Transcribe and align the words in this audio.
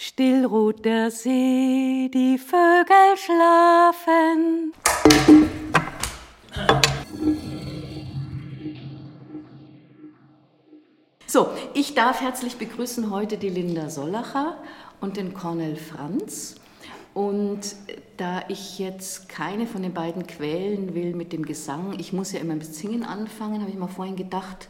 Still 0.00 0.44
ruht 0.46 0.84
der 0.84 1.10
See, 1.10 2.08
die 2.14 2.38
Vögel 2.38 3.16
schlafen. 3.16 4.72
So, 11.26 11.48
ich 11.74 11.96
darf 11.96 12.20
herzlich 12.20 12.58
begrüßen 12.58 13.10
heute 13.10 13.38
die 13.38 13.48
Linda 13.48 13.90
Sollacher 13.90 14.58
und 15.00 15.16
den 15.16 15.34
Cornel 15.34 15.74
Franz. 15.74 16.54
Und 17.12 17.74
da 18.18 18.44
ich 18.46 18.78
jetzt 18.78 19.28
keine 19.28 19.66
von 19.66 19.82
den 19.82 19.94
beiden 19.94 20.28
quälen 20.28 20.94
will 20.94 21.12
mit 21.16 21.32
dem 21.32 21.44
Gesang, 21.44 21.98
ich 21.98 22.12
muss 22.12 22.30
ja 22.30 22.38
immer 22.38 22.54
mit 22.54 22.72
Singen 22.72 23.02
anfangen, 23.02 23.62
habe 23.62 23.70
ich 23.72 23.76
mal 23.76 23.88
vorhin 23.88 24.14
gedacht, 24.14 24.68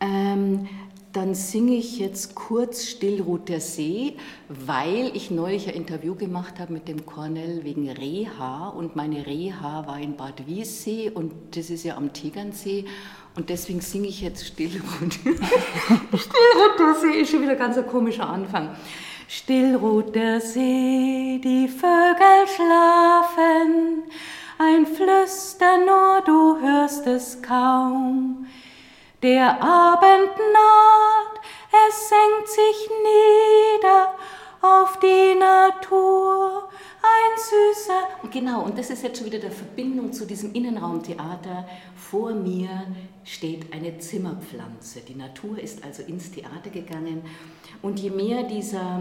ähm, 0.00 0.68
dann 1.12 1.34
singe 1.34 1.74
ich 1.74 1.98
jetzt 1.98 2.34
kurz 2.34 2.86
Still 2.86 3.22
ruht 3.22 3.48
der 3.48 3.60
See, 3.60 4.16
weil 4.48 5.10
ich 5.14 5.30
neulich 5.30 5.68
ein 5.68 5.74
Interview 5.74 6.14
gemacht 6.14 6.58
habe 6.58 6.72
mit 6.72 6.86
dem 6.86 7.06
Cornell 7.06 7.64
wegen 7.64 7.88
Reha 7.88 8.68
und 8.68 8.94
meine 8.94 9.26
Reha 9.26 9.86
war 9.86 9.98
in 9.98 10.16
Bad 10.16 10.46
Wiessee 10.46 11.10
und 11.10 11.32
das 11.52 11.70
ist 11.70 11.84
ja 11.84 11.96
am 11.96 12.12
Tegernsee 12.12 12.84
und 13.36 13.48
deswegen 13.48 13.80
singe 13.80 14.08
ich 14.08 14.20
jetzt 14.20 14.46
Still 14.46 14.82
ruht. 15.00 15.14
Still 15.14 16.50
ruht 16.56 16.78
der 16.78 16.94
See 16.94 17.20
ist 17.20 17.30
schon 17.30 17.42
wieder 17.42 17.56
ganz 17.56 17.78
ein 17.78 17.86
komischer 17.86 18.28
Anfang. 18.28 18.76
Still 19.28 19.78
der 20.14 20.40
See, 20.40 21.40
die 21.42 21.68
Vögel 21.68 22.46
schlafen, 22.54 24.02
ein 24.58 24.86
Flüstern 24.86 25.86
nur, 25.86 26.22
du 26.24 26.60
hörst 26.60 27.06
es 27.06 27.40
kaum. 27.40 28.46
Der 29.20 29.60
Abend 29.60 30.30
naht, 30.52 31.40
es 31.88 32.08
senkt 32.08 32.48
sich 32.48 32.88
nieder 33.02 34.14
auf 34.60 35.00
die 35.00 35.36
Natur, 35.36 36.68
ein 37.02 37.36
süßer. 37.36 38.30
Genau, 38.30 38.62
und 38.62 38.78
das 38.78 38.90
ist 38.90 39.02
jetzt 39.02 39.18
schon 39.18 39.26
wieder 39.26 39.40
der 39.40 39.50
Verbindung 39.50 40.12
zu 40.12 40.24
diesem 40.24 40.52
Innenraumtheater. 40.52 41.68
Vor 41.96 42.32
mir 42.32 42.86
steht 43.24 43.72
eine 43.72 43.98
Zimmerpflanze. 43.98 45.00
Die 45.00 45.16
Natur 45.16 45.58
ist 45.58 45.82
also 45.82 46.04
ins 46.04 46.30
Theater 46.30 46.70
gegangen. 46.70 47.22
Und 47.82 47.98
je 47.98 48.10
mehr 48.10 48.44
dieser, 48.44 49.00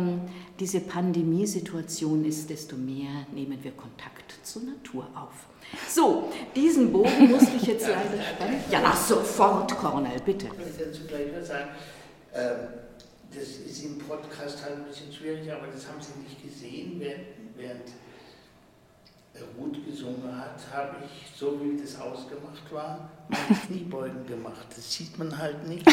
diese 0.60 0.80
Pandemiesituation 0.80 2.26
ist, 2.26 2.50
desto 2.50 2.76
mehr 2.76 3.28
nehmen 3.32 3.64
wir 3.64 3.72
Kontakt 3.74 4.34
zur 4.42 4.64
Natur 4.64 5.08
auf. 5.14 5.46
So, 5.90 6.32
diesen 6.56 6.92
Bogen 6.92 7.32
musste 7.32 7.56
ich 7.58 7.64
jetzt 7.64 7.88
leider 7.88 8.24
spannen. 8.24 8.64
Ja, 8.72 8.96
sofort, 8.96 9.76
Cornel, 9.78 10.20
bitte. 10.26 10.48
Ich 10.48 10.58
möchte 10.58 10.86
dazu 10.86 11.08
gleich 11.08 11.28
was 11.38 11.48
sagen. 11.48 11.70
Ähm, 12.34 12.56
das 13.34 13.48
ist 13.50 13.84
im 13.84 13.98
Podcast 14.00 14.64
halt 14.64 14.78
ein 14.78 14.86
bisschen 14.86 15.12
schwierig, 15.12 15.52
aber 15.52 15.68
das 15.68 15.88
haben 15.88 16.02
Sie 16.02 16.20
nicht 16.20 16.42
gesehen, 16.42 17.02
Ruth 17.02 17.37
gesungen 20.08 20.38
hat, 20.38 20.60
habe 20.74 20.96
ich, 21.06 21.38
so 21.38 21.60
wie 21.62 21.80
das 21.80 22.00
ausgemacht 22.00 22.72
war, 22.72 23.10
meine 23.30 23.60
Kniebeugen 23.68 24.26
gemacht. 24.26 24.66
Das 24.76 24.92
sieht 24.92 25.18
man 25.18 25.38
halt 25.38 25.68
nicht. 25.68 25.86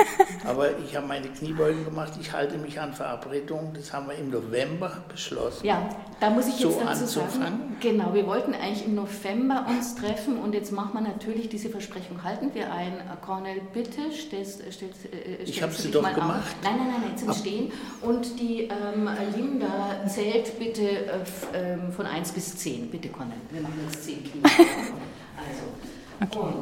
Aber 0.46 0.78
ich 0.78 0.94
habe 0.96 1.06
meine 1.06 1.28
Kniebeugen 1.28 1.84
gemacht. 1.84 2.12
Ich 2.20 2.32
halte 2.32 2.58
mich 2.58 2.80
an 2.80 2.92
Verabredungen. 2.92 3.72
Das 3.74 3.92
haben 3.92 4.08
wir 4.08 4.14
im 4.16 4.30
November 4.30 4.98
beschlossen. 5.08 5.64
Ja, 5.66 5.88
da 6.20 6.30
muss 6.30 6.48
ich 6.48 6.60
jetzt 6.60 6.78
so 6.78 6.80
dazu 6.84 7.06
sagen. 7.06 7.76
Genau, 7.80 8.12
wir 8.14 8.26
wollten 8.26 8.54
eigentlich 8.54 8.86
im 8.86 8.94
November 8.94 9.66
uns 9.68 9.94
treffen 9.94 10.38
und 10.38 10.54
jetzt 10.54 10.72
machen 10.72 10.92
wir 10.94 11.00
natürlich 11.00 11.48
diese 11.48 11.70
Versprechung. 11.70 12.22
Halten 12.22 12.54
wir 12.54 12.72
ein. 12.72 12.92
Cornel, 13.24 13.60
bitte 13.72 14.12
stellst, 14.12 14.62
stellst, 14.72 15.04
äh, 15.06 15.34
stellst 15.34 15.48
Ich 15.48 15.62
habe 15.62 15.72
sie 15.72 15.90
doch 15.90 16.02
gemacht. 16.02 16.40
Auf. 16.40 16.56
Nein, 16.64 16.76
nein, 16.76 16.88
nein, 17.00 17.10
jetzt 17.10 17.40
stehen. 17.40 17.72
Und 18.00 18.40
die 18.40 18.62
ähm, 18.62 19.08
Linda 19.36 20.00
zählt 20.08 20.58
bitte 20.58 20.82
äh, 20.82 21.24
ähm, 21.54 21.92
von 21.92 22.06
1 22.06 22.32
bis 22.32 22.56
10. 22.56 22.90
Bitte, 22.90 23.08
Cornel. 23.08 23.36
Wir 23.50 23.61
jetzt 23.84 24.04
10 24.04 24.24
Kniebeugen. 24.24 24.52
Also, 25.34 26.38
okay. 26.38 26.54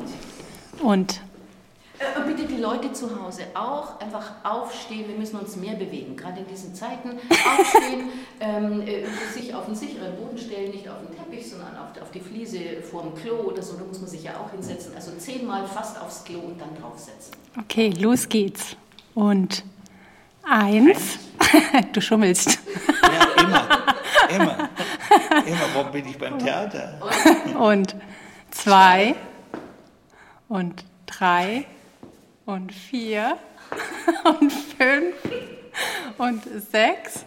und. 0.80 0.82
Und 0.82 1.20
äh, 2.00 2.26
bitte 2.26 2.46
die 2.46 2.56
Leute 2.56 2.92
zu 2.92 3.22
Hause 3.22 3.42
auch 3.52 4.00
einfach 4.00 4.32
aufstehen. 4.42 5.06
Wir 5.06 5.16
müssen 5.16 5.38
uns 5.38 5.56
mehr 5.56 5.74
bewegen, 5.74 6.16
gerade 6.16 6.40
in 6.40 6.46
diesen 6.46 6.74
Zeiten. 6.74 7.10
Aufstehen, 7.10 8.08
ähm, 8.40 8.80
äh, 8.80 9.04
sich 9.34 9.54
auf 9.54 9.66
einen 9.66 9.76
sicheren 9.76 10.16
Boden 10.16 10.38
stellen, 10.38 10.70
nicht 10.70 10.88
auf 10.88 10.96
den 11.00 11.14
Teppich, 11.14 11.50
sondern 11.50 11.76
auf, 11.76 12.00
auf 12.00 12.10
die 12.10 12.20
Fliese 12.20 12.80
vor 12.82 13.02
dem 13.02 13.14
Klo 13.14 13.50
oder 13.50 13.60
so. 13.60 13.76
Da 13.76 13.84
muss 13.84 14.00
man 14.00 14.08
sich 14.08 14.22
ja 14.22 14.32
auch 14.40 14.50
hinsetzen. 14.50 14.94
Also 14.94 15.12
zehnmal 15.18 15.66
fast 15.66 16.00
aufs 16.00 16.24
Klo 16.24 16.38
und 16.38 16.58
dann 16.58 16.74
draufsetzen. 16.80 17.34
Okay, 17.58 17.90
los 17.98 18.26
geht's. 18.30 18.76
Und 19.14 19.62
eins. 20.42 21.18
du 21.92 22.00
schummelst. 22.00 22.58
Ja, 23.02 23.42
immer. 23.42 23.68
Immer. 24.28 24.68
Immer. 25.46 25.66
Warum 25.74 25.92
bin 25.92 26.06
ich 26.06 26.18
beim 26.18 26.38
Theater? 26.38 27.00
Und 27.58 27.96
zwei. 28.50 29.14
Und 30.48 30.84
drei 31.06 31.66
und 32.46 32.72
vier 32.72 33.38
und 34.24 34.52
fünf 34.52 35.14
und 36.18 36.42
sechs 36.70 37.24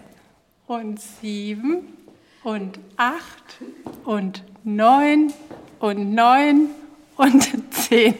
und 0.67 1.01
sieben 1.01 1.97
und 2.43 2.79
acht 2.97 3.61
und 4.03 4.43
neun 4.63 5.31
und 5.79 6.13
neun 6.13 6.69
und 7.17 7.73
zehn. 7.73 8.15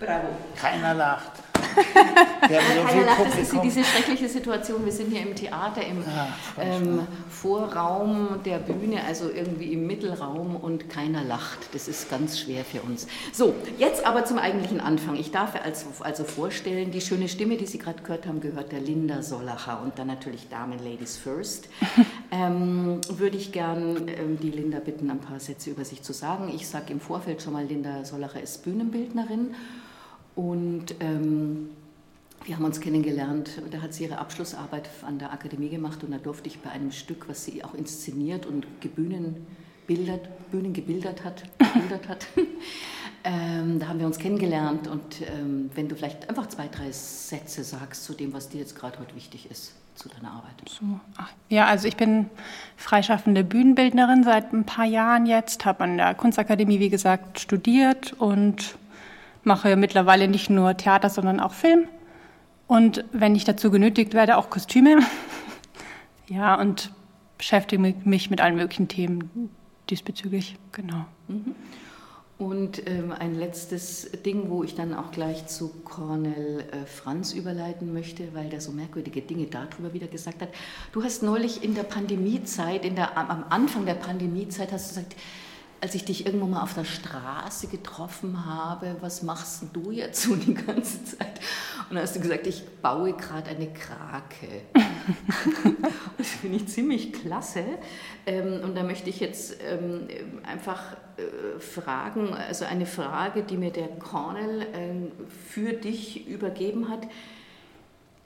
Bravo. 0.00 0.28
Keiner 0.56 0.94
lacht. 0.94 1.32
Wir 2.48 2.58
haben 2.58 2.80
so 2.82 2.88
viel 2.88 3.04
lacht, 3.04 3.26
das 3.26 3.38
ist 3.38 3.54
diese 3.62 3.84
schreckliche 3.84 4.28
Situation. 4.28 4.84
Wir 4.84 4.92
sind 4.92 5.10
hier 5.10 5.22
im 5.22 5.34
Theater, 5.34 5.82
im 5.82 6.02
ja, 6.02 6.28
ähm, 6.60 7.06
Vorraum 7.28 8.40
der 8.44 8.58
Bühne, 8.58 9.02
also 9.06 9.30
irgendwie 9.30 9.72
im 9.72 9.86
Mittelraum 9.86 10.56
und 10.56 10.88
keiner 10.88 11.24
lacht. 11.24 11.58
Das 11.72 11.88
ist 11.88 12.10
ganz 12.10 12.38
schwer 12.38 12.64
für 12.64 12.82
uns. 12.82 13.06
So, 13.32 13.54
jetzt 13.78 14.06
aber 14.06 14.24
zum 14.24 14.38
eigentlichen 14.38 14.80
Anfang. 14.80 15.16
Ich 15.16 15.30
darf 15.30 15.54
also, 15.62 15.86
also 16.00 16.24
vorstellen, 16.24 16.90
die 16.90 17.00
schöne 17.00 17.28
Stimme, 17.28 17.56
die 17.56 17.66
Sie 17.66 17.78
gerade 17.78 18.02
gehört 18.02 18.26
haben, 18.26 18.40
gehört 18.40 18.72
der 18.72 18.80
Linda 18.80 19.22
Sollacher 19.22 19.80
und 19.82 19.98
dann 19.98 20.06
natürlich 20.06 20.48
Damen 20.48 20.78
Ladies 20.78 21.16
First. 21.16 21.68
ähm, 22.30 23.00
würde 23.08 23.36
ich 23.36 23.52
gern 23.52 24.08
ähm, 24.08 24.38
die 24.40 24.50
Linda 24.50 24.78
bitten, 24.78 25.10
ein 25.10 25.20
paar 25.20 25.40
Sätze 25.40 25.70
über 25.70 25.84
sich 25.84 26.02
zu 26.02 26.12
sagen. 26.12 26.52
Ich 26.54 26.68
sage 26.68 26.92
im 26.92 27.00
Vorfeld 27.00 27.42
schon 27.42 27.52
mal, 27.52 27.64
Linda 27.64 28.04
Sollacher 28.04 28.40
ist 28.40 28.62
Bühnenbildnerin 28.64 29.54
und 30.36 30.94
ähm, 31.00 31.70
wir 32.44 32.54
haben 32.54 32.64
uns 32.64 32.80
kennengelernt, 32.80 33.60
da 33.72 33.82
hat 33.82 33.92
sie 33.92 34.04
ihre 34.04 34.18
Abschlussarbeit 34.18 34.88
an 35.04 35.18
der 35.18 35.32
Akademie 35.32 35.68
gemacht 35.68 36.04
und 36.04 36.12
da 36.12 36.18
durfte 36.18 36.48
ich 36.48 36.60
bei 36.60 36.70
einem 36.70 36.92
Stück, 36.92 37.28
was 37.28 37.44
sie 37.44 37.64
auch 37.64 37.74
inszeniert 37.74 38.46
und 38.46 38.66
gebühnenbildert, 38.80 40.28
Bühnen 40.52 40.72
gebildet 40.72 41.24
hat, 41.24 41.42
gebildet 41.58 42.08
hat 42.08 42.26
ähm, 43.24 43.80
da 43.80 43.88
haben 43.88 43.98
wir 43.98 44.06
uns 44.06 44.18
kennengelernt 44.18 44.86
und 44.86 45.22
ähm, 45.22 45.70
wenn 45.74 45.88
du 45.88 45.96
vielleicht 45.96 46.28
einfach 46.28 46.46
zwei, 46.46 46.68
drei 46.68 46.92
Sätze 46.92 47.64
sagst 47.64 48.04
zu 48.04 48.12
dem, 48.12 48.32
was 48.32 48.48
dir 48.48 48.60
jetzt 48.60 48.76
gerade 48.76 48.98
heute 49.00 49.16
wichtig 49.16 49.50
ist 49.50 49.72
zu 49.96 50.08
deiner 50.10 50.30
Arbeit. 50.30 50.52
So, 50.68 50.84
ja, 51.48 51.66
also 51.66 51.88
ich 51.88 51.96
bin 51.96 52.28
freischaffende 52.76 53.42
Bühnenbildnerin 53.42 54.22
seit 54.22 54.52
ein 54.52 54.64
paar 54.64 54.84
Jahren 54.84 55.26
jetzt, 55.26 55.64
habe 55.64 55.84
an 55.84 55.96
der 55.96 56.14
Kunstakademie, 56.14 56.78
wie 56.78 56.90
gesagt, 56.90 57.40
studiert 57.40 58.12
und 58.12 58.76
mache 59.46 59.76
mittlerweile 59.76 60.28
nicht 60.28 60.50
nur 60.50 60.76
Theater, 60.76 61.08
sondern 61.08 61.40
auch 61.40 61.52
Film 61.52 61.88
und 62.66 63.04
wenn 63.12 63.34
ich 63.36 63.44
dazu 63.44 63.70
genötigt 63.70 64.14
werde, 64.14 64.36
auch 64.36 64.50
Kostüme. 64.50 64.98
ja, 66.28 66.58
und 66.60 66.92
beschäftige 67.38 67.94
mich 68.04 68.30
mit 68.30 68.40
allen 68.40 68.56
möglichen 68.56 68.88
Themen 68.88 69.50
diesbezüglich. 69.88 70.56
Genau. 70.72 71.04
Mhm. 71.28 71.54
Und 72.38 72.86
ähm, 72.86 73.12
ein 73.18 73.34
letztes 73.34 74.10
Ding, 74.26 74.50
wo 74.50 74.62
ich 74.62 74.74
dann 74.74 74.92
auch 74.92 75.10
gleich 75.10 75.46
zu 75.46 75.70
Cornel 75.84 76.64
äh, 76.70 76.84
Franz 76.84 77.32
überleiten 77.32 77.94
möchte, 77.94 78.34
weil 78.34 78.50
der 78.50 78.60
so 78.60 78.72
merkwürdige 78.72 79.22
Dinge 79.22 79.46
darüber 79.46 79.94
wieder 79.94 80.06
gesagt 80.06 80.42
hat. 80.42 80.50
Du 80.92 81.02
hast 81.02 81.22
neulich 81.22 81.64
in 81.64 81.74
der 81.74 81.84
Pandemiezeit, 81.84 82.84
in 82.84 82.94
der, 82.94 83.16
am 83.16 83.44
Anfang 83.48 83.86
der 83.86 83.94
Pandemiezeit, 83.94 84.70
hast 84.70 84.90
du 84.90 84.96
gesagt, 84.96 85.16
als 85.80 85.94
ich 85.94 86.04
dich 86.04 86.26
irgendwann 86.26 86.50
mal 86.50 86.62
auf 86.62 86.74
der 86.74 86.84
Straße 86.84 87.66
getroffen 87.68 88.46
habe, 88.46 88.96
was 89.00 89.22
machst 89.22 89.64
du 89.72 89.90
jetzt 89.90 90.22
so 90.22 90.34
die 90.34 90.54
ganze 90.54 91.04
Zeit? 91.04 91.40
Und 91.88 91.94
dann 91.94 92.02
hast 92.02 92.16
du 92.16 92.20
gesagt, 92.20 92.46
ich 92.46 92.64
baue 92.82 93.12
gerade 93.12 93.50
eine 93.50 93.68
Krake. 93.72 94.62
das 96.18 96.28
finde 96.28 96.56
ich 96.56 96.68
ziemlich 96.68 97.12
klasse. 97.12 97.64
Ähm, 98.26 98.60
und 98.64 98.74
da 98.74 98.82
möchte 98.82 99.10
ich 99.10 99.20
jetzt 99.20 99.56
ähm, 99.70 100.08
einfach 100.44 100.96
äh, 101.16 101.60
fragen, 101.60 102.34
also 102.34 102.64
eine 102.64 102.86
Frage, 102.86 103.42
die 103.42 103.56
mir 103.56 103.70
der 103.70 103.88
Cornell 103.88 104.66
ähm, 104.74 105.12
für 105.28 105.74
dich 105.74 106.26
übergeben 106.26 106.88
hat. 106.88 107.06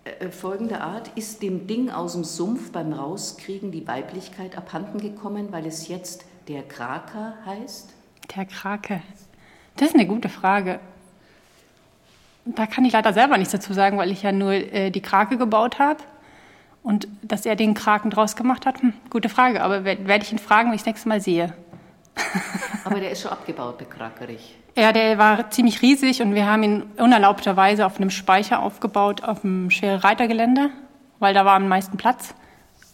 Äh, 0.04 0.30
folgende 0.30 0.80
Art, 0.80 1.10
ist 1.16 1.42
dem 1.42 1.66
Ding 1.66 1.90
aus 1.90 2.12
dem 2.12 2.24
Sumpf 2.24 2.72
beim 2.72 2.92
Rauskriegen 2.92 3.72
die 3.72 3.86
Weiblichkeit 3.86 4.56
abhanden 4.56 4.98
gekommen, 4.98 5.48
weil 5.50 5.66
es 5.66 5.88
jetzt 5.88 6.24
der 6.48 6.62
Kraker 6.62 7.34
heißt? 7.44 7.94
Der 8.36 8.44
Krake. 8.44 9.02
Das 9.76 9.88
ist 9.88 9.94
eine 9.94 10.06
gute 10.06 10.28
Frage. 10.28 10.80
Da 12.44 12.66
kann 12.66 12.84
ich 12.84 12.92
leider 12.92 13.12
selber 13.12 13.38
nichts 13.38 13.52
dazu 13.52 13.72
sagen, 13.72 13.98
weil 13.98 14.10
ich 14.10 14.22
ja 14.22 14.32
nur 14.32 14.52
äh, 14.52 14.90
die 14.90 15.02
Krake 15.02 15.36
gebaut 15.36 15.78
habe. 15.78 16.00
Und 16.82 17.08
dass 17.22 17.44
er 17.44 17.56
den 17.56 17.74
Kraken 17.74 18.10
draus 18.10 18.36
gemacht 18.36 18.64
hat, 18.64 18.80
hm, 18.80 18.94
gute 19.10 19.28
Frage. 19.28 19.62
Aber 19.62 19.84
werde 19.84 20.24
ich 20.24 20.32
ihn 20.32 20.38
fragen, 20.38 20.68
wenn 20.68 20.74
ich 20.74 20.82
das 20.82 20.86
nächste 20.86 21.08
Mal 21.08 21.20
sehe. 21.20 21.52
Aber 22.84 23.00
der 23.00 23.10
ist 23.10 23.22
schon 23.22 23.30
abgebaut, 23.30 23.80
der 23.80 23.86
Krakerich. 23.86 24.56
Ja, 24.76 24.92
der 24.92 25.18
war 25.18 25.50
ziemlich 25.50 25.82
riesig 25.82 26.22
und 26.22 26.34
wir 26.34 26.46
haben 26.46 26.62
ihn 26.62 26.82
unerlaubterweise 26.96 27.84
auf 27.84 27.96
einem 27.96 28.10
Speicher 28.10 28.60
aufgebaut, 28.60 29.22
auf 29.24 29.40
dem 29.40 29.70
schwere 29.70 30.04
Reitergelände, 30.04 30.70
weil 31.18 31.34
da 31.34 31.44
war 31.44 31.56
am 31.56 31.68
meisten 31.68 31.96
Platz. 31.96 32.34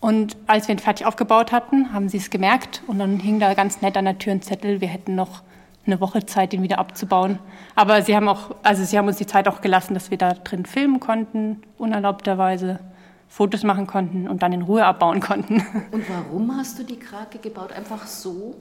Und 0.00 0.36
als 0.46 0.68
wir 0.68 0.74
ihn 0.74 0.78
fertig 0.78 1.06
aufgebaut 1.06 1.52
hatten, 1.52 1.92
haben 1.92 2.08
sie 2.08 2.18
es 2.18 2.30
gemerkt 2.30 2.82
und 2.86 2.98
dann 2.98 3.18
hing 3.18 3.40
da 3.40 3.54
ganz 3.54 3.80
nett 3.80 3.96
an 3.96 4.04
der 4.04 4.18
Tür 4.18 4.32
ein 4.32 4.42
Zettel, 4.42 4.80
wir 4.80 4.88
hätten 4.88 5.14
noch 5.14 5.42
eine 5.86 6.00
Woche 6.00 6.26
Zeit, 6.26 6.52
den 6.52 6.62
wieder 6.62 6.78
abzubauen. 6.78 7.38
Aber 7.74 8.02
sie 8.02 8.14
haben 8.14 8.28
auch, 8.28 8.54
also 8.62 8.84
sie 8.84 8.98
haben 8.98 9.06
uns 9.06 9.16
die 9.16 9.26
Zeit 9.26 9.48
auch 9.48 9.60
gelassen, 9.60 9.94
dass 9.94 10.10
wir 10.10 10.18
da 10.18 10.34
drin 10.34 10.66
filmen 10.66 11.00
konnten, 11.00 11.62
unerlaubterweise. 11.78 12.80
Fotos 13.28 13.64
machen 13.64 13.86
konnten 13.86 14.28
und 14.28 14.42
dann 14.42 14.52
in 14.52 14.62
Ruhe 14.62 14.84
abbauen 14.84 15.20
konnten. 15.20 15.54
Und 15.90 16.08
warum 16.08 16.56
hast 16.56 16.78
du 16.78 16.84
die 16.84 16.98
Krake 16.98 17.38
gebaut? 17.38 17.72
Einfach 17.72 18.06
so, 18.06 18.54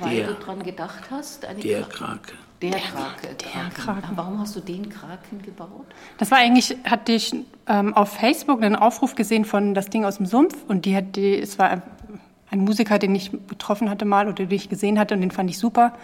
weil 0.00 0.16
der, 0.16 0.26
du 0.26 0.34
dran 0.34 0.62
gedacht 0.62 1.04
hast? 1.10 1.44
Eine 1.44 1.60
der 1.60 1.82
Krake. 1.82 2.32
Der, 2.62 2.70
der 2.70 2.80
Krake. 2.80 3.28
Der 3.34 3.70
Kraken. 3.70 4.16
Warum 4.16 4.40
hast 4.40 4.56
du 4.56 4.60
den 4.60 4.88
Kraken 4.88 5.42
gebaut? 5.42 5.86
Das 6.18 6.30
war 6.30 6.38
eigentlich, 6.38 6.76
hatte 6.84 7.12
ich 7.12 7.34
ähm, 7.68 7.94
auf 7.94 8.14
Facebook 8.14 8.62
einen 8.62 8.74
Aufruf 8.74 9.14
gesehen 9.14 9.44
von 9.44 9.74
das 9.74 9.90
Ding 9.90 10.04
aus 10.04 10.16
dem 10.16 10.26
Sumpf 10.26 10.56
und 10.66 10.84
die 10.84 10.96
hat 10.96 11.14
die, 11.14 11.38
es 11.38 11.58
war 11.58 11.70
ein, 11.70 11.82
ein 12.50 12.60
Musiker, 12.60 12.98
den 12.98 13.14
ich 13.14 13.30
getroffen 13.46 13.88
hatte 13.88 14.04
mal 14.04 14.26
oder 14.26 14.46
den 14.46 14.50
ich 14.50 14.68
gesehen 14.68 14.98
hatte 14.98 15.14
und 15.14 15.20
den 15.20 15.30
fand 15.30 15.50
ich 15.50 15.58
super. 15.58 15.94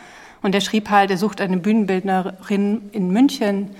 Und 0.42 0.52
der 0.52 0.60
schrieb 0.60 0.90
halt, 0.90 1.10
er 1.10 1.16
sucht 1.16 1.40
eine 1.40 1.56
Bühnenbildnerin 1.56 2.90
in 2.92 3.10
München, 3.10 3.70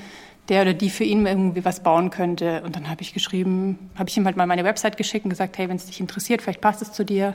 der 0.48 0.62
oder 0.62 0.74
die 0.74 0.90
für 0.90 1.04
ihn 1.04 1.26
irgendwie 1.26 1.64
was 1.64 1.80
bauen 1.80 2.10
könnte. 2.10 2.62
Und 2.64 2.74
dann 2.74 2.88
habe 2.88 3.02
ich 3.02 3.14
geschrieben, 3.14 3.90
habe 3.96 4.08
ich 4.08 4.16
ihm 4.16 4.24
halt 4.24 4.36
mal 4.36 4.46
meine 4.46 4.64
Website 4.64 4.96
geschickt 4.96 5.24
und 5.24 5.30
gesagt, 5.30 5.58
hey, 5.58 5.68
wenn 5.68 5.76
es 5.76 5.86
dich 5.86 6.00
interessiert, 6.00 6.42
vielleicht 6.42 6.60
passt 6.60 6.82
es 6.82 6.92
zu 6.92 7.04
dir. 7.04 7.34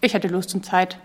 Ich 0.00 0.14
hatte 0.14 0.28
Lust 0.28 0.54
und 0.54 0.64
Zeit. 0.64 0.98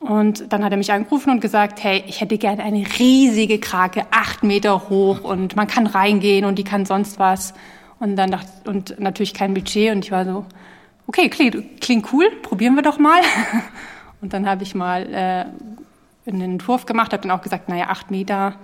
Und 0.00 0.52
dann 0.52 0.62
hat 0.62 0.72
er 0.72 0.78
mich 0.78 0.92
angerufen 0.92 1.30
und 1.30 1.40
gesagt, 1.40 1.82
hey, 1.82 2.04
ich 2.06 2.20
hätte 2.20 2.38
gerne 2.38 2.62
eine 2.62 2.84
riesige 2.98 3.58
Krake, 3.58 4.06
acht 4.10 4.42
Meter 4.42 4.88
hoch 4.88 5.22
und 5.22 5.56
man 5.56 5.66
kann 5.66 5.86
reingehen 5.86 6.44
und 6.44 6.58
die 6.58 6.64
kann 6.64 6.84
sonst 6.84 7.18
was. 7.18 7.54
Und 7.98 8.16
dann 8.16 8.30
dachte 8.30 8.48
und 8.68 9.00
natürlich 9.00 9.32
kein 9.32 9.54
Budget 9.54 9.92
und 9.92 10.04
ich 10.04 10.12
war 10.12 10.24
so, 10.24 10.44
okay, 11.06 11.28
klingt, 11.28 11.80
klingt 11.80 12.12
cool, 12.12 12.30
probieren 12.42 12.74
wir 12.74 12.82
doch 12.82 12.98
mal. 12.98 13.20
Und 14.22 14.32
dann 14.32 14.48
habe 14.48 14.62
ich 14.62 14.74
mal 14.74 15.12
äh, 15.12 15.44
einen 16.28 16.40
Entwurf 16.40 16.86
gemacht, 16.86 17.12
habe 17.12 17.22
dann 17.22 17.30
auch 17.30 17.42
gesagt, 17.42 17.68
naja, 17.68 17.88
acht 17.90 18.10
Meter, 18.10 18.56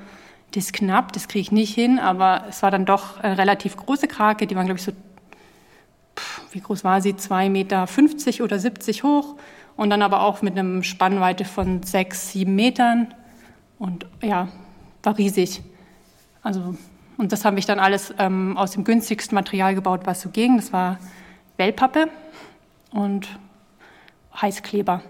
das 0.52 0.64
ist 0.64 0.73
knapp, 0.73 1.12
das 1.12 1.29
kriege 1.29 1.43
ich 1.43 1.52
nicht 1.52 1.75
hin, 1.75 1.99
aber 1.99 2.44
es 2.49 2.62
war 2.62 2.70
dann 2.70 2.84
doch 2.84 3.20
eine 3.20 3.38
relativ 3.38 3.76
große 3.76 4.08
Krake, 4.08 4.46
die 4.46 4.56
waren, 4.56 4.67
glaube 4.67 4.79
ich, 4.79 4.84
so, 4.84 4.93
wie 6.50 6.61
groß 6.61 6.84
war 6.84 7.00
sie, 7.00 7.12
2,50 7.12 7.49
Meter 7.50 8.44
oder 8.44 8.58
70 8.58 9.02
hoch 9.02 9.37
und 9.82 9.90
dann 9.90 10.02
aber 10.02 10.23
auch 10.23 10.43
mit 10.43 10.56
einem 10.56 10.84
Spannweite 10.84 11.44
von 11.44 11.82
sechs, 11.82 12.31
sieben 12.31 12.55
Metern 12.55 13.12
und 13.81 14.06
ja, 14.23 14.46
war 15.02 15.19
riesig. 15.19 15.61
Also, 16.40 16.76
und 17.19 17.32
das 17.32 17.44
habe 17.44 17.58
ich 17.58 17.67
dann 17.67 17.81
alles 17.81 18.14
ähm, 18.19 18.56
aus 18.56 18.70
dem 18.70 18.84
günstigsten 18.84 19.34
Material 19.34 19.75
gebaut, 19.75 20.02
was 20.05 20.20
so 20.20 20.29
ging. 20.29 20.56
Das 20.56 20.73
war 20.73 21.00
Wellpappe 21.56 22.08
und 22.93 23.29
Heißkleber. 24.40 25.02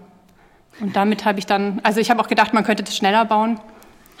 Und 0.79 0.95
damit 0.95 1.23
habe 1.23 1.37
ich 1.37 1.45
dann, 1.45 1.79
also 1.83 1.99
ich 1.99 2.09
habe 2.09 2.19
auch 2.19 2.27
gedacht, 2.27 2.53
man 2.53 2.63
könnte 2.63 2.83
das 2.83 2.97
schneller 2.97 3.25
bauen. 3.25 3.59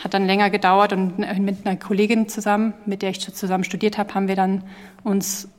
Hat 0.03 0.13
dann 0.13 0.27
länger 0.27 0.51
gedauert 0.51 0.93
und 0.93 1.17
mit 1.17 1.65
einer 1.65 1.77
Kollegin 1.77 2.29
zusammen, 2.29 2.75
mit 2.85 3.01
der 3.01 3.09
ich 3.09 3.19
zusammen 3.33 3.63
studiert 3.63 3.97
habe, 3.97 4.13
haben 4.13 4.27
wir 4.27 4.35
dann 4.35 4.63
uns 5.03 5.49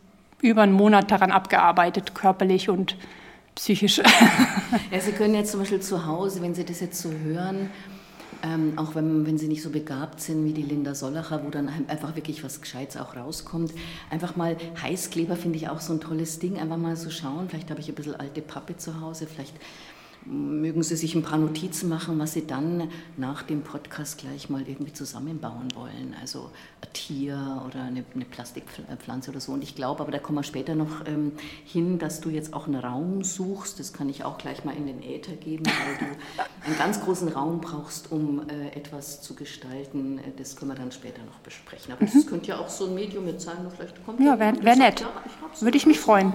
über 0.41 0.63
einen 0.63 0.73
Monat 0.73 1.11
daran 1.11 1.33
abgearbeitet, 1.33 2.15
körperlich 2.15 2.69
und 2.69 2.97
psychisch. 3.55 4.01
Ja, 4.91 5.01
Sie 5.01 5.13
können 5.13 5.35
jetzt 5.35 5.53
zum 5.53 5.61
Beispiel 5.61 5.81
zu 5.81 6.05
Hause, 6.05 6.43
wenn 6.43 6.55
Sie 6.55 6.65
das 6.65 6.81
jetzt 6.81 7.01
so 7.01 7.11
hören, 7.11 7.71
ähm, 8.43 8.73
auch 8.77 8.95
wenn, 8.95 9.25
wenn 9.25 9.39
Sie 9.39 9.47
nicht 9.47 9.63
so 9.63 9.71
begabt 9.71 10.21
sind 10.21 10.45
wie 10.45 10.53
die 10.53 10.63
Linda 10.63 10.95
Sollacher, 10.95 11.45
wo 11.45 11.51
dann 11.51 11.69
einfach 11.89 12.17
wirklich 12.17 12.43
was 12.43 12.61
Gescheites 12.61 12.97
auch 12.97 13.15
rauskommt, 13.17 13.73
einfach 14.11 14.37
mal 14.37 14.57
Heißkleber 14.83 15.37
finde 15.37 15.59
ich 15.59 15.69
auch 15.69 15.81
so 15.81 15.93
ein 15.93 16.01
tolles 16.01 16.41
Ding, 16.41 16.59
einfach 16.59 16.77
mal 16.77 16.97
so 16.97 17.11
schauen, 17.11 17.49
vielleicht 17.49 17.71
habe 17.71 17.81
ich 17.81 17.89
ein 17.89 17.95
bisschen 17.95 18.17
alte 18.17 18.41
Pappe 18.43 18.77
zu 18.77 19.01
Hause, 19.01 19.27
vielleicht 19.33 19.55
mögen 20.27 20.83
Sie 20.83 20.97
sich 20.97 21.15
ein 21.15 21.23
paar 21.23 21.39
Notizen 21.39 21.89
machen, 21.89 22.19
was 22.19 22.33
Sie 22.33 22.47
dann 22.47 22.91
nach 23.17 23.43
dem 23.43 23.63
Podcast 23.63 24.19
gleich 24.19 24.49
mal 24.49 24.67
irgendwie 24.67 24.93
zusammenbauen 24.93 25.69
wollen. 25.75 26.15
Also 26.21 26.51
ein 26.83 26.93
Tier 26.93 27.63
oder 27.67 27.83
eine, 27.83 28.05
eine 28.15 28.25
Plastikpflanze 28.25 29.31
oder 29.31 29.41
so. 29.41 29.53
Und 29.53 29.63
ich 29.63 29.75
glaube, 29.75 30.03
aber 30.03 30.13
da 30.13 30.19
kommen 30.19 30.39
wir 30.39 30.43
später 30.43 30.75
noch 30.75 31.07
ähm, 31.07 31.33
hin, 31.65 31.99
dass 31.99 32.21
du 32.21 32.31
jetzt 32.31 32.55
auch 32.55 32.67
einen 32.67 32.81
Raum 32.81 33.23
suchst. 33.23 33.79
Das 33.81 33.93
kann 33.93 34.09
ich 34.09 34.25
auch 34.25 34.39
gleich 34.39 34.65
mal 34.65 34.75
in 34.75 34.87
den 34.87 35.03
Äther 35.03 35.37
geben, 35.37 35.65
weil 35.67 36.09
du 36.09 36.17
einen 36.67 36.79
ganz 36.79 37.01
großen 37.03 37.29
Raum 37.29 37.61
brauchst, 37.61 38.11
um 38.11 38.49
äh, 38.49 38.69
etwas 38.69 39.21
zu 39.21 39.35
gestalten. 39.35 40.21
Das 40.37 40.57
können 40.57 40.71
wir 40.71 40.77
dann 40.77 40.93
später 40.93 41.23
noch 41.25 41.39
besprechen. 41.41 41.93
Aber 41.93 42.05
mhm. 42.05 42.11
das 42.13 42.27
könnte 42.27 42.49
ja 42.49 42.59
auch 42.59 42.69
so 42.69 42.87
ein 42.87 42.95
Medium 42.95 43.27
jetzt 43.27 43.45
sein. 43.45 43.57
Vielleicht 43.75 44.05
kommt 44.05 44.21
ja, 44.21 44.39
wäre 44.39 44.63
wär 44.63 44.77
nett. 44.77 45.01
Ja, 45.01 45.11
Würde 45.61 45.77
ich 45.77 45.87
mich 45.87 46.01
freuen. 46.01 46.33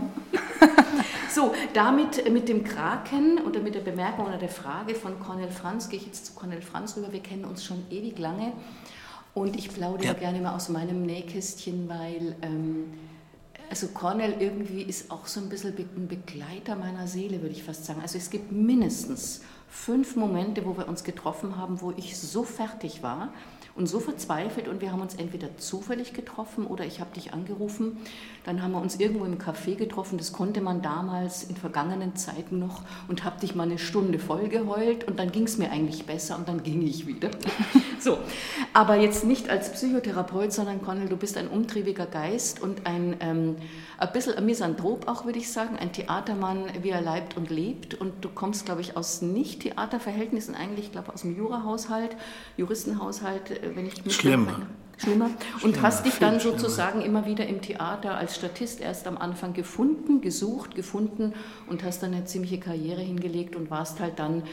So, 1.39 1.55
damit 1.73 2.25
äh, 2.25 2.29
mit 2.29 2.49
dem 2.49 2.63
Kraken 2.63 3.39
oder 3.45 3.61
mit 3.61 3.75
der 3.75 3.79
Bemerkung 3.79 4.25
oder 4.25 4.37
der 4.37 4.49
Frage 4.49 4.93
von 4.93 5.19
Cornel 5.19 5.49
Franz, 5.49 5.87
gehe 5.87 5.99
ich 5.99 6.05
jetzt 6.05 6.25
zu 6.25 6.33
Cornel 6.33 6.61
Franz 6.61 6.97
rüber. 6.97 7.13
Wir 7.13 7.21
kennen 7.21 7.45
uns 7.45 7.63
schon 7.63 7.85
ewig 7.89 8.19
lange 8.19 8.51
und 9.33 9.55
ich 9.55 9.73
plaudere 9.73 10.07
ja. 10.07 10.13
gerne 10.13 10.41
mal 10.41 10.53
aus 10.53 10.67
meinem 10.67 11.05
Nähkästchen, 11.05 11.87
weil 11.87 12.35
ähm, 12.41 12.91
also 13.69 13.87
Cornel 13.87 14.35
irgendwie 14.39 14.81
ist 14.81 15.11
auch 15.11 15.27
so 15.27 15.39
ein 15.39 15.47
bisschen 15.47 15.77
ein 15.77 16.07
Begleiter 16.07 16.75
meiner 16.75 17.07
Seele, 17.07 17.41
würde 17.41 17.53
ich 17.53 17.63
fast 17.63 17.85
sagen. 17.85 18.01
Also 18.01 18.17
es 18.17 18.29
gibt 18.29 18.51
mindestens 18.51 19.41
fünf 19.69 20.15
Momente, 20.17 20.65
wo 20.65 20.75
wir 20.75 20.89
uns 20.89 21.05
getroffen 21.05 21.55
haben, 21.55 21.79
wo 21.79 21.93
ich 21.95 22.19
so 22.19 22.43
fertig 22.43 23.01
war, 23.01 23.31
und 23.75 23.87
so 23.87 23.99
verzweifelt 23.99 24.67
und 24.67 24.81
wir 24.81 24.91
haben 24.91 25.01
uns 25.01 25.15
entweder 25.15 25.57
zufällig 25.57 26.13
getroffen 26.13 26.67
oder 26.67 26.85
ich 26.85 26.99
habe 26.99 27.13
dich 27.13 27.33
angerufen. 27.33 27.97
Dann 28.45 28.61
haben 28.61 28.71
wir 28.71 28.81
uns 28.81 28.99
irgendwo 28.99 29.25
im 29.25 29.37
Café 29.37 29.75
getroffen. 29.75 30.17
Das 30.17 30.33
konnte 30.33 30.61
man 30.61 30.81
damals 30.81 31.43
in 31.43 31.55
vergangenen 31.55 32.15
Zeiten 32.15 32.59
noch 32.59 32.81
und 33.07 33.23
habe 33.23 33.39
dich 33.39 33.55
mal 33.55 33.63
eine 33.63 33.77
Stunde 33.77 34.19
voll 34.19 34.47
geheult 34.49 35.03
und 35.05 35.19
dann 35.19 35.31
ging 35.31 35.43
es 35.43 35.57
mir 35.57 35.71
eigentlich 35.71 36.05
besser 36.05 36.37
und 36.37 36.47
dann 36.47 36.63
ging 36.63 36.81
ich 36.81 37.05
wieder. 37.07 37.29
so, 37.99 38.17
aber 38.73 38.95
jetzt 38.95 39.23
nicht 39.23 39.49
als 39.49 39.71
Psychotherapeut, 39.71 40.51
sondern 40.51 40.81
Connell, 40.81 41.09
du 41.09 41.17
bist 41.17 41.37
ein 41.37 41.47
umtriebiger 41.47 42.05
Geist 42.05 42.61
und 42.61 42.85
ein, 42.85 43.15
ähm, 43.19 43.55
ein 43.97 44.11
bisschen 44.13 44.33
ein 44.35 44.45
Misanthrop 44.45 45.07
auch, 45.07 45.25
würde 45.25 45.39
ich 45.39 45.51
sagen, 45.51 45.77
ein 45.77 45.91
Theatermann, 45.91 46.65
wie 46.81 46.89
er 46.89 47.01
leibt 47.01 47.37
und 47.37 47.49
lebt 47.49 47.95
und 47.95 48.23
du 48.23 48.29
kommst, 48.29 48.65
glaube 48.65 48.81
ich, 48.81 48.95
aus 48.95 49.21
Nicht-Theaterverhältnissen 49.21 50.55
eigentlich, 50.55 50.85
ich 50.85 50.91
glaube 50.91 51.13
aus 51.13 51.21
dem 51.21 51.35
Jurahaushalt, 51.35 52.15
Juristenhaushalt, 52.57 53.51
äh, 53.51 53.68
wenn 53.75 53.85
ich 53.85 54.03
mich 54.03 54.15
Schlimmer. 54.15 54.67
Schlimmer. 54.97 55.25
Und 55.25 55.59
schlimmer, 55.59 55.81
hast 55.81 56.05
dich 56.05 56.19
dann 56.19 56.39
sozusagen 56.39 57.01
schlimmer. 57.01 57.19
immer 57.19 57.25
wieder 57.25 57.47
im 57.47 57.61
Theater 57.61 58.17
als 58.17 58.35
Statist 58.35 58.81
erst 58.81 59.07
am 59.07 59.17
Anfang 59.17 59.53
gefunden, 59.53 60.19
gesucht, 60.19 60.75
gefunden 60.75 61.33
und 61.67 61.83
hast 61.83 62.03
dann 62.03 62.13
eine 62.13 62.25
ziemliche 62.25 62.59
Karriere 62.59 63.01
hingelegt 63.01 63.55
und 63.55 63.71
warst 63.71 63.99
halt 64.01 64.19
dann 64.19 64.43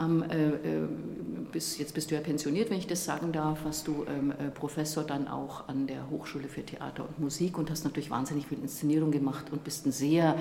ähm, 0.00 0.22
äh, 0.22 1.46
bis, 1.52 1.78
jetzt 1.78 1.94
bist 1.94 2.10
du 2.10 2.14
ja 2.14 2.20
pensioniert, 2.20 2.70
wenn 2.70 2.78
ich 2.78 2.86
das 2.86 3.04
sagen 3.04 3.32
darf, 3.32 3.64
warst 3.64 3.86
du 3.88 4.06
ähm, 4.08 4.30
äh, 4.32 4.50
Professor 4.50 5.04
dann 5.04 5.28
auch 5.28 5.68
an 5.68 5.86
der 5.86 6.08
Hochschule 6.10 6.48
für 6.48 6.64
Theater 6.64 7.06
und 7.06 7.18
Musik 7.18 7.58
und 7.58 7.70
hast 7.70 7.84
natürlich 7.84 8.10
wahnsinnig 8.10 8.46
viel 8.46 8.58
Inszenierung 8.58 9.10
gemacht 9.10 9.46
und 9.50 9.64
bist 9.64 9.86
ein 9.86 9.92
sehr 9.92 10.36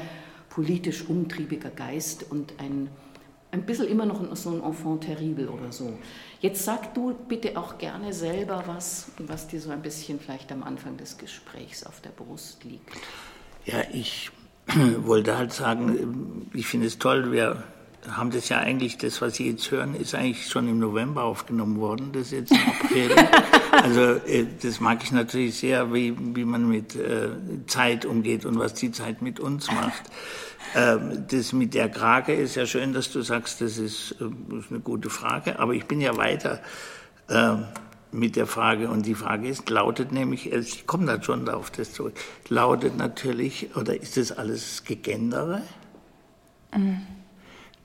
politisch 0.50 1.08
umtriebiger 1.08 1.70
Geist 1.70 2.26
und 2.30 2.54
ein 2.60 2.90
ein 3.52 3.64
bisschen 3.64 3.88
immer 3.88 4.06
noch 4.06 4.36
so 4.36 4.52
ein 4.52 4.64
Enfant 4.64 5.04
terrible 5.04 5.50
oder 5.50 5.72
so. 5.72 5.98
Jetzt 6.40 6.64
sag 6.64 6.94
du 6.94 7.16
bitte 7.28 7.58
auch 7.58 7.78
gerne 7.78 8.14
selber 8.14 8.64
was, 8.68 9.12
was 9.18 9.48
dir 9.48 9.60
so 9.60 9.72
ein 9.72 9.82
bisschen 9.82 10.20
vielleicht 10.20 10.52
am 10.52 10.64
Anfang 10.64 10.98
des 10.98 11.18
Gesprächs 11.18 11.84
auf 11.84 12.00
der 12.02 12.12
Brust 12.12 12.64
liegt. 12.64 12.90
Ja, 13.66 13.82
ich 13.92 14.32
wollte 15.02 15.38
halt 15.38 15.52
sagen, 15.52 16.48
ich 16.54 16.68
finde 16.68 16.88
es 16.88 17.00
toll, 17.00 17.32
wir 17.32 17.64
haben 18.16 18.32
das 18.32 18.50
ja 18.50 18.60
eigentlich, 18.60 18.98
das, 18.98 19.22
was 19.22 19.36
Sie 19.36 19.50
jetzt 19.50 19.70
hören, 19.72 19.96
ist 19.96 20.16
eigentlich 20.16 20.48
schon 20.48 20.68
im 20.68 20.80
November 20.80 21.24
aufgenommen 21.24 21.80
worden, 21.80 22.12
das 22.14 22.32
ist 22.32 22.32
jetzt 22.32 22.54
April. 22.54 23.12
also 23.72 24.02
äh, 24.28 24.46
das 24.62 24.80
mag 24.80 25.04
ich 25.04 25.12
natürlich 25.12 25.58
sehr, 25.58 25.94
wie, 25.94 26.16
wie 26.36 26.46
man 26.46 26.68
mit 26.68 26.96
äh, 26.96 27.30
Zeit 27.68 28.06
umgeht 28.06 28.46
und 28.46 28.60
was 28.60 28.74
die 28.74 28.92
Zeit 28.92 29.22
mit 29.22 29.40
uns 29.40 29.72
macht. 29.72 30.04
Ähm, 30.76 31.26
das 31.30 31.54
mit 31.54 31.74
der 31.74 31.90
Krake 31.90 32.34
ist 32.34 32.56
ja 32.56 32.66
schön, 32.66 32.94
dass 32.94 33.12
du 33.12 33.22
sagst, 33.22 33.62
das 33.62 33.78
ist, 33.78 34.16
äh, 34.20 34.58
ist 34.58 34.72
eine 34.72 34.80
gute 34.80 35.10
Frage, 35.10 35.60
aber 35.60 35.74
ich 35.74 35.86
bin 35.86 36.02
ja 36.02 36.16
weiter 36.18 36.60
äh, 37.28 37.56
mit 38.12 38.36
der 38.36 38.48
Frage 38.48 38.90
und 38.90 39.06
die 39.06 39.16
Frage 39.16 39.48
ist, 39.48 39.70
lautet 39.70 40.12
nämlich, 40.12 40.52
ich 40.52 40.88
komme 40.88 41.06
da 41.06 41.22
schon 41.22 41.48
auf 41.50 41.72
das 41.72 41.94
zurück, 41.94 42.14
lautet 42.50 42.98
natürlich, 42.98 43.76
oder 43.76 44.00
ist 44.00 44.18
das 44.18 44.32
alles 44.32 44.84
Gegendere? 44.84 45.62
Mhm. 46.76 47.02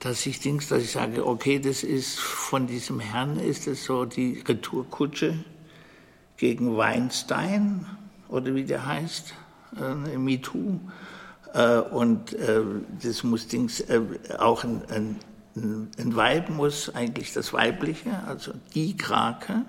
Dass 0.05 0.23
ich 0.27 0.39
denke, 0.39 0.63
dass 0.67 0.83
ich 0.83 0.91
sage, 0.91 1.25
okay, 1.25 1.57
das 1.57 1.81
ist 1.81 2.19
von 2.19 2.67
diesem 2.67 2.99
Herrn, 2.99 3.39
ist 3.39 3.65
es 3.65 3.85
so 3.85 4.05
die 4.05 4.43
Retourkutsche 4.47 5.43
gegen 6.37 6.77
Weinstein 6.77 7.87
oder 8.29 8.53
wie 8.53 8.65
der 8.65 8.85
heißt, 8.85 9.33
äh, 9.81 10.15
MeToo 10.15 10.79
Äh, 11.55 11.79
und 11.79 12.33
äh, 12.33 12.61
das 13.01 13.23
muss 13.23 13.47
Dings 13.47 13.79
äh, 13.79 13.99
auch 14.37 14.63
ein, 14.63 14.83
ein, 14.91 15.19
ein 15.97 16.15
Weib 16.15 16.49
muss 16.49 16.93
eigentlich 16.93 17.33
das 17.33 17.51
Weibliche, 17.51 18.11
also 18.27 18.51
die 18.75 18.95
Krake, 18.95 19.63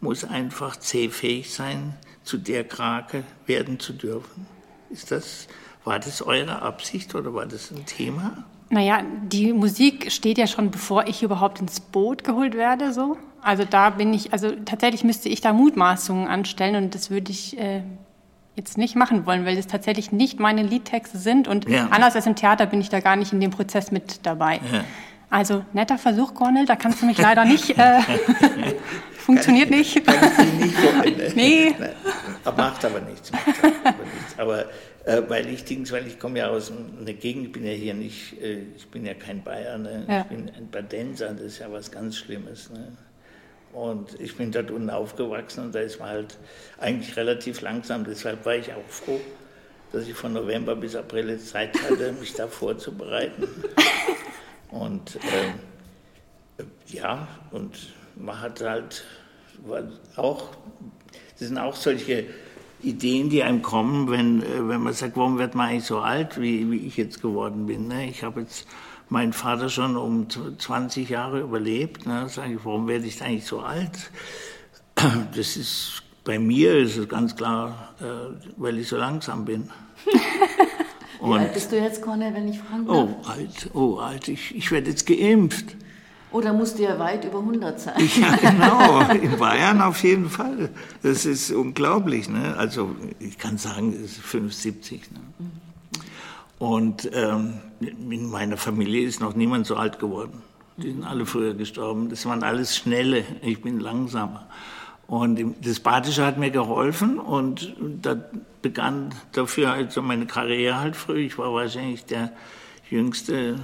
muss 0.00 0.22
einfach 0.22 0.76
zähfähig 0.76 1.52
sein, 1.52 1.96
zu 2.22 2.38
der 2.38 2.62
Krake 2.62 3.24
werden 3.46 3.80
zu 3.80 3.94
dürfen. 3.94 4.46
Ist 4.90 5.10
das, 5.10 5.48
war 5.82 5.98
das 5.98 6.22
eure 6.22 6.62
Absicht 6.62 7.16
oder 7.16 7.34
war 7.34 7.46
das 7.46 7.72
ein 7.72 7.84
Thema? 7.84 8.44
Naja, 8.72 9.02
die 9.24 9.52
Musik 9.52 10.10
steht 10.10 10.38
ja 10.38 10.46
schon, 10.46 10.70
bevor 10.70 11.06
ich 11.06 11.22
überhaupt 11.22 11.60
ins 11.60 11.78
Boot 11.78 12.24
geholt 12.24 12.54
werde, 12.54 12.94
so. 12.94 13.18
Also 13.42 13.66
da 13.68 13.90
bin 13.90 14.14
ich, 14.14 14.32
also 14.32 14.50
tatsächlich 14.64 15.04
müsste 15.04 15.28
ich 15.28 15.42
da 15.42 15.52
Mutmaßungen 15.52 16.26
anstellen 16.26 16.76
und 16.76 16.94
das 16.94 17.10
würde 17.10 17.32
ich 17.32 17.58
äh, 17.58 17.82
jetzt 18.56 18.78
nicht 18.78 18.96
machen 18.96 19.26
wollen, 19.26 19.44
weil 19.44 19.56
das 19.56 19.66
tatsächlich 19.66 20.10
nicht 20.10 20.40
meine 20.40 20.62
Liedtexte 20.62 21.18
sind 21.18 21.48
und 21.48 21.68
ja. 21.68 21.88
anders 21.90 22.16
als 22.16 22.26
im 22.26 22.34
Theater 22.34 22.64
bin 22.64 22.80
ich 22.80 22.88
da 22.88 23.00
gar 23.00 23.16
nicht 23.16 23.34
in 23.34 23.40
dem 23.40 23.50
Prozess 23.50 23.90
mit 23.90 24.24
dabei. 24.24 24.62
Ja. 24.72 24.84
Also 25.28 25.66
netter 25.74 25.98
Versuch, 25.98 26.32
Cornel, 26.32 26.64
da 26.64 26.74
kannst 26.74 27.02
du 27.02 27.06
mich 27.06 27.18
leider 27.18 27.44
nicht. 27.44 27.76
Äh, 27.76 28.00
funktioniert 29.18 29.68
kann 29.68 29.80
ich, 29.80 29.94
nicht. 29.96 30.06
Kann 30.06 30.48
ich 30.58 30.64
nicht 30.64 30.82
ne? 30.82 31.32
Nee. 31.34 31.74
Macht 32.56 32.84
aber 32.86 33.00
nichts. 33.00 33.32
Macht 33.32 33.46
aber, 33.64 33.94
nichts. 33.98 34.38
aber 34.38 34.64
äh, 35.04 35.22
weil 35.28 35.48
ich 35.48 35.64
Dings, 35.64 35.90
weil 35.90 36.06
ich 36.06 36.18
komme 36.18 36.38
ja 36.38 36.48
aus 36.48 36.70
einer 36.70 37.12
Gegend, 37.12 37.46
ich 37.46 37.52
bin 37.52 37.66
ja 37.66 37.72
hier 37.72 37.94
nicht, 37.94 38.40
äh, 38.40 38.62
ich 38.76 38.86
bin 38.88 39.04
ja 39.04 39.14
kein 39.14 39.42
Bayer, 39.42 39.78
ne? 39.78 40.04
ja. 40.08 40.20
ich 40.20 40.26
bin 40.26 40.50
ein 40.50 40.70
Badenser, 40.70 41.32
das 41.32 41.40
ist 41.40 41.58
ja 41.58 41.72
was 41.72 41.90
ganz 41.90 42.16
Schlimmes. 42.16 42.70
Ne? 42.70 42.96
Und 43.72 44.20
ich 44.20 44.36
bin 44.36 44.52
dort 44.52 44.70
unten 44.70 44.90
aufgewachsen 44.90 45.64
und 45.64 45.74
da 45.74 45.80
ist 45.80 45.98
man 45.98 46.08
halt 46.08 46.38
eigentlich 46.78 47.16
relativ 47.16 47.62
langsam. 47.62 48.04
Deshalb 48.04 48.44
war 48.44 48.54
ich 48.54 48.72
auch 48.72 48.86
froh, 48.86 49.20
dass 49.92 50.06
ich 50.06 50.14
von 50.14 50.34
November 50.34 50.76
bis 50.76 50.94
April 50.94 51.38
Zeit 51.38 51.74
hatte, 51.82 52.12
mich 52.20 52.34
da 52.34 52.46
vorzubereiten. 52.46 53.48
Und 54.70 55.16
äh, 55.16 56.64
ja, 56.88 57.26
und 57.50 57.92
man 58.14 58.40
hat 58.40 58.60
halt 58.60 59.04
auch, 60.16 60.50
das 61.38 61.48
sind 61.48 61.58
auch 61.58 61.74
solche 61.74 62.26
Ideen, 62.82 63.30
die 63.30 63.42
einem 63.42 63.62
kommen, 63.62 64.10
wenn, 64.10 64.42
äh, 64.42 64.68
wenn 64.68 64.82
man 64.82 64.92
sagt, 64.92 65.16
warum 65.16 65.38
wird 65.38 65.54
man 65.54 65.68
eigentlich 65.68 65.84
so 65.84 66.00
alt, 66.00 66.40
wie, 66.40 66.70
wie 66.70 66.86
ich 66.86 66.96
jetzt 66.96 67.22
geworden 67.22 67.66
bin. 67.66 67.88
Ne? 67.88 68.08
Ich 68.08 68.22
habe 68.22 68.40
jetzt 68.40 68.66
meinen 69.08 69.32
Vater 69.32 69.68
schon 69.68 69.96
um 69.96 70.26
20 70.30 71.08
Jahre 71.08 71.40
überlebt. 71.40 72.06
Ne? 72.06 72.28
Sage 72.28 72.54
ich, 72.54 72.64
warum 72.64 72.88
werde 72.88 73.06
ich 73.06 73.22
eigentlich 73.22 73.46
so 73.46 73.60
alt? 73.60 74.10
Das 75.34 75.56
ist 75.56 76.02
bei 76.24 76.38
mir 76.38 76.76
ist 76.76 76.96
es 76.96 77.08
ganz 77.08 77.34
klar, 77.34 77.94
äh, 78.00 78.04
weil 78.56 78.78
ich 78.78 78.88
so 78.88 78.96
langsam 78.96 79.44
bin. 79.44 79.70
Wie 81.20 81.32
alt 81.32 81.54
bist 81.54 81.70
du 81.70 81.76
jetzt, 81.78 82.02
Cornel, 82.02 82.34
wenn 82.34 82.48
ich 82.48 82.58
fragen 82.58 82.86
darf? 82.86 82.96
Oh, 82.96 83.28
alt, 83.28 83.70
oh, 83.74 83.96
alt, 83.98 84.28
ich, 84.28 84.54
ich 84.56 84.70
werde 84.72 84.90
jetzt 84.90 85.06
geimpft. 85.06 85.76
Oder 86.32 86.52
musst 86.52 86.78
du 86.78 86.82
ja 86.82 86.98
weit 86.98 87.24
über 87.24 87.38
100 87.38 87.80
sein? 87.80 87.94
Ja, 88.20 88.36
genau. 88.36 89.00
In 89.22 89.38
Bayern 89.38 89.82
auf 89.82 90.02
jeden 90.02 90.30
Fall. 90.30 90.70
Das 91.02 91.26
ist 91.26 91.50
unglaublich. 91.50 92.28
Ne? 92.28 92.56
Also 92.56 92.96
ich 93.20 93.38
kann 93.38 93.58
sagen, 93.58 93.92
es 93.92 94.12
ist 94.12 94.20
75. 94.20 95.10
Ne? 95.12 95.20
Und 96.58 97.10
ähm, 97.12 97.54
in 97.80 98.30
meiner 98.30 98.56
Familie 98.56 99.04
ist 99.04 99.20
noch 99.20 99.34
niemand 99.34 99.66
so 99.66 99.74
alt 99.74 99.98
geworden. 99.98 100.42
Die 100.76 100.92
sind 100.92 101.04
alle 101.04 101.26
früher 101.26 101.54
gestorben. 101.54 102.08
Das 102.08 102.24
waren 102.24 102.44
alles 102.44 102.76
Schnelle. 102.76 103.24
Ich 103.42 103.62
bin 103.62 103.80
langsamer. 103.80 104.46
Und 105.08 105.56
das 105.62 105.80
Badische 105.80 106.24
hat 106.24 106.38
mir 106.38 106.50
geholfen 106.50 107.18
und 107.18 107.74
da 108.00 108.16
begann 108.62 109.10
dafür 109.32 109.72
also 109.72 110.00
meine 110.00 110.26
Karriere 110.26 110.78
halt 110.78 110.96
früh. 110.96 111.26
Ich 111.26 111.36
war 111.36 111.52
wahrscheinlich 111.52 112.06
der 112.06 112.32
jüngste 112.88 113.56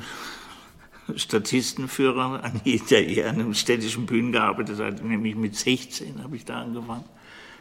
Statistenführer, 1.16 2.42
an 2.42 2.60
der 2.64 3.08
eher 3.08 3.30
an 3.30 3.36
einem 3.36 3.54
städtischen 3.54 4.06
Bühnen 4.06 4.32
gearbeitet 4.32 4.78
hat, 4.78 5.02
nämlich 5.02 5.34
mit 5.34 5.56
16 5.56 6.22
habe 6.22 6.36
ich 6.36 6.44
da 6.44 6.60
angefangen, 6.60 7.04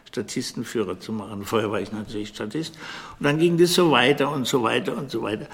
Statistenführer 0.05 0.99
zu 0.99 1.11
machen. 1.11 1.45
Vorher 1.45 1.71
war 1.71 1.81
ich 1.81 1.91
natürlich 1.91 2.29
Statist. 2.29 2.75
Und 3.19 3.25
dann 3.25 3.39
ging 3.39 3.57
das 3.57 3.73
so 3.73 3.91
weiter 3.91 4.31
und 4.31 4.47
so 4.47 4.63
weiter 4.63 4.97
und 4.97 5.11
so 5.11 5.21
weiter. 5.21 5.47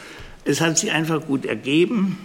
Es 0.45 0.61
hat 0.61 0.77
sich 0.77 0.91
einfach 0.91 1.25
gut 1.25 1.45
ergeben. 1.45 2.17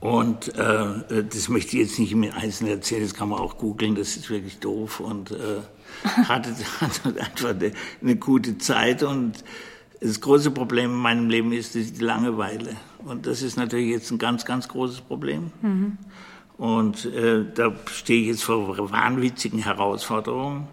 Und 0.00 0.48
äh, 0.56 1.24
das 1.30 1.48
möchte 1.50 1.76
ich 1.76 1.82
jetzt 1.88 1.98
nicht 1.98 2.12
im 2.12 2.24
Einzelnen 2.24 2.72
erzählen, 2.72 3.02
das 3.02 3.12
kann 3.12 3.28
man 3.28 3.38
auch 3.38 3.58
googeln, 3.58 3.94
das 3.94 4.16
ist 4.16 4.30
wirklich 4.30 4.58
doof. 4.58 5.00
Und 5.00 5.30
äh, 5.32 5.60
hatte, 6.04 6.54
hatte 6.80 7.20
einfach 7.20 7.50
eine, 7.50 7.72
eine 8.00 8.16
gute 8.16 8.56
Zeit 8.58 9.02
und 9.02 9.44
das 10.00 10.20
große 10.20 10.50
Problem 10.50 10.92
in 10.92 10.96
meinem 10.96 11.28
Leben 11.28 11.52
ist 11.52 11.74
die 11.74 11.84
Langeweile. 12.02 12.76
Und 13.04 13.26
das 13.26 13.42
ist 13.42 13.56
natürlich 13.56 13.90
jetzt 13.90 14.10
ein 14.10 14.18
ganz, 14.18 14.44
ganz 14.44 14.68
großes 14.68 15.02
Problem. 15.02 15.52
Mhm. 15.60 15.98
Und 16.56 17.06
äh, 17.06 17.44
da 17.54 17.72
stehe 17.86 18.22
ich 18.22 18.28
jetzt 18.28 18.44
vor 18.44 18.90
wahnwitzigen 18.90 19.60
Herausforderungen. 19.60 20.68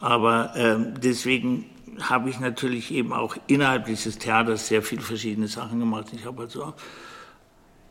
Aber 0.00 0.54
äh, 0.56 0.76
deswegen 1.00 1.66
habe 2.00 2.30
ich 2.30 2.40
natürlich 2.40 2.92
eben 2.92 3.12
auch 3.12 3.36
innerhalb 3.46 3.86
dieses 3.86 4.18
Theaters 4.18 4.68
sehr 4.68 4.82
viele 4.82 5.02
verschiedene 5.02 5.46
Sachen 5.46 5.78
gemacht. 5.78 6.06
Ich 6.12 6.26
habe 6.26 6.42
also 6.42 6.74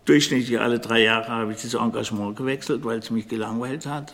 durchschnittlich 0.06 0.60
alle 0.60 0.80
drei 0.80 1.04
Jahre 1.04 1.30
habe 1.30 1.54
ich 1.54 1.62
das 1.62 1.74
Engagement 1.74 2.36
gewechselt, 2.36 2.84
weil 2.84 3.00
es 3.00 3.10
mich 3.10 3.28
gelangweilt 3.30 3.86
hat 3.86 4.14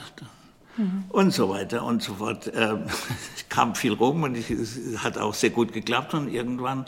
mhm. 0.79 1.03
und 1.09 1.31
so 1.31 1.49
weiter 1.49 1.83
und 1.83 2.01
so 2.01 2.15
fort. 2.15 2.51
Ähm, 2.55 2.85
es 3.35 3.47
kam 3.49 3.75
viel 3.75 3.93
rum 3.93 4.23
und 4.23 4.35
es 4.35 4.79
hat 4.97 5.17
auch 5.17 5.33
sehr 5.33 5.51
gut 5.51 5.73
geklappt 5.73 6.13
und 6.13 6.29
irgendwann 6.29 6.85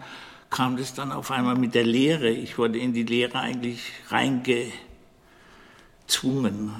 kam 0.50 0.78
das 0.78 0.94
dann 0.94 1.12
auf 1.12 1.32
einmal 1.32 1.56
mit 1.56 1.76
der 1.76 1.84
Lehre. 1.84 2.30
Ich 2.30 2.58
wurde 2.58 2.80
in 2.80 2.94
die 2.94 3.04
Lehre 3.04 3.40
eigentlich 3.40 3.84
reingezwungen. 4.10 4.74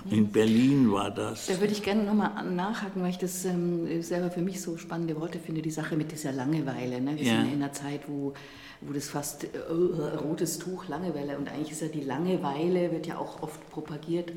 In 0.10 0.32
Berlin 0.32 0.92
war 0.92 1.10
das. 1.10 1.48
Da 1.48 1.60
würde 1.60 1.72
ich 1.74 1.82
gerne 1.82 2.04
nochmal 2.04 2.44
nachhaken, 2.44 3.02
weil 3.02 3.12
ich 3.12 3.18
das 3.18 3.46
ähm, 3.46 4.02
selber 4.02 4.30
für 4.30 4.42
mich 4.42 4.62
so 4.62 4.78
spannende 4.78 5.20
Worte 5.20 5.40
finde, 5.40 5.62
die 5.62 5.72
Sache 5.72 5.96
mit 5.96 6.12
dieser 6.12 6.34
Langeweile. 6.34 7.00
Ne? 7.00 7.16
Wir 7.18 7.24
ja. 7.24 7.38
sind 7.38 7.54
in 7.54 7.64
einer 7.64 7.72
Zeit, 7.72 8.02
wo, 8.08 8.34
wo 8.82 8.92
das 8.92 9.08
fast 9.08 9.46
äh, 9.46 9.48
rotes 10.18 10.60
Tuch, 10.60 10.90
Langeweile 10.90 11.38
und 11.38 11.48
eigentlich 11.50 11.72
ist 11.72 11.82
ja 11.82 11.88
die 11.88 12.02
Langeweile, 12.02 12.92
wird 12.92 13.08
ja 13.08 13.18
auch 13.18 13.42
oft 13.42 13.70
propagiert 13.70 14.34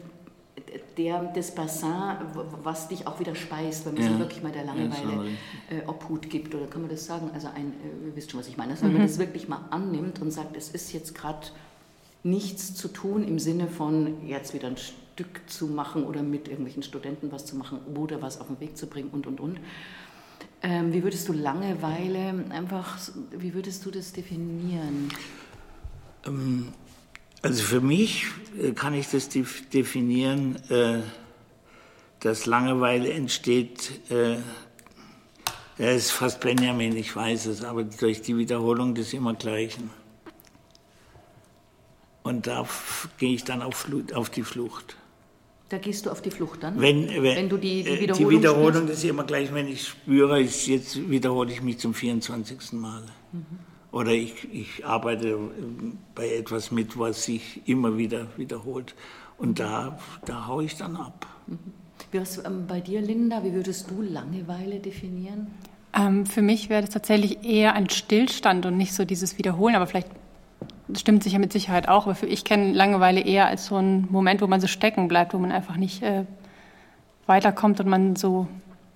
der, 0.97 1.33
das 1.35 1.54
Bassin, 1.54 1.93
was 2.62 2.88
dich 2.88 3.07
auch 3.07 3.21
wieder 3.21 3.35
speist, 3.35 3.87
wenn 3.87 3.95
man 3.95 4.02
ja. 4.02 4.09
sich 4.11 4.19
wirklich 4.19 4.43
mal 4.43 4.52
der 4.52 4.64
Langeweile 4.64 5.28
äh, 5.71 5.87
Obhut 5.87 6.28
gibt, 6.31 6.54
oder 6.54 6.66
kann 6.66 6.83
man 6.83 6.90
das 6.90 7.07
sagen? 7.07 7.31
Also 7.35 7.49
ein, 7.49 7.73
äh, 7.73 8.09
ihr 8.09 8.16
wisst 8.16 8.31
schon, 8.31 8.40
was 8.40 8.49
ich 8.49 8.57
meine, 8.57 8.73
also, 8.73 8.83
wenn 8.85 8.93
mhm. 8.93 8.99
man 8.99 9.07
das 9.07 9.19
wirklich 9.19 9.49
mal 9.49 9.61
annimmt 9.71 10.21
und 10.21 10.31
sagt, 10.31 10.57
es 10.57 10.71
ist 10.71 10.93
jetzt 10.93 11.14
gerade 11.14 11.47
nichts 12.23 12.75
zu 12.75 12.88
tun 12.88 13.26
im 13.26 13.38
Sinne 13.38 13.69
von 13.69 14.26
jetzt 14.26 14.54
wieder 14.54 14.69
ein 14.69 14.76
Stück 14.76 15.43
zu 15.47 15.66
machen 15.66 16.04
oder 16.04 16.23
mit 16.23 16.49
irgendwelchen 16.49 16.83
Studenten 16.83 17.31
was 17.31 17.45
zu 17.45 17.57
machen 17.57 17.81
oder 17.95 18.23
was 18.23 18.40
auf 18.40 18.49
den 18.49 18.61
Weg 18.61 18.76
zu 18.76 18.87
bringen 18.87 19.11
und, 19.12 19.26
und, 19.26 19.40
und. 19.40 19.61
Ähm, 20.62 20.93
wie 20.93 21.02
würdest 21.02 21.28
du 21.28 21.35
Langeweile 21.35 22.47
einfach, 22.50 22.99
wie 23.31 23.52
würdest 23.52 23.85
du 23.85 23.90
das 23.90 24.12
definieren? 24.12 25.11
Ähm 26.26 26.69
also 27.44 27.62
für 27.62 27.82
mich 27.82 28.26
äh, 28.58 28.72
kann 28.72 28.94
ich 28.94 29.10
das 29.10 29.28
definieren, 29.28 30.56
äh, 30.70 31.00
dass 32.20 32.46
Langeweile 32.46 33.12
entsteht, 33.12 34.00
äh, 34.10 34.36
er 35.76 35.94
ist 35.94 36.10
fast 36.10 36.40
Benjamin, 36.40 36.96
ich 36.96 37.14
weiß 37.14 37.46
es, 37.46 37.62
aber 37.62 37.84
durch 37.84 38.22
die 38.22 38.38
Wiederholung 38.38 38.94
des 38.94 39.12
Immergleichen. 39.12 39.90
Und 42.22 42.46
da 42.46 42.66
gehe 43.18 43.34
ich 43.34 43.44
dann 43.44 43.60
auf, 43.60 43.86
auf, 44.14 44.30
die 44.30 44.42
Flucht. 44.42 44.96
Da 45.68 45.76
gehst 45.76 46.06
du 46.06 46.10
auf 46.10 46.22
die 46.22 46.30
Flucht 46.30 46.62
dann? 46.62 46.80
Wenn, 46.80 47.08
wenn, 47.08 47.24
wenn 47.24 47.48
du 47.50 47.58
die, 47.58 47.82
die 47.82 48.00
Wiederholung 48.00 48.30
Die 48.30 48.36
Wiederholung 48.38 48.86
des 48.86 49.04
Immergleichen, 49.04 49.54
wenn 49.54 49.68
ich 49.68 49.88
spüre, 49.88 50.40
ist, 50.40 50.66
jetzt 50.66 51.10
wiederhole 51.10 51.52
ich 51.52 51.60
mich 51.60 51.78
zum 51.78 51.92
24. 51.92 52.72
Mal. 52.72 53.02
Mhm. 53.32 53.74
Oder 53.94 54.10
ich, 54.10 54.52
ich 54.52 54.84
arbeite 54.84 55.38
bei 56.16 56.28
etwas 56.28 56.72
mit, 56.72 56.98
was 56.98 57.26
sich 57.26 57.62
immer 57.68 57.96
wieder 57.96 58.26
wiederholt. 58.36 58.96
Und 59.38 59.60
da, 59.60 60.00
da 60.24 60.48
haue 60.48 60.64
ich 60.64 60.76
dann 60.76 60.96
ab. 60.96 61.28
Wie 62.10 62.18
ist 62.18 62.44
ähm, 62.44 62.66
bei 62.66 62.80
dir, 62.80 63.00
Linda? 63.00 63.44
Wie 63.44 63.52
würdest 63.52 63.88
du 63.88 64.02
Langeweile 64.02 64.80
definieren? 64.80 65.46
Ähm, 65.96 66.26
für 66.26 66.42
mich 66.42 66.68
wäre 66.70 66.80
das 66.80 66.90
tatsächlich 66.90 67.44
eher 67.44 67.74
ein 67.74 67.88
Stillstand 67.88 68.66
und 68.66 68.76
nicht 68.76 68.92
so 68.94 69.04
dieses 69.04 69.38
Wiederholen. 69.38 69.76
Aber 69.76 69.86
vielleicht 69.86 70.08
stimmt 70.96 71.22
sich 71.22 71.34
ja 71.34 71.38
mit 71.38 71.52
Sicherheit 71.52 71.88
auch. 71.88 72.06
Aber 72.06 72.16
für, 72.16 72.26
ich 72.26 72.44
kenne 72.44 72.72
Langeweile 72.72 73.20
eher 73.20 73.46
als 73.46 73.66
so 73.66 73.76
einen 73.76 74.08
Moment, 74.10 74.42
wo 74.42 74.48
man 74.48 74.60
so 74.60 74.66
stecken 74.66 75.06
bleibt, 75.06 75.34
wo 75.34 75.38
man 75.38 75.52
einfach 75.52 75.76
nicht 75.76 76.02
äh, 76.02 76.24
weiterkommt 77.26 77.78
und 77.78 77.86
man 77.86 78.16
so 78.16 78.48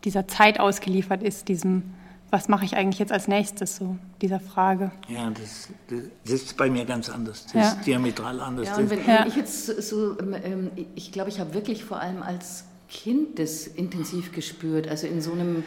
dieser 0.03 0.27
Zeit 0.27 0.59
ausgeliefert 0.59 1.23
ist, 1.23 1.47
diesem 1.47 1.85
was 2.31 2.49
mache 2.49 2.65
ich 2.65 2.77
eigentlich 2.77 2.99
jetzt 2.99 3.13
als 3.13 3.29
nächstes, 3.29 3.77
so 3.77 3.97
dieser 4.21 4.41
Frage. 4.41 4.91
Ja, 5.09 5.31
das, 5.31 5.69
das, 5.89 6.01
das 6.25 6.33
ist 6.33 6.57
bei 6.57 6.69
mir 6.69 6.85
ganz 6.85 7.09
anders. 7.09 7.45
Das 7.45 7.55
ja. 7.55 7.69
ist 7.73 7.87
diametral 7.87 8.41
anders. 8.41 8.69
Ja, 8.69 8.77
und 8.77 8.91
wenn, 8.91 9.07
ja. 9.07 9.27
ich 9.27 9.37
jetzt 9.37 9.67
so, 9.67 10.19
ähm, 10.19 10.35
ähm, 10.43 10.71
ich 10.95 11.13
glaube, 11.13 11.31
ich 11.31 11.41
habe 11.41 11.55
wirklich 11.55 11.85
vor 11.85 12.01
allem 12.01 12.23
als 12.23 12.65
Kind 12.89 13.39
das 13.39 13.67
intensiv 13.67 14.33
gespürt, 14.33 14.89
also 14.89 15.07
in 15.07 15.21
so 15.21 15.33
einem 15.33 15.65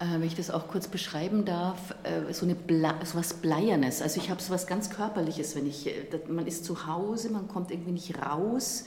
äh, 0.00 0.14
wenn 0.14 0.22
ich 0.22 0.34
das 0.34 0.50
auch 0.50 0.66
kurz 0.68 0.88
beschreiben 0.88 1.44
darf, 1.44 1.94
äh, 2.04 2.32
so, 2.32 2.46
eine 2.46 2.54
Ble 2.54 2.94
so 3.04 3.18
was 3.18 3.34
Bleiernes. 3.34 4.00
Also 4.00 4.18
ich 4.18 4.30
habe 4.30 4.40
so 4.40 4.52
was 4.52 4.66
ganz 4.66 4.88
Körperliches, 4.88 5.54
wenn 5.54 5.66
ich, 5.66 5.86
äh, 5.86 5.92
man 6.28 6.46
ist 6.46 6.64
zu 6.64 6.86
Hause, 6.86 7.30
man 7.30 7.48
kommt 7.48 7.70
irgendwie 7.70 7.92
nicht 7.92 8.18
raus. 8.18 8.84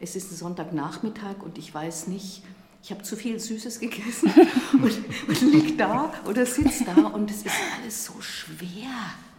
Es 0.00 0.16
ist 0.16 0.32
ein 0.32 0.36
Sonntagnachmittag 0.36 1.42
und 1.44 1.58
ich 1.58 1.72
weiß 1.72 2.08
nicht, 2.08 2.42
ich 2.82 2.90
habe 2.90 3.02
zu 3.02 3.16
viel 3.16 3.38
Süßes 3.38 3.80
gegessen 3.80 4.30
und, 4.72 4.92
und 5.28 5.52
liegt 5.52 5.80
da 5.80 6.12
oder 6.28 6.46
sitzt 6.46 6.86
da 6.86 7.08
und 7.08 7.30
es 7.30 7.42
ist 7.42 7.54
alles 7.80 8.04
so 8.04 8.20
schwer. 8.20 8.88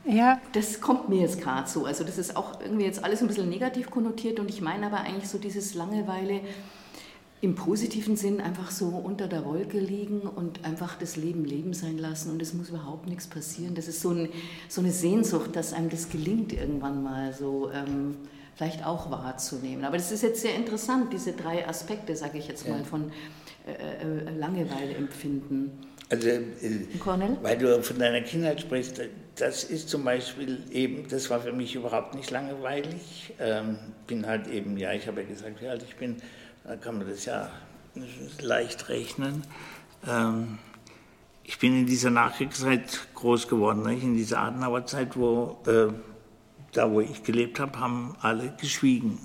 Ja. 0.05 0.39
Das 0.53 0.81
kommt 0.81 1.10
mir 1.10 1.22
jetzt 1.22 1.41
gerade 1.41 1.69
so. 1.69 1.86
Also 1.86 2.03
das 2.03 2.17
ist 2.17 2.36
auch 2.36 2.62
irgendwie 2.62 2.86
jetzt 2.86 3.03
alles 3.03 3.22
ein 3.22 3.27
bisschen 3.27 3.50
negativ 3.50 3.89
konnotiert 3.91 4.39
und 4.39 4.50
ich 4.50 4.62
meine 4.62 4.86
aber 4.86 5.01
eigentlich 5.01 5.29
so 5.29 5.38
dieses 5.38 5.74
Langeweile 5.74 6.41
im 7.41 7.55
positiven 7.55 8.17
Sinn 8.17 8.41
einfach 8.41 8.69
so 8.69 8.88
unter 8.88 9.27
der 9.27 9.46
Wolke 9.46 9.79
liegen 9.79 10.22
und 10.22 10.65
einfach 10.65 10.98
das 10.98 11.15
Leben 11.15 11.46
leben 11.46 11.74
sein 11.74 11.98
lassen 11.98 12.31
und 12.31 12.41
es 12.41 12.53
muss 12.53 12.69
überhaupt 12.69 13.08
nichts 13.08 13.27
passieren. 13.27 13.75
Das 13.75 13.88
ist 13.88 14.01
so, 14.01 14.10
ein, 14.10 14.29
so 14.67 14.81
eine 14.81 14.91
Sehnsucht, 14.91 15.55
dass 15.55 15.72
einem 15.72 15.89
das 15.89 16.10
gelingt 16.10 16.51
irgendwann 16.51 17.01
mal 17.01 17.34
so 17.34 17.72
ähm, 17.72 18.17
vielleicht 18.60 18.86
auch 18.86 19.10
wahrzunehmen. 19.10 19.86
Aber 19.86 19.96
das 19.96 20.12
ist 20.12 20.22
jetzt 20.22 20.42
sehr 20.42 20.54
interessant, 20.54 21.13
diese 21.13 21.32
drei 21.32 21.66
Aspekte, 21.66 22.13
sage 22.13 22.38
ich 22.38 22.50
jetzt 22.50 22.68
mal, 22.68 22.84
von 22.84 23.10
äh, 23.66 23.72
äh, 23.72 24.38
Langeweile 24.38 24.96
empfinden. 24.96 25.80
Also, 26.10 26.28
äh, 26.28 26.86
weil 27.42 27.58
du 27.58 27.82
von 27.82 27.98
deiner 27.98 28.20
Kindheit 28.20 28.60
sprichst, 28.60 29.00
das 29.38 29.63
ist 29.63 29.88
zum 29.88 30.04
Beispiel 30.04 30.62
eben, 30.72 31.08
das 31.08 31.30
war 31.30 31.39
für 31.39 31.54
mich 31.54 31.74
überhaupt 31.74 32.16
nicht 32.16 32.32
langweilig. 32.32 33.34
Ähm, 33.39 33.78
bin 34.08 34.28
halt 34.28 34.48
eben, 34.48 34.75
ja, 34.75 34.92
ich 34.92 35.08
habe 35.08 35.22
ja 35.22 35.28
gesagt, 35.28 35.62
wie 35.62 35.68
alt 35.70 35.84
ich 35.84 35.96
bin, 35.96 36.18
da 36.66 36.75
kann 36.75 36.98
man 36.98 37.08
das 37.08 37.24
ja 37.24 37.50
leicht 38.42 38.89
rechnen. 38.89 39.44
Ähm, 40.06 40.58
ich 41.46 41.60
bin 41.60 41.80
in 41.80 41.86
dieser 41.86 42.10
Nachkriegszeit 42.10 43.08
groß 43.16 43.48
geworden, 43.48 43.84
nicht? 43.84 44.04
in 44.04 44.16
dieser 44.16 44.39
Adenauerzeit, 44.39 45.16
wo 45.16 45.60
äh, 45.66 45.94
da, 46.74 46.90
wo 46.92 47.02
ich 47.02 47.24
gelebt 47.24 47.60
habe, 47.60 47.80
haben 47.80 48.16
alle 48.22 48.54
geschwiegen. 48.60 49.20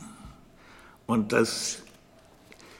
Und 1.06 1.32
das 1.32 1.82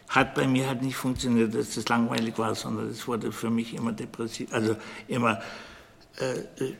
hat 0.09 0.35
bei 0.35 0.47
mir 0.47 0.69
halt 0.69 0.83
nicht 0.83 0.97
funktioniert, 0.97 1.55
dass 1.55 1.75
das 1.75 1.89
langweilig 1.89 2.39
war, 2.39 2.55
sondern 2.55 2.89
es 2.89 3.07
wurde 3.09 3.33
für 3.33 3.51
mich 3.51 3.75
immer 3.75 3.93
depressiv, 3.93 4.53
also 4.53 4.77
immer, 5.09 5.41
äh, 6.21 6.65
äh 6.65 6.75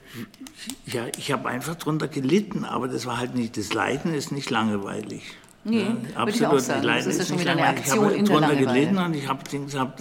ja, 0.87 1.07
ich 1.19 1.33
habe 1.33 1.49
einfach 1.49 1.75
darunter 1.75 2.09
gelitten, 2.09 2.65
aber 2.65 2.87
das 2.89 3.07
war 3.07 3.19
halt 3.19 3.35
nicht, 3.35 3.57
das 3.57 3.75
Leiden 3.75 4.15
ist 4.15 4.31
nicht 4.31 4.51
langweilig. 4.51 5.37
Nee, 5.65 5.81
ja, 5.81 6.17
absolut. 6.17 6.35
Ich 6.35 6.47
auch 6.47 6.59
sagen. 6.59 6.83
Leiden 6.83 7.07
das 7.07 7.15
ist, 7.15 7.23
ist 7.23 7.29
schon 7.29 7.41
wieder 7.41 7.53
eine 7.53 7.67
Aktion 7.67 8.11
ich 8.11 8.19
habe 8.19 8.25
darunter 8.25 8.57
gelitten 8.57 8.99
und 8.99 9.15
ich 9.15 9.27
habe 9.27 9.43
hab, 9.79 10.01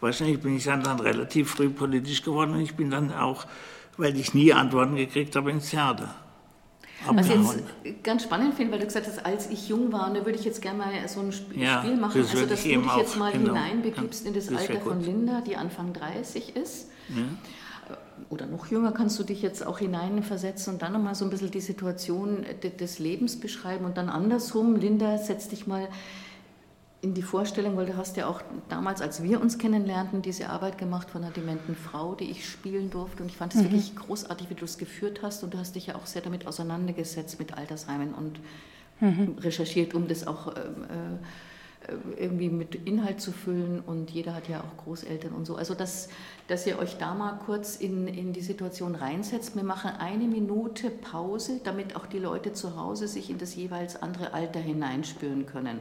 wahrscheinlich 0.00 0.40
bin 0.40 0.56
ich 0.56 0.64
dann, 0.64 0.82
dann 0.82 1.00
relativ 1.00 1.50
früh 1.50 1.68
politisch 1.68 2.22
geworden 2.22 2.54
und 2.54 2.60
ich 2.60 2.74
bin 2.74 2.90
dann 2.90 3.12
auch, 3.12 3.46
weil 3.96 4.16
ich 4.16 4.32
nie 4.32 4.52
Antworten 4.52 4.94
gekriegt 4.94 5.34
habe, 5.36 5.50
ins 5.50 5.70
Theater. 5.70 6.14
Was 7.08 7.28
ich 7.28 7.34
jetzt 7.34 8.04
ganz 8.04 8.24
spannend 8.24 8.54
finde, 8.54 8.72
weil 8.72 8.80
du 8.80 8.86
gesagt 8.86 9.06
hast, 9.06 9.24
als 9.24 9.50
ich 9.50 9.68
jung 9.68 9.92
war, 9.92 10.08
und 10.08 10.14
da 10.16 10.24
würde 10.24 10.38
ich 10.38 10.44
jetzt 10.44 10.60
gerne 10.60 10.78
mal 10.78 11.08
so 11.08 11.20
ein 11.20 11.32
Spiel 11.32 11.62
ja, 11.62 11.82
machen, 11.82 12.20
das 12.20 12.30
also 12.30 12.46
dass 12.46 12.62
du 12.62 12.68
dich 12.68 12.96
jetzt 12.96 13.16
mal 13.16 13.32
genau. 13.32 13.54
hineinbegibst 13.54 14.26
in 14.26 14.34
das 14.34 14.48
Alter 14.48 14.80
von 14.80 15.02
Linda, 15.02 15.40
die 15.40 15.56
Anfang 15.56 15.92
30 15.92 16.56
ist. 16.56 16.88
Ja. 17.08 17.96
Oder 18.28 18.46
noch 18.46 18.70
jünger 18.70 18.92
kannst 18.92 19.18
du 19.18 19.24
dich 19.24 19.42
jetzt 19.42 19.66
auch 19.66 19.78
hineinversetzen 19.78 20.74
und 20.74 20.82
dann 20.82 20.92
nochmal 20.92 21.14
so 21.14 21.24
ein 21.24 21.30
bisschen 21.30 21.50
die 21.50 21.60
Situation 21.60 22.44
des 22.78 22.98
Lebens 22.98 23.40
beschreiben 23.40 23.84
und 23.84 23.96
dann 23.96 24.08
andersrum, 24.08 24.76
Linda, 24.76 25.18
setz 25.18 25.48
dich 25.48 25.66
mal 25.66 25.88
in 27.02 27.14
die 27.14 27.22
Vorstellung, 27.22 27.76
weil 27.76 27.86
du 27.86 27.96
hast 27.96 28.16
ja 28.16 28.26
auch 28.26 28.42
damals, 28.68 29.00
als 29.00 29.22
wir 29.22 29.40
uns 29.40 29.56
kennenlernten, 29.56 30.20
diese 30.20 30.50
Arbeit 30.50 30.76
gemacht 30.76 31.08
von 31.08 31.24
einer 31.24 31.32
dementen 31.32 31.74
Frau, 31.74 32.14
die 32.14 32.30
ich 32.30 32.46
spielen 32.46 32.90
durfte. 32.90 33.22
Und 33.22 33.30
ich 33.30 33.36
fand 33.36 33.54
es 33.54 33.60
mhm. 33.60 33.64
wirklich 33.64 33.96
großartig, 33.96 34.50
wie 34.50 34.54
du 34.54 34.66
es 34.66 34.76
geführt 34.76 35.20
hast. 35.22 35.42
Und 35.42 35.54
du 35.54 35.58
hast 35.58 35.74
dich 35.76 35.86
ja 35.86 35.94
auch 35.94 36.04
sehr 36.04 36.20
damit 36.20 36.46
auseinandergesetzt 36.46 37.38
mit 37.38 37.56
Altersheimen 37.56 38.12
und 38.12 38.40
mhm. 39.00 39.36
recherchiert, 39.38 39.94
um 39.94 40.08
das 40.08 40.26
auch 40.26 40.48
äh, 40.48 40.60
äh, 40.60 42.22
irgendwie 42.22 42.50
mit 42.50 42.74
Inhalt 42.74 43.22
zu 43.22 43.32
füllen. 43.32 43.80
Und 43.80 44.10
jeder 44.10 44.34
hat 44.34 44.50
ja 44.50 44.60
auch 44.60 44.84
Großeltern 44.84 45.32
und 45.32 45.46
so. 45.46 45.56
Also, 45.56 45.74
dass, 45.74 46.10
dass 46.48 46.66
ihr 46.66 46.78
euch 46.78 46.98
da 46.98 47.14
mal 47.14 47.38
kurz 47.46 47.76
in, 47.76 48.08
in 48.08 48.34
die 48.34 48.42
Situation 48.42 48.94
reinsetzt. 48.94 49.56
Wir 49.56 49.64
machen 49.64 49.92
eine 49.98 50.24
Minute 50.24 50.90
Pause, 50.90 51.62
damit 51.64 51.96
auch 51.96 52.04
die 52.04 52.18
Leute 52.18 52.52
zu 52.52 52.76
Hause 52.76 53.08
sich 53.08 53.30
in 53.30 53.38
das 53.38 53.54
jeweils 53.54 54.02
andere 54.02 54.34
Alter 54.34 54.60
hineinspüren 54.60 55.46
können 55.46 55.78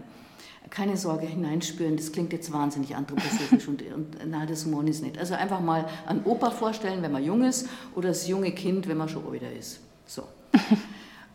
keine 0.69 0.97
Sorge 0.97 1.25
hineinspüren, 1.25 1.97
das 1.97 2.11
klingt 2.11 2.31
jetzt 2.33 2.51
wahnsinnig 2.53 2.95
anthroposophisch 2.95 3.67
und, 3.67 3.81
und 3.81 4.17
na, 4.27 4.45
das 4.45 4.65
Humor 4.65 4.83
ist 4.85 5.01
nicht. 5.01 5.17
Also 5.17 5.33
einfach 5.33 5.61
mal 5.61 5.85
an 6.05 6.21
Opa 6.25 6.51
vorstellen, 6.51 7.01
wenn 7.01 7.11
man 7.11 7.23
jung 7.23 7.43
ist, 7.43 7.67
oder 7.95 8.09
das 8.09 8.27
junge 8.27 8.51
Kind, 8.51 8.87
wenn 8.87 8.97
man 8.97 9.09
schon 9.09 9.23
älter 9.33 9.51
ist. 9.51 9.79
So. 10.05 10.23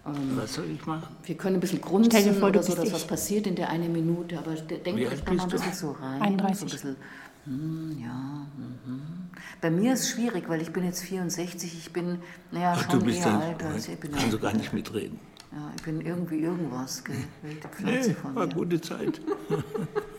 Ähm, 0.06 0.36
was 0.36 0.52
soll 0.52 0.66
ich 0.70 0.84
machen? 0.84 1.16
Wir 1.22 1.34
können 1.34 1.56
ein 1.56 1.60
bisschen 1.60 1.80
grunzen 1.80 2.34
vor, 2.34 2.50
oder 2.50 2.62
so, 2.62 2.74
dass 2.74 2.92
was 2.92 3.06
passiert 3.06 3.46
in 3.46 3.54
der 3.54 3.70
eine 3.70 3.88
Minute, 3.88 4.36
aber 4.36 4.54
denkt 4.54 4.86
euch 4.86 5.24
mal 5.24 5.40
ein 5.40 5.48
bisschen 5.48 5.72
so 5.72 5.92
rein. 5.92 6.20
31. 6.20 6.58
So 6.58 6.64
ein 6.64 6.70
bisschen, 6.70 6.96
hm, 7.46 7.98
ja, 8.02 8.46
mhm. 8.56 9.02
Bei 9.60 9.70
mir 9.70 9.94
ist 9.94 10.00
es 10.00 10.10
schwierig, 10.10 10.48
weil 10.48 10.60
ich 10.60 10.72
bin 10.72 10.84
jetzt 10.84 11.02
64, 11.02 11.72
ich 11.72 11.92
bin 11.92 12.18
naja, 12.50 12.74
Ach, 12.76 12.90
schon 12.90 13.08
eher 13.08 13.26
alt. 13.26 13.62
Also 13.62 13.92
ich 13.92 13.98
bin 13.98 14.12
kannst 14.12 14.32
du 14.32 14.38
gar 14.38 14.52
nicht 14.52 14.74
mitreden. 14.74 15.18
Ja, 15.54 15.72
ich 15.76 15.82
bin 15.82 16.00
irgendwie 16.00 16.40
irgendwas, 16.40 17.04
gell? 17.04 17.16
Wilde 17.42 17.68
Pflanze 17.68 18.08
nee, 18.08 18.14
von 18.14 18.34
war 18.34 18.46
mir. 18.46 18.54
gute 18.54 18.80
Zeit. 18.80 19.20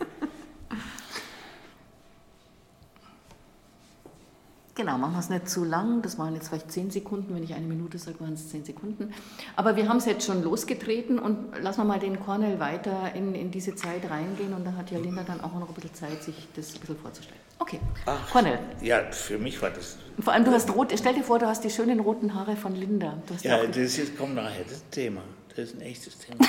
Genau, 4.76 4.98
machen 4.98 5.14
wir 5.14 5.20
es 5.20 5.30
nicht 5.30 5.48
zu 5.48 5.64
lang. 5.64 6.02
Das 6.02 6.18
waren 6.18 6.34
jetzt 6.34 6.48
vielleicht 6.48 6.70
zehn 6.70 6.90
Sekunden. 6.90 7.34
Wenn 7.34 7.42
ich 7.42 7.54
eine 7.54 7.66
Minute 7.66 7.96
sage, 7.96 8.20
waren 8.20 8.34
es 8.34 8.50
zehn 8.50 8.62
Sekunden. 8.62 9.10
Aber 9.56 9.74
wir 9.74 9.88
haben 9.88 9.96
es 9.96 10.04
jetzt 10.04 10.26
schon 10.26 10.42
losgetreten 10.42 11.18
und 11.18 11.58
lassen 11.62 11.80
wir 11.80 11.84
mal 11.84 11.98
den 11.98 12.20
Cornell 12.20 12.60
weiter 12.60 13.14
in, 13.14 13.34
in 13.34 13.50
diese 13.50 13.74
Zeit 13.74 14.08
reingehen. 14.10 14.52
Und 14.52 14.66
da 14.66 14.74
hat 14.74 14.90
ja 14.90 14.98
Linda 14.98 15.22
dann 15.22 15.40
auch 15.40 15.54
noch 15.54 15.68
ein 15.70 15.74
bisschen 15.74 15.94
Zeit, 15.94 16.22
sich 16.22 16.46
das 16.54 16.74
ein 16.74 16.80
bisschen 16.80 16.98
vorzustellen. 16.98 17.40
Okay, 17.58 17.80
Ach, 18.04 18.30
Cornell. 18.30 18.58
Ja, 18.82 19.10
für 19.10 19.38
mich 19.38 19.60
war 19.62 19.70
das. 19.70 19.96
Vor 20.20 20.34
allem, 20.34 20.44
du 20.44 20.50
hast 20.50 20.72
rot. 20.74 20.92
Stell 20.94 21.14
dir 21.14 21.24
vor, 21.24 21.38
du 21.38 21.46
hast 21.46 21.64
die 21.64 21.70
schönen 21.70 22.00
roten 22.00 22.34
Haare 22.34 22.54
von 22.54 22.74
Linda. 22.74 23.14
ja, 23.40 23.66
das 23.66 23.96
jetzt 23.96 24.18
kommt 24.18 24.34
nachher, 24.34 24.64
das 24.68 24.84
Thema. 24.90 25.22
Das 25.56 25.70
ist 25.70 25.76
ein 25.76 25.80
echtes 25.80 26.18
Thema. 26.18 26.38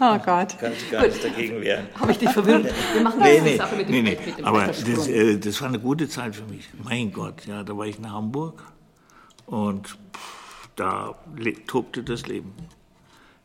oh 0.00 0.18
Gott. 0.24 0.58
Kann 0.58 0.72
ich 0.72 0.90
gar 0.92 1.06
nicht 1.06 1.24
dagegen 1.24 1.60
wehren. 1.60 1.88
Habe 1.98 2.12
ich 2.12 2.18
dich 2.18 2.30
verwirrt? 2.30 2.72
Wir 2.92 3.02
machen 3.02 3.20
nee, 3.20 3.40
nee, 3.40 3.56
Sache 3.56 3.74
mit 3.74 3.88
dem, 3.88 3.92
nee, 3.92 4.02
nee. 4.02 4.18
Mit 4.24 4.38
dem 4.38 4.44
Aber 4.44 4.66
das, 4.68 5.08
äh, 5.08 5.38
das, 5.38 5.60
war 5.60 5.68
eine 5.68 5.80
gute 5.80 6.08
Zeit 6.08 6.36
für 6.36 6.44
mich. 6.44 6.68
Mein 6.84 7.12
Gott, 7.12 7.46
ja, 7.46 7.64
da 7.64 7.76
war 7.76 7.86
ich 7.86 7.98
in 7.98 8.10
Hamburg 8.10 8.62
und 9.46 9.88
pff, 9.88 10.68
da 10.76 11.16
tobte 11.66 12.04
das 12.04 12.28
Leben. 12.28 12.54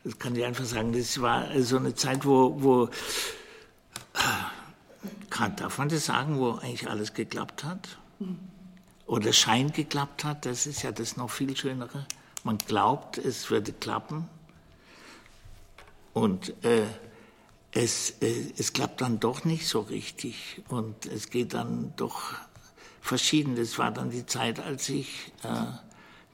Das 0.03 0.19
kann 0.19 0.35
ich 0.35 0.45
einfach 0.45 0.65
sagen. 0.65 0.93
Das 0.93 1.19
war 1.19 1.47
so 1.59 1.77
eine 1.77 1.95
Zeit, 1.95 2.23
wo, 2.23 2.55
wo 2.61 2.89
kann, 5.31 5.55
darf 5.55 5.79
man 5.79 5.89
das 5.89 6.05
sagen, 6.05 6.37
wo 6.37 6.51
eigentlich 6.51 6.87
alles 6.87 7.15
geklappt 7.15 7.63
hat? 7.63 7.97
Oder 9.07 9.33
scheint 9.33 9.73
geklappt 9.73 10.23
hat, 10.23 10.45
das 10.45 10.67
ist 10.67 10.83
ja 10.83 10.91
das 10.91 11.17
noch 11.17 11.31
viel 11.31 11.57
Schönere. 11.57 12.05
Man 12.43 12.57
glaubt, 12.57 13.17
es 13.17 13.49
würde 13.49 13.73
klappen 13.73 14.29
und 16.13 16.53
äh, 16.63 16.85
es, 17.71 18.11
äh, 18.21 18.53
es 18.57 18.73
klappt 18.73 19.01
dann 19.01 19.19
doch 19.19 19.45
nicht 19.45 19.67
so 19.67 19.81
richtig 19.81 20.61
und 20.69 21.05
es 21.05 21.29
geht 21.29 21.53
dann 21.53 21.93
doch 21.95 22.33
verschieden. 23.01 23.55
Das 23.55 23.77
war 23.77 23.91
dann 23.91 24.09
die 24.09 24.25
Zeit, 24.25 24.59
als 24.59 24.89
ich 24.89 25.31
äh, 25.43 25.65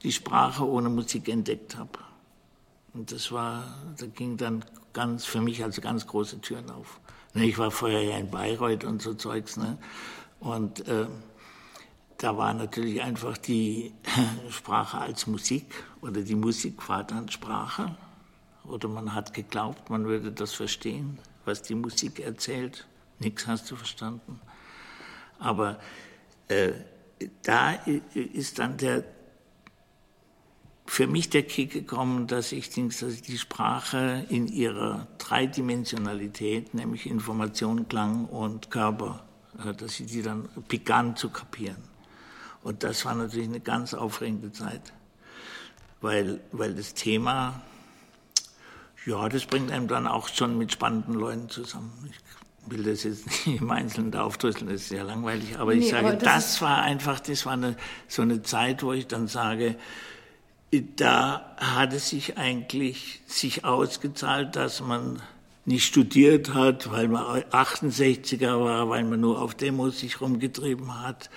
die 0.02 0.12
Sprache 0.12 0.66
ohne 0.66 0.88
Musik 0.88 1.28
entdeckt 1.28 1.76
habe. 1.76 1.98
Und 2.94 3.12
das 3.12 3.30
war, 3.32 3.64
da 3.98 4.06
ging 4.06 4.36
dann 4.36 4.64
ganz, 4.92 5.26
für 5.26 5.40
mich 5.40 5.62
also 5.62 5.80
ganz 5.80 6.06
große 6.06 6.40
Türen 6.40 6.70
auf. 6.70 7.00
Ne, 7.34 7.44
ich 7.44 7.58
war 7.58 7.70
vorher 7.70 8.02
ja 8.02 8.16
in 8.16 8.30
Bayreuth 8.30 8.84
und 8.84 9.02
so 9.02 9.12
Zeugs, 9.12 9.56
ne? 9.58 9.76
Und 10.40 10.86
äh, 10.88 11.06
da 12.18 12.36
war 12.36 12.54
natürlich 12.54 13.02
einfach 13.02 13.36
die 13.36 13.92
Sprache 14.50 14.98
als 14.98 15.26
Musik 15.26 15.66
oder 16.00 16.22
die 16.22 16.34
Musik 16.34 16.88
war 16.88 17.04
dann 17.04 17.28
Sprache. 17.28 17.96
Oder 18.64 18.88
man 18.88 19.14
hat 19.14 19.32
geglaubt, 19.32 19.90
man 19.90 20.06
würde 20.06 20.32
das 20.32 20.52
verstehen, 20.52 21.18
was 21.44 21.62
die 21.62 21.74
Musik 21.74 22.18
erzählt. 22.20 22.86
Nichts 23.18 23.46
hast 23.46 23.70
du 23.70 23.76
verstanden. 23.76 24.40
Aber 25.38 25.78
äh, 26.48 26.72
da 27.42 27.72
ist 28.14 28.58
dann 28.58 28.76
der, 28.76 29.04
für 30.86 31.06
mich 31.06 31.30
der 31.30 31.42
Kick 31.42 31.72
gekommen, 31.72 32.26
dass 32.26 32.52
ich, 32.52 32.70
dass 32.70 33.02
ich 33.02 33.22
die 33.22 33.38
Sprache 33.38 34.26
in 34.28 34.48
ihrer 34.48 35.06
Dreidimensionalität, 35.18 36.74
nämlich 36.74 37.06
Information, 37.06 37.88
Klang 37.88 38.26
und 38.26 38.70
Körper, 38.70 39.24
äh, 39.64 39.74
dass 39.74 40.00
ich 40.00 40.06
die 40.06 40.22
dann 40.22 40.48
begann 40.68 41.16
zu 41.16 41.30
kapieren. 41.30 41.95
Und 42.66 42.82
das 42.82 43.04
war 43.04 43.14
natürlich 43.14 43.46
eine 43.46 43.60
ganz 43.60 43.94
aufregende 43.94 44.50
Zeit, 44.50 44.80
weil, 46.00 46.40
weil 46.50 46.74
das 46.74 46.94
Thema, 46.94 47.62
ja, 49.04 49.28
das 49.28 49.46
bringt 49.46 49.70
einem 49.70 49.86
dann 49.86 50.08
auch 50.08 50.26
schon 50.26 50.58
mit 50.58 50.72
spannenden 50.72 51.14
Leuten 51.14 51.48
zusammen. 51.48 51.92
Ich 52.10 52.72
will 52.72 52.82
das 52.82 53.04
jetzt 53.04 53.26
nicht 53.26 53.46
im 53.60 53.70
Einzelnen 53.70 54.10
da 54.10 54.24
aufdrüsseln, 54.24 54.66
das 54.66 54.80
ist 54.80 54.88
sehr 54.88 55.04
langweilig, 55.04 55.60
aber 55.60 55.76
nee, 55.76 55.82
ich 55.82 55.90
sage, 55.90 56.08
aber 56.08 56.16
das, 56.16 56.54
das 56.54 56.60
war 56.62 56.82
einfach, 56.82 57.20
das 57.20 57.46
war 57.46 57.52
eine, 57.52 57.76
so 58.08 58.22
eine 58.22 58.42
Zeit, 58.42 58.82
wo 58.82 58.92
ich 58.92 59.06
dann 59.06 59.28
sage, 59.28 59.76
da 60.96 61.54
hat 61.58 61.92
es 61.92 62.08
sich 62.08 62.36
eigentlich 62.36 63.20
sich 63.28 63.64
ausgezahlt, 63.64 64.56
dass 64.56 64.80
man 64.80 65.22
nicht 65.66 65.86
studiert 65.86 66.52
hat, 66.52 66.90
weil 66.90 67.06
man 67.06 67.42
68er 67.42 68.58
war, 68.58 68.88
weil 68.88 69.04
man 69.04 69.20
nur 69.20 69.40
auf 69.40 69.54
Demos 69.54 70.00
sich 70.00 70.20
rumgetrieben 70.20 71.00
hat 71.00 71.30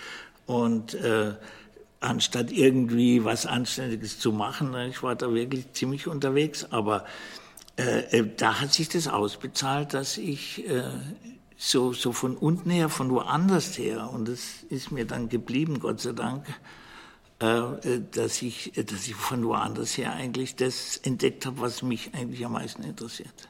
und 0.50 0.96
äh, 0.96 1.36
anstatt 2.00 2.52
irgendwie 2.52 3.24
was 3.24 3.46
Anständiges 3.46 4.18
zu 4.18 4.32
machen, 4.32 4.76
ich 4.90 5.04
war 5.04 5.16
da 5.16 5.32
wirklich 5.32 5.74
ziemlich 5.74 6.08
unterwegs, 6.08 6.66
aber 6.72 7.06
äh, 7.78 8.18
äh, 8.18 8.28
da 8.36 8.60
hat 8.60 8.74
sich 8.74 8.90
das 8.90 9.08
ausbezahlt, 9.08 9.94
dass 9.94 10.18
ich 10.18 10.68
äh, 10.68 10.82
so, 11.56 11.94
so 11.94 12.14
von 12.14 12.36
unten 12.36 12.72
her, 12.72 12.90
von 12.90 13.12
woanders 13.12 13.78
her, 13.78 14.10
und 14.12 14.28
das 14.28 14.64
ist 14.70 14.92
mir 14.92 15.06
dann 15.06 15.30
geblieben, 15.30 15.80
Gott 15.80 16.02
sei 16.02 16.14
Dank, 16.14 16.48
äh, 17.44 17.46
äh 17.46 18.02
dass, 18.12 18.42
ich, 18.42 18.72
dass 18.74 19.08
ich 19.08 19.14
von 19.14 19.46
woanders 19.46 20.00
her 20.00 20.14
eigentlich 20.14 20.56
das 20.56 20.98
entdeckt 20.98 21.46
habe, 21.46 21.62
was 21.62 21.84
mich 21.84 22.16
eigentlich 22.16 22.44
am 22.44 22.54
meisten 22.54 22.82
interessiert. 22.82 23.49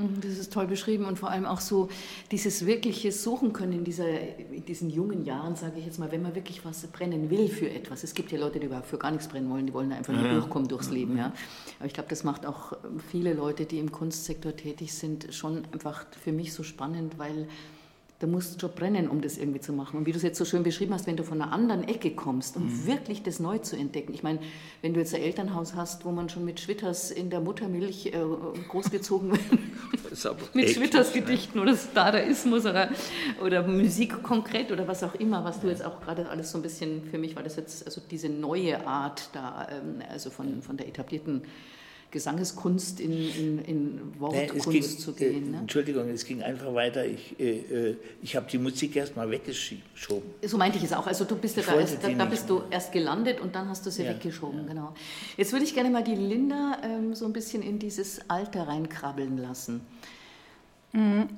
Mhm, 0.00 0.20
das 0.20 0.38
ist 0.38 0.52
toll 0.52 0.66
beschrieben 0.66 1.04
und 1.04 1.18
vor 1.18 1.30
allem 1.30 1.44
auch 1.44 1.60
so 1.60 1.88
dieses 2.30 2.66
wirkliche 2.66 3.12
Suchen 3.12 3.52
können 3.52 3.72
in, 3.72 3.84
dieser, 3.84 4.08
in 4.08 4.64
diesen 4.64 4.90
jungen 4.90 5.24
Jahren, 5.24 5.56
sage 5.56 5.78
ich 5.78 5.86
jetzt 5.86 5.98
mal, 5.98 6.10
wenn 6.12 6.22
man 6.22 6.34
wirklich 6.34 6.64
was 6.64 6.86
brennen 6.86 7.30
will 7.30 7.48
für 7.48 7.70
etwas. 7.70 8.04
Es 8.04 8.14
gibt 8.14 8.32
ja 8.32 8.38
Leute, 8.38 8.60
die 8.60 8.66
überhaupt 8.66 8.86
für 8.86 8.98
gar 8.98 9.10
nichts 9.10 9.28
brennen 9.28 9.50
wollen, 9.50 9.66
die 9.66 9.74
wollen 9.74 9.92
einfach 9.92 10.12
nur 10.12 10.24
ja. 10.24 10.32
durchkommen 10.32 10.68
durchs 10.68 10.90
Leben. 10.90 11.16
Ja. 11.16 11.32
Aber 11.78 11.86
ich 11.86 11.92
glaube, 11.92 12.08
das 12.08 12.24
macht 12.24 12.46
auch 12.46 12.72
viele 13.10 13.34
Leute, 13.34 13.66
die 13.66 13.78
im 13.78 13.92
Kunstsektor 13.92 14.56
tätig 14.56 14.94
sind, 14.94 15.34
schon 15.34 15.64
einfach 15.72 16.06
für 16.22 16.32
mich 16.32 16.52
so 16.52 16.62
spannend, 16.62 17.18
weil 17.18 17.48
da 18.20 18.26
musst 18.26 18.54
du 18.54 18.60
schon 18.60 18.74
brennen, 18.74 19.08
um 19.08 19.22
das 19.22 19.38
irgendwie 19.38 19.60
zu 19.60 19.72
machen. 19.72 19.96
Und 19.96 20.06
wie 20.06 20.12
du 20.12 20.18
es 20.18 20.22
jetzt 20.22 20.36
so 20.36 20.44
schön 20.44 20.62
beschrieben 20.62 20.92
hast, 20.92 21.06
wenn 21.06 21.16
du 21.16 21.24
von 21.24 21.40
einer 21.40 21.52
anderen 21.52 21.88
Ecke 21.88 22.10
kommst, 22.10 22.54
um 22.54 22.64
mhm. 22.64 22.86
wirklich 22.86 23.22
das 23.22 23.40
neu 23.40 23.58
zu 23.58 23.76
entdecken. 23.76 24.12
Ich 24.12 24.22
meine, 24.22 24.40
wenn 24.82 24.92
du 24.92 25.00
jetzt 25.00 25.14
ein 25.14 25.22
Elternhaus 25.22 25.74
hast, 25.74 26.04
wo 26.04 26.10
man 26.10 26.28
schon 26.28 26.44
mit 26.44 26.60
Schwitters 26.60 27.10
in 27.10 27.30
der 27.30 27.40
Muttermilch 27.40 28.06
äh, 28.08 28.12
großgezogen 28.68 29.30
wird, 29.30 30.54
mit 30.54 30.68
Schwitters 30.68 31.14
Gedichten 31.14 31.58
oder 31.58 31.74
Dadaismus 31.94 32.66
oder, 32.66 32.90
oder 33.42 33.66
Musik 33.66 34.22
konkret 34.22 34.70
oder 34.70 34.86
was 34.86 35.02
auch 35.02 35.14
immer, 35.14 35.42
was 35.42 35.60
du 35.60 35.68
jetzt 35.68 35.82
auch 35.82 36.02
gerade 36.02 36.28
alles 36.28 36.50
so 36.50 36.58
ein 36.58 36.62
bisschen, 36.62 37.04
für 37.10 37.16
mich 37.16 37.36
war 37.36 37.42
das 37.42 37.56
jetzt 37.56 37.86
also 37.86 38.02
diese 38.10 38.28
neue 38.28 38.86
Art 38.86 39.30
da, 39.32 39.66
ähm, 39.70 40.02
also 40.10 40.28
von, 40.28 40.60
von 40.60 40.76
der 40.76 40.88
etablierten 40.88 41.42
Gesangeskunst 42.10 42.98
in, 43.00 43.12
in, 43.12 43.64
in 43.64 44.20
Wortkunst 44.20 44.66
nee, 44.66 44.80
ging, 44.80 44.82
zu 44.82 45.12
gehen. 45.12 45.50
Ne? 45.52 45.58
Entschuldigung, 45.58 46.08
es 46.08 46.24
ging 46.24 46.42
einfach 46.42 46.74
weiter. 46.74 47.06
Ich, 47.06 47.38
äh, 47.38 47.58
äh 47.58 47.96
ich 48.22 48.34
habe 48.34 48.50
die 48.50 48.58
Musik 48.58 48.96
erst 48.96 49.16
mal 49.16 49.30
weggeschoben. 49.30 50.30
So 50.44 50.58
meinte 50.58 50.78
ich 50.78 50.84
es 50.84 50.92
auch. 50.92 51.06
Also 51.06 51.24
du 51.24 51.36
bist 51.36 51.56
ja 51.56 51.62
da, 51.62 51.78
erst, 51.78 52.02
da, 52.02 52.08
da 52.08 52.24
bist 52.24 52.50
du 52.50 52.62
erst 52.70 52.92
gelandet 52.92 53.40
und 53.40 53.54
dann 53.54 53.68
hast 53.68 53.86
du 53.86 53.90
sie 53.90 54.02
ja, 54.02 54.10
weggeschoben. 54.10 54.62
Ja. 54.62 54.66
Genau. 54.66 54.94
Jetzt 55.36 55.52
würde 55.52 55.64
ich 55.64 55.74
gerne 55.74 55.90
mal 55.90 56.02
die 56.02 56.16
Linda 56.16 56.78
ähm, 56.82 57.14
so 57.14 57.26
ein 57.26 57.32
bisschen 57.32 57.62
in 57.62 57.78
dieses 57.78 58.28
Alter 58.28 58.66
reinkrabbeln 58.66 59.38
lassen. 59.38 59.80
Mhm. 60.92 61.28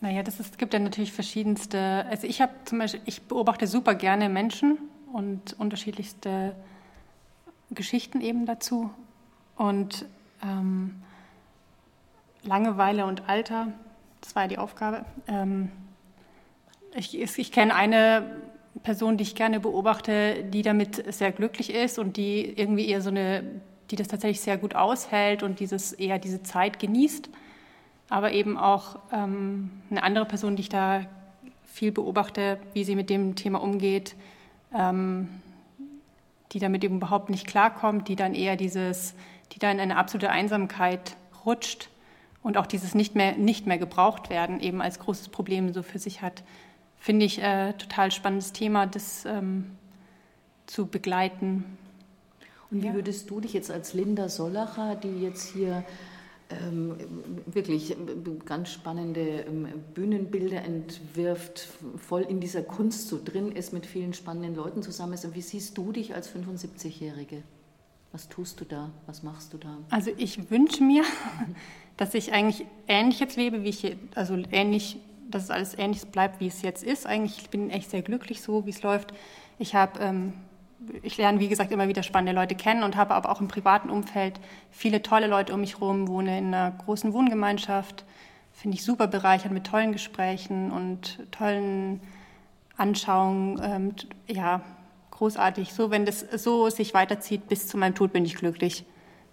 Naja, 0.00 0.24
das 0.24 0.40
ist, 0.40 0.58
gibt 0.58 0.72
ja 0.74 0.80
natürlich 0.80 1.12
verschiedenste. 1.12 1.78
Also 1.78 2.26
ich 2.26 2.40
habe 2.40 2.52
zum 2.64 2.78
Beispiel, 2.78 3.00
ich 3.04 3.22
beobachte 3.22 3.66
super 3.66 3.94
gerne 3.94 4.28
Menschen 4.28 4.78
und 5.12 5.54
unterschiedlichste 5.58 6.54
Geschichten 7.70 8.20
eben 8.20 8.46
dazu. 8.46 8.90
Und 9.62 10.06
ähm, 10.42 10.96
Langeweile 12.42 13.06
und 13.06 13.28
Alter, 13.28 13.68
das 14.20 14.34
war 14.34 14.48
die 14.48 14.58
Aufgabe. 14.58 15.04
Ähm, 15.28 15.70
ich, 16.96 17.16
ich 17.38 17.52
kenne 17.52 17.72
eine 17.72 18.24
Person, 18.82 19.18
die 19.18 19.22
ich 19.22 19.36
gerne 19.36 19.60
beobachte, 19.60 20.42
die 20.42 20.62
damit 20.62 21.14
sehr 21.14 21.30
glücklich 21.30 21.72
ist 21.72 22.00
und 22.00 22.16
die 22.16 22.58
irgendwie 22.58 22.88
eher 22.88 23.00
so 23.00 23.10
eine, 23.10 23.44
die 23.92 23.94
das 23.94 24.08
tatsächlich 24.08 24.40
sehr 24.40 24.58
gut 24.58 24.74
aushält 24.74 25.44
und 25.44 25.60
dieses 25.60 25.92
eher 25.92 26.18
diese 26.18 26.42
Zeit 26.42 26.80
genießt. 26.80 27.30
Aber 28.08 28.32
eben 28.32 28.58
auch 28.58 28.98
ähm, 29.12 29.70
eine 29.90 30.02
andere 30.02 30.24
Person, 30.24 30.56
die 30.56 30.62
ich 30.62 30.70
da 30.70 31.06
viel 31.66 31.92
beobachte, 31.92 32.58
wie 32.72 32.82
sie 32.82 32.96
mit 32.96 33.10
dem 33.10 33.36
Thema 33.36 33.62
umgeht, 33.62 34.16
ähm, 34.74 35.28
die 36.50 36.58
damit 36.58 36.82
eben 36.82 36.96
überhaupt 36.96 37.30
nicht 37.30 37.46
klarkommt, 37.46 38.08
die 38.08 38.16
dann 38.16 38.34
eher 38.34 38.56
dieses 38.56 39.14
die 39.52 39.58
da 39.58 39.70
in 39.70 39.80
eine 39.80 39.96
absolute 39.96 40.30
Einsamkeit 40.30 41.16
rutscht 41.44 41.88
und 42.42 42.56
auch 42.56 42.66
dieses 42.66 42.94
nicht 42.94 43.14
mehr, 43.14 43.36
nicht 43.36 43.66
mehr 43.66 43.78
gebraucht 43.78 44.30
werden 44.30 44.60
eben 44.60 44.82
als 44.82 44.98
großes 44.98 45.28
Problem 45.28 45.72
so 45.72 45.82
für 45.82 45.98
sich 45.98 46.22
hat, 46.22 46.42
finde 46.98 47.26
ich 47.26 47.42
äh, 47.42 47.72
total 47.74 48.10
spannendes 48.10 48.52
Thema, 48.52 48.86
das 48.86 49.24
ähm, 49.24 49.70
zu 50.66 50.86
begleiten. 50.86 51.64
Und 52.70 52.82
wie 52.82 52.86
ja. 52.86 52.94
würdest 52.94 53.28
du 53.30 53.40
dich 53.40 53.52
jetzt 53.52 53.70
als 53.70 53.92
Linda 53.92 54.28
Sollacher, 54.28 54.96
die 54.96 55.20
jetzt 55.20 55.52
hier 55.52 55.84
ähm, 56.50 56.96
wirklich 57.46 57.96
ganz 58.44 58.70
spannende 58.70 59.20
ähm, 59.20 59.68
Bühnenbilder 59.94 60.62
entwirft, 60.62 61.68
voll 61.96 62.22
in 62.22 62.40
dieser 62.40 62.62
Kunst 62.62 63.08
so 63.08 63.20
drin 63.22 63.52
ist, 63.52 63.72
mit 63.72 63.86
vielen 63.86 64.14
spannenden 64.14 64.54
Leuten 64.54 64.82
zusammen 64.82 65.12
ist, 65.14 65.24
und 65.24 65.34
wie 65.34 65.42
siehst 65.42 65.76
du 65.76 65.92
dich 65.92 66.14
als 66.14 66.32
75-Jährige? 66.34 67.42
Was 68.12 68.28
tust 68.28 68.60
du 68.60 68.66
da? 68.66 68.90
Was 69.06 69.22
machst 69.22 69.54
du 69.54 69.58
da? 69.58 69.78
Also 69.90 70.10
ich 70.18 70.50
wünsche 70.50 70.84
mir, 70.84 71.02
dass 71.96 72.14
ich 72.14 72.32
eigentlich 72.32 72.66
ähnlich 72.86 73.18
jetzt 73.20 73.36
lebe, 73.36 73.62
wie 73.64 73.70
ich, 73.70 73.96
also 74.14 74.36
ähnlich, 74.52 74.98
dass 75.30 75.44
es 75.44 75.50
alles 75.50 75.78
ähnlich 75.78 76.02
bleibt, 76.06 76.38
wie 76.38 76.46
es 76.46 76.60
jetzt 76.60 76.84
ist. 76.84 77.06
Eigentlich 77.06 77.38
ich 77.38 77.50
bin 77.50 77.70
echt 77.70 77.90
sehr 77.90 78.02
glücklich 78.02 78.42
so, 78.42 78.66
wie 78.66 78.70
es 78.70 78.82
läuft. 78.82 79.14
Ich 79.58 79.74
habe, 79.74 79.98
ähm, 80.00 80.34
ich 81.02 81.16
lerne 81.16 81.40
wie 81.40 81.48
gesagt 81.48 81.72
immer 81.72 81.88
wieder 81.88 82.02
spannende 82.02 82.38
Leute 82.38 82.54
kennen 82.54 82.82
und 82.82 82.96
habe 82.96 83.14
aber 83.14 83.30
auch 83.30 83.40
im 83.40 83.48
privaten 83.48 83.88
Umfeld 83.88 84.40
viele 84.70 85.00
tolle 85.00 85.26
Leute 85.26 85.54
um 85.54 85.60
mich 85.60 85.80
herum. 85.80 86.06
Wohne 86.06 86.36
in 86.36 86.54
einer 86.54 86.70
großen 86.70 87.14
Wohngemeinschaft, 87.14 88.04
finde 88.52 88.76
ich 88.76 88.84
super 88.84 89.06
bereichernd 89.06 89.54
mit 89.54 89.66
tollen 89.66 89.92
Gesprächen 89.92 90.70
und 90.70 91.18
tollen 91.30 92.00
Anschauungen. 92.76 93.60
Ähm, 93.62 93.94
ja, 94.26 94.60
großartig. 95.22 95.72
So, 95.72 95.92
wenn 95.92 96.04
das 96.04 96.26
so 96.36 96.68
sich 96.68 96.94
weiterzieht 96.94 97.48
bis 97.48 97.68
zu 97.68 97.76
meinem 97.76 97.94
Tod, 97.94 98.12
bin 98.12 98.24
ich 98.24 98.34
glücklich. 98.34 98.84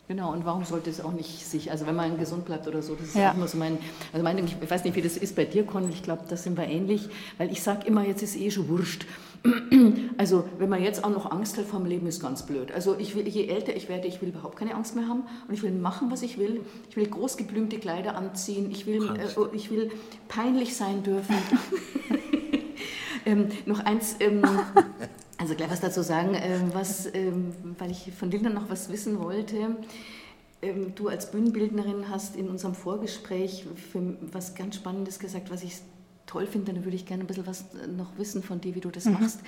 Genau, 0.07 0.31
und 0.31 0.45
warum 0.45 0.63
sollte 0.63 0.89
es 0.91 1.01
auch 1.01 1.11
nicht 1.11 1.43
sich, 1.43 1.71
also 1.71 1.87
wenn 1.87 1.95
man 1.95 2.19
gesund 2.19 2.45
bleibt 2.45 2.67
oder 2.67 2.83
so, 2.83 2.93
das 2.93 3.07
ist 3.07 3.15
ja. 3.15 3.31
auch 3.31 3.35
immer 3.35 3.47
so 3.47 3.57
mein, 3.57 3.79
also 4.13 4.23
mein, 4.23 4.37
ich 4.43 4.69
weiß 4.69 4.83
nicht, 4.83 4.95
wie 4.95 5.01
das 5.01 5.17
ist 5.17 5.35
bei 5.35 5.45
dir, 5.45 5.65
Con, 5.65 5.89
ich 5.89 6.03
glaube, 6.03 6.23
das 6.29 6.43
sind 6.43 6.57
wir 6.57 6.67
ähnlich, 6.67 7.09
weil 7.39 7.51
ich 7.51 7.63
sage 7.63 7.87
immer, 7.87 8.05
jetzt 8.05 8.21
ist 8.21 8.35
eh 8.35 8.51
schon 8.51 8.67
wurscht. 8.69 9.05
Also 10.17 10.43
wenn 10.57 10.67
man 10.67 10.83
jetzt 10.83 11.05
auch 11.05 11.09
noch 11.09 11.31
Angst 11.31 11.57
hat 11.57 11.65
vor 11.65 11.79
dem 11.79 11.87
Leben, 11.87 12.05
ist 12.05 12.21
ganz 12.21 12.45
blöd. 12.45 12.73
Also 12.73 12.97
ich 12.99 13.15
will, 13.15 13.25
je 13.25 13.47
älter 13.47 13.73
ich 13.73 13.87
werde, 13.87 14.05
ich 14.05 14.21
will 14.21 14.29
überhaupt 14.29 14.57
keine 14.57 14.75
Angst 14.75 14.97
mehr 14.97 15.07
haben 15.07 15.23
und 15.47 15.53
ich 15.53 15.63
will 15.63 15.71
machen, 15.71 16.11
was 16.11 16.23
ich 16.23 16.37
will. 16.37 16.59
Ich 16.89 16.97
will 16.97 17.07
großgeblümte 17.07 17.79
Kleider 17.79 18.17
anziehen, 18.17 18.69
ich 18.69 18.85
will, 18.85 19.09
äh, 19.15 19.55
ich 19.55 19.71
will 19.71 19.91
peinlich 20.27 20.75
sein 20.75 21.03
dürfen. 21.03 21.35
ähm, 23.25 23.47
noch 23.65 23.79
eins, 23.79 24.17
ähm, 24.19 24.41
Also 25.49 25.57
gleich 25.57 25.71
was 25.71 25.79
dazu 25.79 26.03
sagen, 26.03 26.35
ähm, 26.35 26.69
was, 26.73 27.11
ähm, 27.11 27.55
weil 27.79 27.89
ich 27.89 28.11
von 28.13 28.29
Linda 28.29 28.51
noch 28.51 28.69
was 28.69 28.91
wissen 28.91 29.17
wollte. 29.17 29.77
Ähm, 30.61 30.93
du 30.93 31.07
als 31.07 31.31
Bühnenbildnerin 31.31 32.07
hast 32.07 32.35
in 32.35 32.49
unserem 32.49 32.75
Vorgespräch 32.75 33.65
was 34.31 34.53
ganz 34.53 34.75
Spannendes 34.75 35.17
gesagt, 35.17 35.49
was 35.49 35.63
ich 35.63 35.79
toll 36.27 36.45
finde. 36.45 36.71
Dann 36.71 36.85
würde 36.85 36.95
ich 36.95 37.07
gerne 37.07 37.23
ein 37.23 37.25
bisschen 37.25 37.47
was 37.47 37.65
noch 37.97 38.15
wissen 38.19 38.43
von 38.43 38.61
dir, 38.61 38.75
wie 38.75 38.79
du 38.79 38.91
das 38.91 39.05
mhm. 39.05 39.13
machst. 39.13 39.39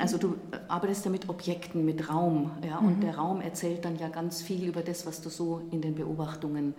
Also 0.00 0.18
du 0.18 0.34
arbeitest 0.66 1.04
ja 1.04 1.12
mit 1.12 1.28
Objekten, 1.28 1.84
mit 1.84 2.10
Raum, 2.10 2.50
ja, 2.66 2.80
mhm. 2.80 2.88
und 2.88 3.00
der 3.02 3.16
Raum 3.16 3.42
erzählt 3.42 3.84
dann 3.84 3.96
ja 3.96 4.08
ganz 4.08 4.42
viel 4.42 4.66
über 4.66 4.82
das, 4.82 5.06
was 5.06 5.20
du 5.20 5.28
so 5.28 5.62
in 5.70 5.82
den 5.82 5.94
Beobachtungen 5.94 6.74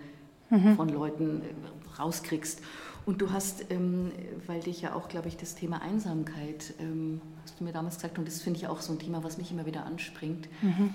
mhm. 0.50 0.76
von 0.76 0.90
Leuten 0.90 1.40
äh, 1.40 1.98
rauskriegst. 1.98 2.60
Und 3.06 3.22
du 3.22 3.30
hast, 3.30 3.70
ähm, 3.70 4.10
weil 4.46 4.60
dich 4.60 4.82
ja 4.82 4.94
auch, 4.94 5.08
glaube 5.08 5.28
ich, 5.28 5.36
das 5.36 5.54
Thema 5.54 5.80
Einsamkeit, 5.80 6.74
ähm, 6.80 7.22
hast 7.44 7.58
du 7.58 7.64
mir 7.64 7.72
damals 7.72 7.94
gesagt, 7.94 8.18
und 8.18 8.26
das 8.26 8.42
finde 8.42 8.58
ich 8.58 8.66
auch 8.66 8.80
so 8.80 8.92
ein 8.92 8.98
Thema, 8.98 9.22
was 9.22 9.38
mich 9.38 9.52
immer 9.52 9.64
wieder 9.64 9.86
anspringt. 9.86 10.48
Mhm. 10.60 10.92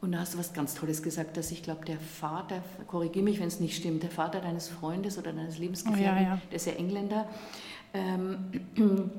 Und 0.00 0.12
da 0.12 0.20
hast 0.20 0.34
du 0.34 0.38
was 0.38 0.52
ganz 0.52 0.74
Tolles 0.74 1.02
gesagt, 1.02 1.36
dass 1.36 1.50
ich 1.50 1.64
glaube, 1.64 1.84
der 1.84 1.98
Vater, 1.98 2.62
korrigiere 2.86 3.24
mich, 3.24 3.40
wenn 3.40 3.48
es 3.48 3.58
nicht 3.58 3.76
stimmt, 3.76 4.04
der 4.04 4.10
Vater 4.10 4.40
deines 4.40 4.68
Freundes 4.68 5.18
oder 5.18 5.32
deines 5.32 5.58
Lebensgefährten, 5.58 6.18
oh, 6.18 6.22
ja, 6.22 6.34
ja. 6.34 6.40
der 6.48 6.56
ist 6.56 6.66
ja 6.66 6.72
Engländer, 6.74 7.28
ähm, 7.92 8.38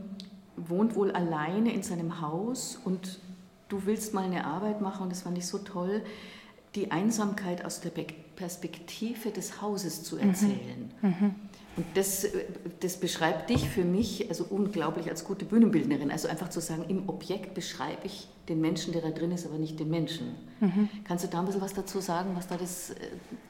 wohnt 0.56 0.96
wohl 0.96 1.12
alleine 1.12 1.74
in 1.74 1.84
seinem 1.84 2.22
Haus 2.22 2.80
und 2.84 3.20
du 3.68 3.86
willst 3.86 4.14
mal 4.14 4.24
eine 4.24 4.46
Arbeit 4.46 4.80
machen 4.80 5.04
und 5.04 5.12
das 5.12 5.22
fand 5.24 5.38
ich 5.38 5.46
so 5.46 5.60
toll 5.60 6.02
die 6.76 6.92
Einsamkeit 6.92 7.66
aus 7.66 7.82
der 7.82 7.92
Perspektive 8.36 9.32
des 9.32 9.62
Hauses 9.62 10.04
zu 10.04 10.18
erzählen. 10.18 10.92
Mhm. 11.02 11.10
Mhm. 11.10 11.36
Und 11.78 11.86
das, 11.94 12.28
das 12.82 12.98
beschreibt 12.98 13.50
dich 13.50 13.70
für 13.70 13.86
mich 13.86 14.28
also 14.28 14.46
unglaublich 14.50 15.10
als 15.10 15.24
gute 15.24 15.46
Bühnenbildnerin. 15.46 16.12
Also 16.12 16.28
einfach 16.28 16.50
zu 16.50 16.60
sagen, 16.60 16.84
im 16.90 17.08
Objekt 17.08 17.54
beschreibe 17.54 18.02
ich 18.04 18.28
den 18.50 18.60
Menschen, 18.60 18.92
der 18.92 19.02
da 19.02 19.12
drin 19.12 19.32
ist, 19.32 19.46
aber 19.46 19.58
nicht 19.58 19.80
den 19.80 19.90
Menschen. 19.90 20.36
Mhm. 20.60 20.90
Kannst 21.06 21.24
du 21.24 21.30
da 21.30 21.40
ein 21.40 21.46
bisschen 21.46 21.62
was 21.62 21.74
dazu 21.74 22.02
sagen, 22.02 22.32
was 22.36 22.48
da 22.48 22.58
das, 22.58 22.90
äh, 22.90 22.96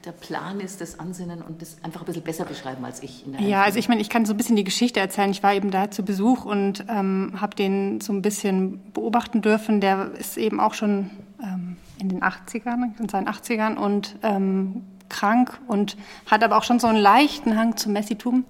der 0.04 0.12
Plan 0.12 0.60
ist, 0.60 0.80
das 0.80 1.00
Ansinnen 1.00 1.42
und 1.42 1.60
das 1.60 1.78
einfach 1.82 2.02
ein 2.02 2.06
bisschen 2.06 2.22
besser 2.22 2.44
beschreiben 2.44 2.84
als 2.84 3.02
ich? 3.02 3.24
ja, 3.40 3.62
also 3.62 3.78
ich 3.78 3.88
meine, 3.88 4.00
ich 4.00 4.08
kann 4.08 4.24
so 4.24 4.34
ein 4.34 4.36
bisschen 4.36 4.54
die 4.54 4.64
Geschichte 4.64 5.00
erzählen. 5.00 5.30
Ich 5.30 5.42
war 5.42 5.54
eben 5.54 5.72
da 5.72 5.90
zu 5.90 6.04
Besuch 6.04 6.44
und 6.44 6.84
ähm, 6.88 7.34
habe 7.40 7.56
den 7.56 8.00
so 8.00 8.12
ein 8.12 8.22
bisschen 8.22 8.80
beobachten 8.92 9.42
dürfen. 9.42 9.80
Der 9.80 10.12
ist 10.12 10.36
eben 10.36 10.60
auch 10.60 10.74
schon 10.74 11.10
ähm, 11.42 11.76
in 11.98 12.08
den 12.08 12.22
80ern, 12.22 12.98
in 13.00 13.08
seinen 13.08 13.28
80ern 13.28 13.76
und 13.76 14.16
ähm, 14.22 14.82
krank 15.12 15.60
und 15.68 15.96
hat 16.28 16.42
aber 16.42 16.56
auch 16.56 16.64
schon 16.64 16.80
so 16.80 16.88
einen 16.88 16.98
leichten 16.98 17.56
Hang 17.56 17.76
zum 17.76 17.92
Messitum, 17.92 18.44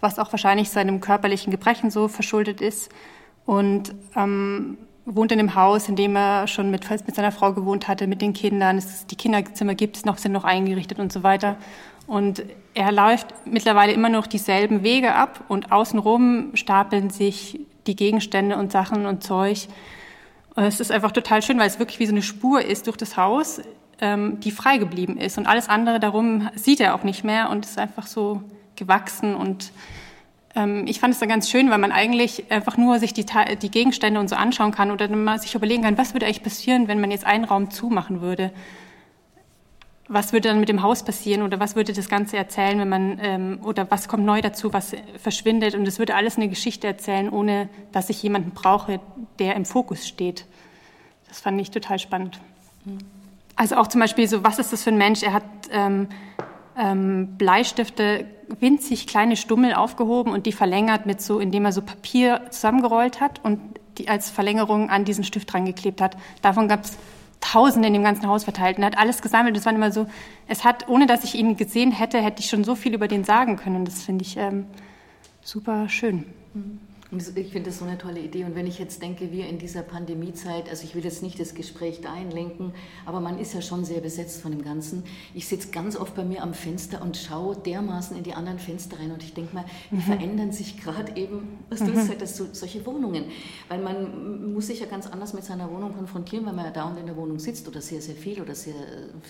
was 0.00 0.18
auch 0.18 0.32
wahrscheinlich 0.32 0.70
seinem 0.70 1.00
körperlichen 1.00 1.50
Gebrechen 1.50 1.90
so 1.90 2.08
verschuldet 2.08 2.62
ist. 2.62 2.90
Und 3.44 3.94
ähm, 4.16 4.78
wohnt 5.06 5.32
in 5.32 5.38
einem 5.38 5.54
Haus, 5.54 5.88
in 5.88 5.96
dem 5.96 6.16
er 6.16 6.46
schon 6.46 6.70
mit, 6.70 6.88
mit 6.88 7.14
seiner 7.14 7.32
Frau 7.32 7.52
gewohnt 7.52 7.88
hatte, 7.88 8.06
mit 8.06 8.22
den 8.22 8.32
Kindern. 8.32 8.78
Es, 8.78 9.06
die 9.06 9.16
Kinderzimmer 9.16 9.74
gibt 9.74 9.96
es 9.96 10.04
noch, 10.04 10.16
sind 10.16 10.32
noch 10.32 10.44
eingerichtet 10.44 10.98
und 10.98 11.12
so 11.12 11.22
weiter. 11.22 11.56
Und 12.06 12.42
er 12.74 12.92
läuft 12.92 13.26
mittlerweile 13.46 13.92
immer 13.92 14.08
noch 14.08 14.26
dieselben 14.26 14.82
Wege 14.82 15.14
ab 15.14 15.44
und 15.48 15.72
außenrum 15.72 16.50
stapeln 16.54 17.10
sich 17.10 17.60
die 17.86 17.96
Gegenstände 17.96 18.56
und 18.56 18.72
Sachen 18.72 19.06
und 19.06 19.22
Zeug. 19.22 19.68
Und 20.54 20.64
es 20.64 20.80
ist 20.80 20.90
einfach 20.90 21.12
total 21.12 21.42
schön, 21.42 21.58
weil 21.58 21.66
es 21.66 21.78
wirklich 21.78 21.98
wie 21.98 22.06
so 22.06 22.12
eine 22.12 22.22
Spur 22.22 22.62
ist 22.62 22.86
durch 22.86 22.96
das 22.96 23.16
Haus, 23.16 23.60
ähm, 24.00 24.40
die 24.40 24.50
frei 24.50 24.78
geblieben 24.78 25.16
ist. 25.16 25.38
Und 25.38 25.46
alles 25.46 25.68
andere 25.68 26.00
darum 26.00 26.48
sieht 26.54 26.80
er 26.80 26.94
auch 26.94 27.04
nicht 27.04 27.24
mehr 27.24 27.50
und 27.50 27.64
ist 27.64 27.78
einfach 27.78 28.06
so 28.06 28.42
gewachsen. 28.76 29.34
Und 29.34 29.72
ähm, 30.54 30.86
ich 30.86 31.00
fand 31.00 31.14
es 31.14 31.20
dann 31.20 31.28
ganz 31.28 31.50
schön, 31.50 31.70
weil 31.70 31.78
man 31.78 31.92
eigentlich 31.92 32.50
einfach 32.50 32.76
nur 32.76 32.98
sich 32.98 33.12
die, 33.12 33.26
die 33.60 33.70
Gegenstände 33.70 34.20
und 34.20 34.28
so 34.28 34.36
anschauen 34.36 34.72
kann 34.72 34.90
oder 34.90 35.08
dann 35.08 35.24
mal 35.24 35.40
sich 35.40 35.54
überlegen 35.54 35.82
kann, 35.82 35.98
was 35.98 36.14
würde 36.14 36.26
eigentlich 36.26 36.42
passieren, 36.42 36.88
wenn 36.88 37.00
man 37.00 37.10
jetzt 37.10 37.24
einen 37.24 37.44
Raum 37.44 37.70
zumachen 37.70 38.20
würde. 38.20 38.52
Was 40.06 40.34
würde 40.34 40.50
dann 40.50 40.60
mit 40.60 40.68
dem 40.68 40.82
Haus 40.82 41.02
passieren 41.02 41.42
oder 41.42 41.58
was 41.60 41.76
würde 41.76 41.94
das 41.94 42.10
Ganze 42.10 42.36
erzählen, 42.36 42.78
wenn 42.78 42.88
man 42.90 43.18
ähm, 43.22 43.58
oder 43.62 43.90
was 43.90 44.06
kommt 44.06 44.24
neu 44.26 44.42
dazu, 44.42 44.74
was 44.74 44.92
verschwindet 45.16 45.74
und 45.74 45.88
es 45.88 45.98
würde 45.98 46.14
alles 46.14 46.36
eine 46.36 46.48
Geschichte 46.48 46.86
erzählen, 46.86 47.30
ohne 47.30 47.70
dass 47.92 48.10
ich 48.10 48.22
jemanden 48.22 48.50
brauche, 48.50 49.00
der 49.38 49.56
im 49.56 49.64
Fokus 49.64 50.06
steht. 50.06 50.44
Das 51.28 51.40
fand 51.40 51.58
ich 51.58 51.70
total 51.70 51.98
spannend. 51.98 52.38
Mhm. 52.84 52.98
Also 53.56 53.76
auch 53.76 53.86
zum 53.86 54.00
Beispiel 54.00 54.28
so, 54.28 54.42
was 54.42 54.58
ist 54.58 54.72
das 54.72 54.82
für 54.82 54.90
ein 54.90 54.98
Mensch? 54.98 55.22
Er 55.22 55.32
hat 55.32 55.44
ähm, 55.70 56.08
ähm, 56.76 57.36
Bleistifte, 57.36 58.26
winzig 58.60 59.06
kleine 59.06 59.36
Stummel 59.36 59.74
aufgehoben 59.74 60.32
und 60.32 60.46
die 60.46 60.52
verlängert 60.52 61.06
mit 61.06 61.22
so, 61.22 61.38
indem 61.38 61.64
er 61.64 61.72
so 61.72 61.82
Papier 61.82 62.42
zusammengerollt 62.50 63.20
hat 63.20 63.40
und 63.44 63.60
die 63.98 64.08
als 64.08 64.30
Verlängerung 64.30 64.90
an 64.90 65.04
diesen 65.04 65.24
Stift 65.24 65.52
dran 65.52 65.64
geklebt 65.64 66.00
hat. 66.00 66.16
Davon 66.42 66.68
gab 66.68 66.84
es 66.84 66.98
Tausende 67.40 67.88
in 67.88 67.94
dem 67.94 68.02
ganzen 68.02 68.26
Haus 68.26 68.44
verteilt 68.44 68.78
und 68.78 68.84
er 68.84 68.86
hat 68.86 68.98
alles 68.98 69.20
gesammelt. 69.20 69.54
Das 69.54 69.66
war 69.66 69.74
immer 69.74 69.92
so, 69.92 70.06
es 70.48 70.64
hat, 70.64 70.88
ohne 70.88 71.06
dass 71.06 71.24
ich 71.24 71.34
ihn 71.34 71.58
gesehen 71.58 71.92
hätte, 71.92 72.18
hätte 72.18 72.40
ich 72.40 72.48
schon 72.48 72.64
so 72.64 72.74
viel 72.74 72.94
über 72.94 73.06
den 73.06 73.22
sagen 73.22 73.56
können. 73.56 73.84
Das 73.84 74.02
finde 74.02 74.24
ich 74.24 74.38
ähm, 74.38 74.64
super 75.42 75.90
schön. 75.90 76.24
Mhm. 76.54 76.80
Ich 77.16 77.52
finde 77.52 77.70
das 77.70 77.78
so 77.78 77.84
eine 77.84 77.98
tolle 77.98 78.20
Idee. 78.20 78.44
Und 78.44 78.54
wenn 78.54 78.66
ich 78.66 78.78
jetzt 78.78 79.02
denke, 79.02 79.30
wir 79.32 79.48
in 79.48 79.58
dieser 79.58 79.82
Pandemiezeit, 79.82 80.68
also 80.68 80.84
ich 80.84 80.94
will 80.94 81.04
jetzt 81.04 81.22
nicht 81.22 81.38
das 81.38 81.54
Gespräch 81.54 82.00
dahin 82.00 82.30
lenken, 82.30 82.72
aber 83.06 83.20
man 83.20 83.38
ist 83.38 83.54
ja 83.54 83.62
schon 83.62 83.84
sehr 83.84 84.00
besetzt 84.00 84.40
von 84.40 84.52
dem 84.52 84.62
Ganzen. 84.62 85.04
Ich 85.34 85.46
sitze 85.46 85.68
ganz 85.68 85.96
oft 85.96 86.14
bei 86.14 86.24
mir 86.24 86.42
am 86.42 86.54
Fenster 86.54 87.02
und 87.02 87.16
schaue 87.16 87.56
dermaßen 87.56 88.16
in 88.16 88.24
die 88.24 88.34
anderen 88.34 88.58
Fenster 88.58 88.98
rein 88.98 89.12
und 89.12 89.22
ich 89.22 89.34
denke 89.34 89.54
mal, 89.54 89.64
wie 89.90 89.96
mhm. 89.96 90.00
verändern 90.00 90.52
sich 90.52 90.80
gerade 90.80 91.16
eben, 91.16 91.58
was 91.68 91.80
du 91.80 91.86
mhm. 91.86 91.94
gesagt 91.94 92.22
hast, 92.22 92.36
so, 92.36 92.46
solche 92.52 92.84
Wohnungen. 92.86 93.24
Weil 93.68 93.80
man 93.80 94.52
muss 94.52 94.66
sich 94.66 94.80
ja 94.80 94.86
ganz 94.86 95.06
anders 95.06 95.34
mit 95.34 95.44
seiner 95.44 95.70
Wohnung 95.70 95.94
konfrontieren, 95.94 96.46
weil 96.46 96.54
man 96.54 96.64
ja 96.64 96.70
dauernd 96.70 96.98
in 96.98 97.06
der 97.06 97.16
Wohnung 97.16 97.38
sitzt 97.38 97.68
oder 97.68 97.80
sehr, 97.80 98.00
sehr 98.00 98.16
viel 98.16 98.40
oder 98.40 98.54
sehr, 98.54 98.74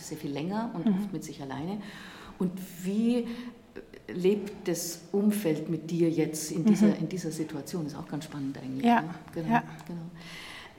sehr 0.00 0.16
viel 0.16 0.30
länger 0.30 0.70
und 0.74 0.86
mhm. 0.86 0.94
oft 0.94 1.12
mit 1.12 1.24
sich 1.24 1.42
alleine. 1.42 1.78
Und 2.38 2.52
wie 2.82 3.26
lebt 4.08 4.68
das 4.68 5.00
Umfeld 5.12 5.68
mit 5.68 5.90
dir 5.90 6.10
jetzt 6.10 6.50
in 6.50 6.64
dieser, 6.64 6.88
mhm. 6.88 6.96
in 7.00 7.08
dieser 7.08 7.30
Situation? 7.30 7.86
Ist 7.86 7.96
auch 7.96 8.08
ganz 8.08 8.24
spannend 8.24 8.58
eigentlich. 8.58 8.86
Ja, 8.86 9.02
ne? 9.02 9.14
genau. 9.32 9.48
Ja. 9.48 9.62
genau. 9.86 10.10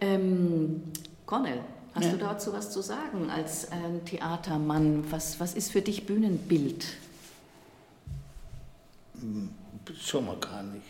Ähm, 0.01 0.83
Cornel, 1.25 1.59
hast 1.93 2.05
ja. 2.05 2.11
du 2.11 2.17
dazu 2.17 2.53
was 2.53 2.71
zu 2.71 2.81
sagen 2.81 3.29
als 3.29 3.69
ähm, 3.71 4.03
Theatermann? 4.05 5.03
Was, 5.09 5.39
was 5.39 5.53
ist 5.53 5.71
für 5.71 5.81
dich 5.81 6.05
Bühnenbild? 6.05 6.85
Hm, 9.19 9.49
schon 9.99 10.25
mal 10.25 10.37
gar 10.37 10.63
nicht. 10.63 10.85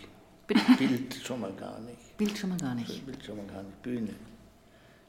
Bild 0.47 1.15
schon 1.23 1.41
mal 1.41 1.53
gar 1.53 1.79
nicht. 1.79 2.17
Bild 2.17 2.37
schon 2.37 2.49
mal 2.49 2.57
gar 2.57 2.75
nicht. 2.75 3.05
Bild 3.05 3.25
schon 3.25 3.37
mal 3.37 3.45
gar 3.47 3.63
nicht. 3.63 3.81
Bühne. 3.81 4.13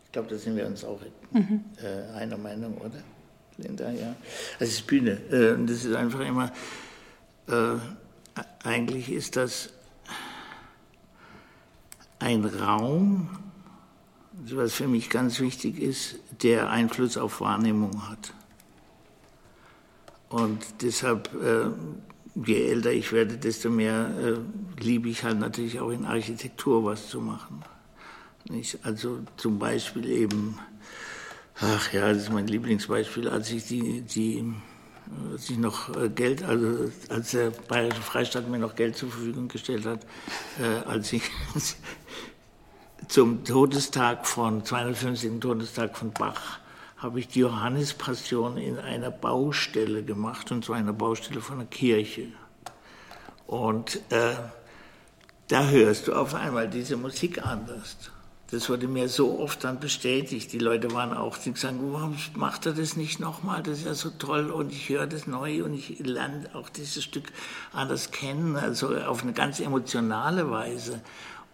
Ich 0.04 0.12
glaube, 0.12 0.28
da 0.28 0.38
sind 0.38 0.56
wir 0.56 0.66
uns 0.66 0.84
auch 0.84 1.00
mhm. 1.32 1.64
äh, 1.82 2.16
einer 2.16 2.38
Meinung, 2.38 2.78
oder? 2.78 3.02
Linda, 3.58 3.90
ja. 3.90 4.14
Also 4.58 4.70
es 4.70 4.74
ist 4.74 4.86
Bühne. 4.86 5.18
Äh, 5.30 5.52
und 5.52 5.68
das 5.68 5.84
ist 5.84 5.94
einfach 5.94 6.20
immer 6.20 6.52
äh, 7.48 7.76
eigentlich 8.64 9.10
ist 9.10 9.36
das 9.36 9.70
ein 12.18 12.44
Raum, 12.44 13.28
was 14.32 14.74
für 14.74 14.88
mich 14.88 15.10
ganz 15.10 15.40
wichtig 15.40 15.80
ist, 15.80 16.16
der 16.42 16.70
Einfluss 16.70 17.16
auf 17.16 17.40
Wahrnehmung 17.40 18.08
hat. 18.08 18.32
Und 20.28 20.82
deshalb, 20.82 21.30
äh, 21.34 21.70
je 22.46 22.68
älter 22.68 22.92
ich 22.92 23.12
werde, 23.12 23.36
desto 23.38 23.70
mehr 23.70 24.10
äh, 24.20 24.82
liebe 24.82 25.08
ich 25.08 25.24
halt 25.24 25.38
natürlich 25.38 25.80
auch 25.80 25.90
in 25.90 26.04
Architektur 26.04 26.84
was 26.84 27.08
zu 27.08 27.20
machen. 27.20 27.62
Nicht? 28.48 28.78
Also 28.84 29.20
zum 29.36 29.58
Beispiel 29.58 30.06
eben, 30.06 30.58
ach 31.60 31.92
ja, 31.92 32.12
das 32.12 32.24
ist 32.24 32.32
mein 32.32 32.46
Lieblingsbeispiel, 32.46 33.28
als 33.28 33.50
ich 33.50 33.66
die, 33.66 34.02
die 34.02 34.52
als 35.32 35.50
noch 35.50 35.94
äh, 35.96 36.08
Geld, 36.08 36.42
also 36.42 36.90
als 37.08 37.30
der 37.32 37.50
Bayerische 37.50 38.02
Freistaat 38.02 38.48
mir 38.48 38.58
noch 38.58 38.74
Geld 38.74 38.96
zur 38.96 39.10
Verfügung 39.10 39.48
gestellt 39.48 39.86
hat, 39.86 40.00
äh, 40.60 40.88
als 40.88 41.12
ich 41.12 41.22
zum 43.08 43.44
Todestag 43.44 44.26
von, 44.26 44.64
250. 44.64 45.40
Todestag 45.40 45.96
von 45.96 46.12
Bach, 46.12 46.58
habe 46.96 47.20
ich 47.20 47.28
die 47.28 47.40
Johannespassion 47.40 48.56
in 48.56 48.78
einer 48.78 49.10
Baustelle 49.10 50.02
gemacht, 50.02 50.50
und 50.50 50.64
zwar 50.64 50.76
in 50.76 50.84
einer 50.84 50.92
Baustelle 50.92 51.40
von 51.40 51.60
einer 51.60 51.68
Kirche. 51.68 52.28
Und 53.46 53.96
äh, 54.10 54.34
da 55.48 55.68
hörst 55.68 56.08
du 56.08 56.14
auf 56.14 56.34
einmal 56.34 56.68
diese 56.68 56.96
Musik 56.96 57.46
anders. 57.46 57.96
Das 58.50 58.70
wurde 58.70 58.86
mir 58.86 59.08
so 59.08 59.40
oft 59.40 59.64
dann 59.64 59.80
bestätigt. 59.80 60.52
Die 60.52 60.60
Leute 60.60 60.92
waren 60.92 61.12
auch, 61.12 61.36
die 61.36 61.52
sagen, 61.56 61.80
warum 61.90 62.16
macht 62.34 62.66
er 62.66 62.72
das 62.72 62.96
nicht 62.96 63.18
nochmal? 63.18 63.62
Das 63.62 63.78
ist 63.78 63.86
ja 63.86 63.94
so 63.94 64.10
toll 64.10 64.50
und 64.50 64.70
ich 64.70 64.88
höre 64.88 65.08
das 65.08 65.26
neu 65.26 65.64
und 65.64 65.74
ich 65.74 65.98
lerne 65.98 66.48
auch 66.54 66.68
dieses 66.68 67.02
Stück 67.02 67.32
anders 67.72 68.12
kennen, 68.12 68.56
also 68.56 68.94
auf 68.96 69.22
eine 69.22 69.32
ganz 69.32 69.58
emotionale 69.58 70.48
Weise. 70.48 71.00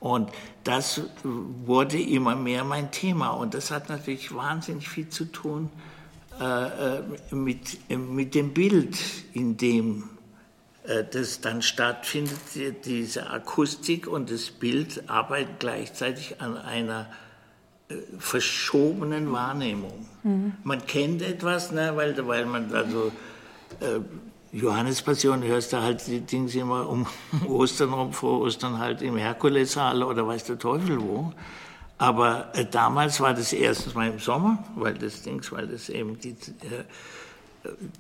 Und 0.01 0.31
das 0.65 1.01
wurde 1.23 1.99
immer 1.99 2.37
mehr 2.37 2.65
mein 2.65 2.91
Thema 2.91 3.31
und 3.31 3.55
das 3.55 3.71
hat 3.71 3.89
natürlich 3.89 4.35
wahnsinnig 4.35 4.89
viel 4.89 5.09
zu 5.09 5.25
tun 5.27 5.71
äh, 6.41 6.97
äh 6.97 7.03
mit, 7.31 7.79
mit 7.89 8.35
dem 8.35 8.53
Bild, 8.53 8.99
in 9.33 9.57
dem 9.57 10.11
das 10.85 11.41
dann 11.41 11.63
stattfindet, 11.63 12.39
diese 12.85 13.31
Akustik 13.31 14.09
und 14.09 14.31
das 14.31 14.51
Bild 14.51 15.09
arbeiten 15.09 15.55
gleichzeitig 15.59 16.41
an 16.41 16.57
einer 16.57 17.09
äh, 17.89 17.95
verschobenen 18.19 19.31
Wahrnehmung. 19.33 20.07
Mhm. 20.25 20.55
Man 20.65 20.85
kennt 20.87 21.23
etwas, 21.23 21.71
ne, 21.71 21.93
weil, 21.95 22.27
weil 22.27 22.47
man 22.47 22.75
also 22.75 23.13
äh, 23.81 24.01
Johannespassion 24.53 25.43
hörst 25.43 25.73
du 25.73 25.81
halt 25.81 26.07
die 26.07 26.21
Dinge 26.21 26.51
immer 26.53 26.89
um 26.89 27.07
Ostern 27.49 27.93
rum, 27.93 28.13
vor 28.13 28.41
Ostern 28.41 28.79
halt 28.79 29.03
im 29.03 29.17
Herkulessaal 29.17 30.03
oder 30.03 30.27
weiß 30.27 30.45
der 30.45 30.59
Teufel 30.59 31.01
wo. 31.01 31.33
Aber 31.97 32.51
äh, 32.55 32.67
damals 32.67 33.21
war 33.21 33.35
das 33.35 33.53
erstens 33.53 33.95
mal 33.95 34.09
im 34.09 34.19
Sommer, 34.19 34.65
weil 34.75 34.95
das 34.95 35.23
Dings, 35.23 35.53
weil 35.53 35.69
das 35.69 35.89
eben 35.89 36.19
die 36.19 36.31
äh, 36.31 36.85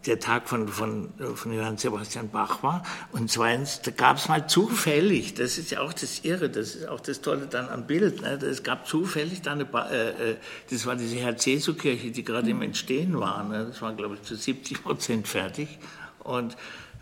der 0.07 0.19
Tag 0.19 0.49
von, 0.49 0.67
von, 0.69 1.11
von 1.35 1.53
Johann 1.53 1.79
Sebastian 1.79 2.31
Bach 2.31 2.63
war. 2.63 2.83
Und 3.13 3.31
zweitens, 3.31 3.81
da 3.83 3.93
gab 3.93 4.17
es 4.17 4.29
mal 4.29 4.49
zufällig, 4.49 5.35
das 5.35 5.57
ist 5.59 5.71
ja 5.71 5.81
auch 5.81 5.93
das 5.93 6.25
Irre, 6.25 6.51
das 6.51 6.75
ist 6.75 6.89
auch 6.89 7.01
das 7.01 7.21
Tolle 7.21 7.47
dann 7.47 7.69
am 7.69 7.87
Bild, 7.87 8.23
ne? 8.23 8.35
es 8.45 8.63
gab 8.63 8.87
zufällig 8.87 9.43
dann 9.43 9.61
eine, 9.61 9.91
äh, 9.91 10.31
äh, 10.31 10.37
das 10.71 10.85
war 10.87 10.97
diese 10.97 11.17
Herz-Jesu-Kirche, 11.17 12.11
die 12.11 12.25
gerade 12.25 12.51
im 12.51 12.63
Entstehen 12.63 13.19
war, 13.21 13.45
ne? 13.45 13.67
das 13.67 13.81
war 13.83 13.93
glaube 13.95 14.17
ich 14.17 14.23
zu 14.23 14.35
70 14.35 14.83
Prozent 14.83 15.29
fertig. 15.29 15.79
Und 16.25 16.57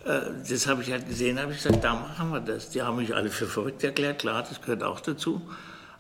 äh, 0.05 0.21
das 0.49 0.67
habe 0.67 0.83
ich 0.83 0.93
halt 0.93 1.09
gesehen, 1.09 1.41
habe 1.41 1.53
ich 1.53 1.63
gesagt, 1.63 1.83
da 1.83 1.95
machen 1.95 2.31
wir 2.33 2.41
das. 2.41 2.71
Die 2.71 2.83
haben 2.83 2.97
mich 2.97 3.15
alle 3.15 3.31
für 3.31 3.47
verrückt 3.47 3.85
erklärt, 3.85 4.21
klar, 4.21 4.43
das 4.43 4.61
gehört 4.61 4.83
auch 4.83 5.01
dazu. 5.01 5.43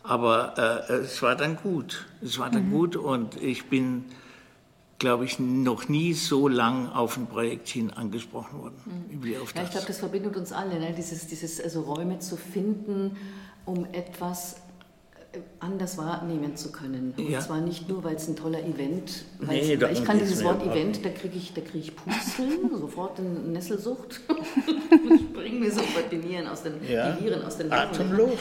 Aber 0.02 0.86
äh, 0.88 0.94
es 0.94 1.22
war 1.22 1.36
dann 1.36 1.56
gut, 1.56 2.06
es 2.22 2.38
war 2.38 2.50
dann 2.50 2.68
mhm. 2.68 2.70
gut 2.70 2.96
und 2.96 3.40
ich 3.40 3.66
bin 3.68 4.06
glaube 5.00 5.24
ich, 5.24 5.40
noch 5.40 5.88
nie 5.88 6.12
so 6.12 6.46
lang 6.46 6.88
auf 6.92 7.16
ein 7.16 7.26
Projekt 7.26 7.68
hin 7.68 7.90
angesprochen 7.90 8.60
worden 8.60 8.76
mhm. 8.84 9.24
wie 9.24 9.36
auf 9.36 9.52
das. 9.52 9.54
Ja, 9.54 9.62
ich 9.64 9.70
glaube, 9.70 9.86
das 9.88 9.98
verbindet 9.98 10.36
uns 10.36 10.52
alle, 10.52 10.78
ne? 10.78 10.94
dieses, 10.96 11.26
dieses 11.26 11.60
also 11.60 11.80
Räume 11.80 12.20
zu 12.20 12.36
finden, 12.36 13.16
um 13.64 13.86
etwas 13.86 14.56
anders 15.60 15.96
wahrnehmen 15.96 16.56
zu 16.56 16.72
können. 16.72 17.14
Und 17.16 17.30
ja. 17.30 17.40
zwar 17.40 17.60
nicht 17.60 17.88
nur, 17.88 18.02
weil 18.02 18.16
es 18.16 18.26
ein 18.26 18.36
toller 18.36 18.60
Event, 18.60 19.24
nee, 19.38 19.80
weil 19.80 19.92
ich 19.92 20.04
kann 20.04 20.18
dieses 20.18 20.42
Wort 20.42 20.64
Event, 20.64 21.04
da 21.04 21.10
kriege 21.10 21.36
ich, 21.36 21.54
krieg 21.54 21.66
ich 21.74 21.94
Pusteln, 21.94 22.70
sofort 22.80 23.18
eine 23.18 23.28
Nesselsucht, 23.28 24.20
springen 25.30 25.60
mir 25.60 25.70
sofort 25.70 26.10
die 26.10 26.16
Nieren 26.16 26.48
aus 26.48 26.62
den, 26.62 26.74
ja. 26.88 27.12
die 27.12 27.32
aus 27.34 27.58
den 27.58 27.72
Atemlos. 27.72 28.38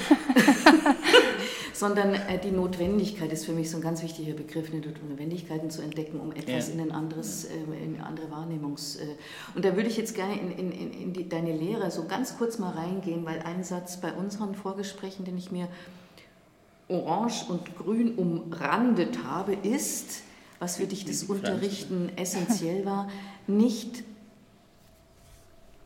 Sondern 1.80 2.14
äh, 2.14 2.38
die 2.38 2.52
Notwendigkeit 2.52 3.32
ist 3.32 3.46
für 3.46 3.54
mich 3.54 3.72
so 3.72 3.78
ein 3.78 3.82
ganz 3.82 4.04
wichtiger 4.04 4.34
Begriff, 4.34 4.70
eine 4.70 4.82
Notwendigkeiten 4.82 5.70
zu 5.70 5.82
entdecken, 5.82 6.20
um 6.20 6.34
etwas 6.34 6.68
ja. 6.68 6.74
in 6.74 6.82
ein 6.82 6.92
anderes, 6.92 7.46
äh, 7.46 7.54
in 7.82 7.96
eine 7.96 8.06
andere 8.06 8.30
Wahrnehmungs... 8.30 8.98
Äh, 8.98 9.06
und 9.56 9.64
da 9.64 9.78
würde 9.78 9.88
ich 9.88 9.96
jetzt 9.96 10.14
gerne 10.14 10.38
in, 10.38 10.52
in, 10.52 10.92
in 10.92 11.14
die, 11.14 11.30
deine 11.30 11.56
Lehre 11.56 11.90
so 11.90 12.04
ganz 12.04 12.38
kurz 12.38 12.60
mal 12.60 12.72
reingehen, 12.72 13.26
weil 13.26 13.40
ein 13.44 13.64
Satz 13.64 13.96
bei 13.96 14.12
unseren 14.12 14.56
Vorgesprächen, 14.56 15.24
den 15.24 15.38
ich 15.38 15.52
mir 15.54 15.70
orange 16.90 17.46
und 17.48 17.74
grün 17.78 18.16
umrandet 18.16 19.24
habe, 19.24 19.54
ist, 19.54 20.24
was 20.60 20.76
für 20.76 20.86
dich 20.86 21.06
das 21.06 21.24
Unterrichten 21.24 22.12
essentiell 22.18 22.84
war, 22.84 23.08
nicht 23.48 24.04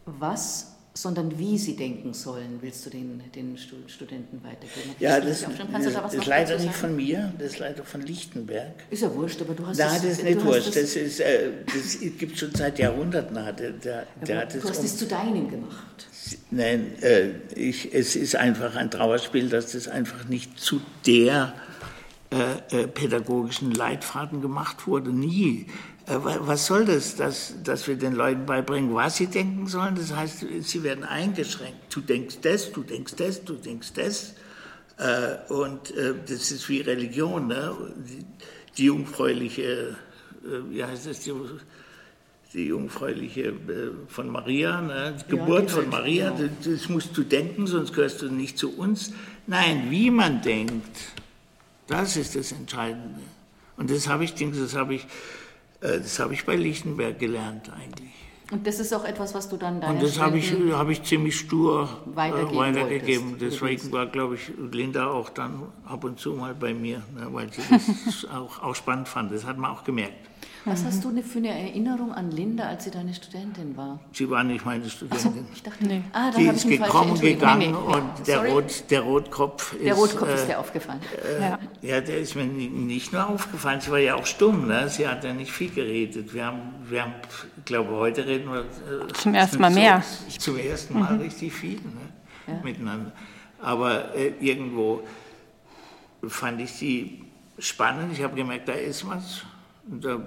was, 0.08 0.73
sondern 0.94 1.40
wie 1.40 1.58
sie 1.58 1.76
denken 1.76 2.14
sollen, 2.14 2.60
willst 2.62 2.86
du 2.86 2.90
den, 2.92 3.22
den 3.36 3.58
Studenten 3.58 4.44
weitergeben? 4.44 4.96
Ja, 5.00 5.20
das, 5.20 5.42
das, 5.42 5.92
da 5.92 6.08
ist 6.08 6.26
leider 6.28 6.60
nicht 6.60 6.76
von 6.76 6.96
mir, 6.96 7.34
das 7.40 7.54
ist 7.54 7.60
leider 7.60 7.84
von 7.84 8.02
Lichtenberg. 8.02 8.74
Ist 8.92 9.02
ja 9.02 9.14
wurscht, 9.14 9.42
aber 9.42 9.56
du 9.56 9.66
hast 9.66 9.80
Nein, 9.80 9.90
das, 9.96 10.04
ist 10.06 10.24
nicht 10.24 10.46
wurscht, 10.46 10.68
das, 10.68 10.76
das, 10.76 10.96
ist, 10.96 11.20
äh, 11.20 11.50
das 11.66 12.00
gibt 12.20 12.38
schon 12.38 12.54
seit 12.54 12.78
Jahrhunderten. 12.78 13.34
Der, 13.34 13.54
der, 13.54 14.08
der 14.28 14.38
hat 14.38 14.54
du 14.54 14.64
hast 14.64 14.80
um, 14.80 14.86
es 14.86 14.98
zu 14.98 15.08
deinem 15.08 15.50
gemacht. 15.50 16.08
Nein, 16.52 16.92
äh, 17.02 17.30
ich, 17.56 17.94
es 17.94 18.16
ist 18.16 18.36
einfach 18.36 18.76
ein 18.76 18.92
Trauerspiel, 18.92 19.50
dass 19.50 19.72
das 19.72 19.88
einfach 19.88 20.26
nicht 20.26 20.60
zu 20.60 20.80
der 21.08 21.54
äh, 22.34 22.82
äh, 22.82 22.88
pädagogischen 22.88 23.72
Leitfaden 23.72 24.42
gemacht 24.42 24.88
wurde. 24.88 25.12
Nie. 25.12 25.68
Äh, 26.06 26.18
was 26.22 26.66
soll 26.66 26.86
das, 26.86 27.16
dass, 27.16 27.56
dass 27.64 27.88
wir 27.88 27.96
den 27.96 28.14
Leuten 28.14 28.46
beibringen, 28.46 28.94
was 28.94 29.18
sie 29.18 29.28
denken 29.28 29.68
sollen? 29.68 29.96
Das 29.96 30.14
heißt, 30.14 30.46
sie 30.62 30.84
werden 30.84 31.04
eingeschränkt. 31.04 31.94
Du 31.94 32.02
denkst 32.02 32.40
das, 32.42 32.72
du 32.72 32.84
denkst 32.84 33.14
das, 33.18 33.44
du 33.44 33.54
denkst 33.54 33.94
das. 33.94 34.34
Äh, 34.98 35.52
und 35.52 35.96
äh, 35.96 36.14
das 36.28 36.52
ist 36.52 36.68
wie 36.70 36.82
Religion. 36.82 37.48
Ne? 37.48 37.74
Die, 38.78 38.86
jungfräuliche, 38.86 39.96
wie 40.70 40.84
heißt 40.84 41.08
das, 41.08 41.22
die, 41.22 41.32
die 42.54 42.66
jungfräuliche 42.66 43.54
von 44.08 44.30
Maria, 44.30 44.82
ne? 44.82 45.16
die 45.22 45.32
Geburt 45.32 45.70
ja, 45.70 45.76
von 45.76 45.90
Maria, 45.90 46.32
genau. 46.32 46.50
das, 46.64 46.90
musst 46.90 47.16
du 47.16 47.24
denken, 47.24 47.68
sonst 47.68 47.94
gehörst 47.94 48.22
du 48.22 48.30
nicht 48.30 48.58
zu 48.58 48.76
uns. 48.76 49.14
Nein, 49.48 49.90
wie 49.90 50.10
man 50.10 50.42
denkt, 50.42 50.98
das 51.88 52.18
ist 52.18 52.36
das 52.36 52.52
Entscheidende. 52.52 53.22
Und 53.78 53.90
das 53.90 54.08
habe 54.08 54.24
ich, 54.24 54.34
das 54.34 54.76
habe 54.76 54.96
ich, 54.96 55.06
das 55.84 56.20
habe 56.20 56.34
ich 56.34 56.46
bei 56.46 56.56
Lichtenberg 56.56 57.20
gelernt 57.20 57.70
eigentlich. 57.70 58.14
Und 58.52 58.68
das 58.68 58.80
ist 58.80 58.94
auch 58.94 59.04
etwas, 59.04 59.34
was 59.34 59.50
du 59.50 59.58
dann 59.58 59.82
deinen 59.82 59.96
Und 59.96 60.04
das 60.04 60.20
habe 60.20 60.38
ich, 60.38 60.54
hab 60.72 60.90
ich 60.90 61.02
ziemlich 61.04 61.38
stur 61.38 61.90
äh, 62.06 62.16
weitergeben. 62.16 62.58
weitergegeben. 62.58 63.36
Deswegen 63.40 63.92
war, 63.92 64.06
glaube 64.06 64.36
ich, 64.36 64.52
Linda 64.72 65.08
auch 65.08 65.30
dann 65.30 65.64
ab 65.86 66.04
und 66.04 66.20
zu 66.20 66.34
mal 66.34 66.54
bei 66.54 66.74
mir, 66.74 66.98
ne, 67.16 67.28
weil 67.32 67.52
sie 67.52 67.62
das 67.70 68.26
auch, 68.34 68.62
auch 68.62 68.76
spannend 68.76 69.08
fand. 69.08 69.32
Das 69.32 69.46
hat 69.46 69.58
man 69.58 69.72
auch 69.72 69.84
gemerkt. 69.84 70.30
Was 70.66 70.82
mhm. 70.82 70.88
hast 70.88 71.04
du 71.04 71.22
für 71.22 71.40
eine 71.40 71.50
Erinnerung 71.50 72.14
an 72.14 72.32
Linda, 72.32 72.68
als 72.68 72.86
sie 72.86 72.92
deine 72.92 73.14
Studentin 73.14 73.76
war? 73.76 74.00
Sie 74.14 74.30
war 74.30 74.46
nicht 74.46 74.66
meine 74.66 74.90
Studentin. 74.90 75.34
So, 75.34 75.46
ich 75.54 75.62
dachte, 75.62 75.86
nee. 75.86 76.02
ah, 76.14 76.32
da 76.32 76.38
die 76.38 76.46
ist 76.46 76.68
gekommen, 76.68 77.20
gegangen 77.20 77.60
nee, 77.60 77.68
nee, 77.68 77.74
und 77.74 78.28
der, 78.28 78.46
Rot, 78.46 78.84
der 78.90 79.02
Rotkopf 79.02 79.74
ist... 79.74 79.84
Der 79.84 79.94
Rotkopf 79.94 80.30
äh, 80.30 80.36
ist 80.36 80.48
dir 80.48 80.60
aufgefallen. 80.60 81.02
Äh, 81.22 81.42
ja. 81.42 81.60
ja. 81.82 82.02
der 82.02 82.18
ist 82.18 82.36
mir 82.36 82.46
nicht 82.46 83.12
nur 83.12 83.28
aufgefallen, 83.28 83.82
sie 83.82 83.92
war 83.92 84.00
ja 84.00 84.16
auch 84.16 84.26
stumm, 84.26 84.68
ne? 84.68 84.88
sie 84.88 85.06
hat 85.06 85.26
ja 85.26 85.34
nicht 85.34 85.52
viel 85.52 85.70
geredet. 85.70 86.34
Wir 86.34 86.46
haben, 86.46 86.62
wir 86.86 87.02
haben 87.04 87.14
ich 87.58 87.66
glaube, 87.66 87.92
heute 87.92 88.26
reden 88.26 88.50
wir... 88.50 88.62
Äh, 88.62 89.12
zum 89.14 89.34
ersten 89.34 89.60
Mal 89.60 89.72
mehr. 89.72 90.02
Zum 90.38 90.58
ersten 90.58 90.98
Mal 90.98 91.14
mhm. 91.14 91.22
richtig 91.22 91.52
viel 91.52 91.76
ne? 91.76 91.82
ja. 92.48 92.54
miteinander. 92.64 93.12
Aber 93.62 94.16
äh, 94.16 94.34
irgendwo 94.40 95.04
fand 96.26 96.62
ich 96.62 96.72
sie 96.72 97.22
spannend. 97.60 98.14
Ich 98.14 98.24
habe 98.24 98.36
gemerkt, 98.36 98.70
da 98.70 98.74
ist 98.74 99.06
was 99.08 99.44
da 99.86 100.20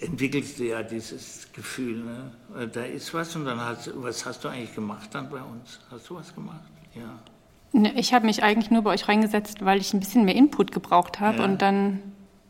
entwickelst 0.00 0.58
du 0.58 0.64
ja 0.64 0.82
dieses 0.82 1.48
Gefühl, 1.52 2.04
ne? 2.04 2.68
da 2.68 2.82
ist 2.82 3.14
was 3.14 3.34
und 3.34 3.46
dann 3.46 3.60
hast 3.60 3.90
was 3.94 4.26
hast 4.26 4.44
du 4.44 4.48
eigentlich 4.48 4.74
gemacht 4.74 5.08
dann 5.12 5.30
bei 5.30 5.42
uns? 5.42 5.80
Hast 5.90 6.10
du 6.10 6.16
was 6.16 6.34
gemacht? 6.34 6.60
Ja. 6.94 7.18
Ne, 7.72 7.92
ich 7.98 8.12
habe 8.12 8.26
mich 8.26 8.42
eigentlich 8.42 8.70
nur 8.70 8.82
bei 8.82 8.90
euch 8.90 9.08
reingesetzt, 9.08 9.64
weil 9.64 9.80
ich 9.80 9.94
ein 9.94 10.00
bisschen 10.00 10.24
mehr 10.24 10.34
Input 10.34 10.72
gebraucht 10.72 11.20
habe 11.20 11.38
ja. 11.38 11.44
und 11.44 11.62
dann 11.62 12.00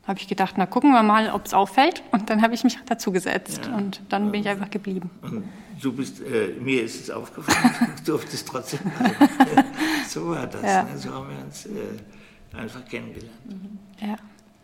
habe 0.06 0.18
ich 0.18 0.26
gedacht, 0.26 0.54
na 0.56 0.66
gucken 0.66 0.90
wir 0.92 1.02
mal, 1.02 1.30
ob 1.30 1.46
es 1.46 1.54
auffällt 1.54 2.02
und 2.10 2.30
dann 2.30 2.42
habe 2.42 2.54
ich 2.54 2.64
mich 2.64 2.78
dazu 2.86 3.12
gesetzt 3.12 3.66
ja. 3.66 3.76
und 3.76 4.00
dann 4.08 4.32
bin 4.32 4.40
ich 4.40 4.48
einfach 4.48 4.70
geblieben. 4.70 5.10
Und 5.22 5.44
du 5.80 5.92
bist, 5.92 6.20
äh, 6.20 6.54
mir 6.60 6.82
ist 6.82 7.00
es 7.02 7.10
aufgefallen, 7.10 7.94
du 8.04 8.12
durftest 8.12 8.48
trotzdem. 8.48 8.80
so 10.08 10.30
war 10.30 10.46
das, 10.46 10.62
ja. 10.62 10.82
ne? 10.82 10.98
so 10.98 11.12
haben 11.12 11.28
wir 11.28 11.44
uns 11.44 11.66
äh, 11.66 12.56
einfach 12.56 12.84
kennengelernt. 12.86 13.30
Ja. 14.00 14.16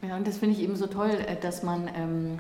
Ja, 0.09 0.17
und 0.17 0.27
das 0.27 0.39
finde 0.39 0.57
ich 0.57 0.63
eben 0.63 0.77
so 0.77 0.87
toll, 0.87 1.11
äh, 1.11 1.37
dass 1.41 1.63
man, 1.63 1.89
ähm, 1.95 2.39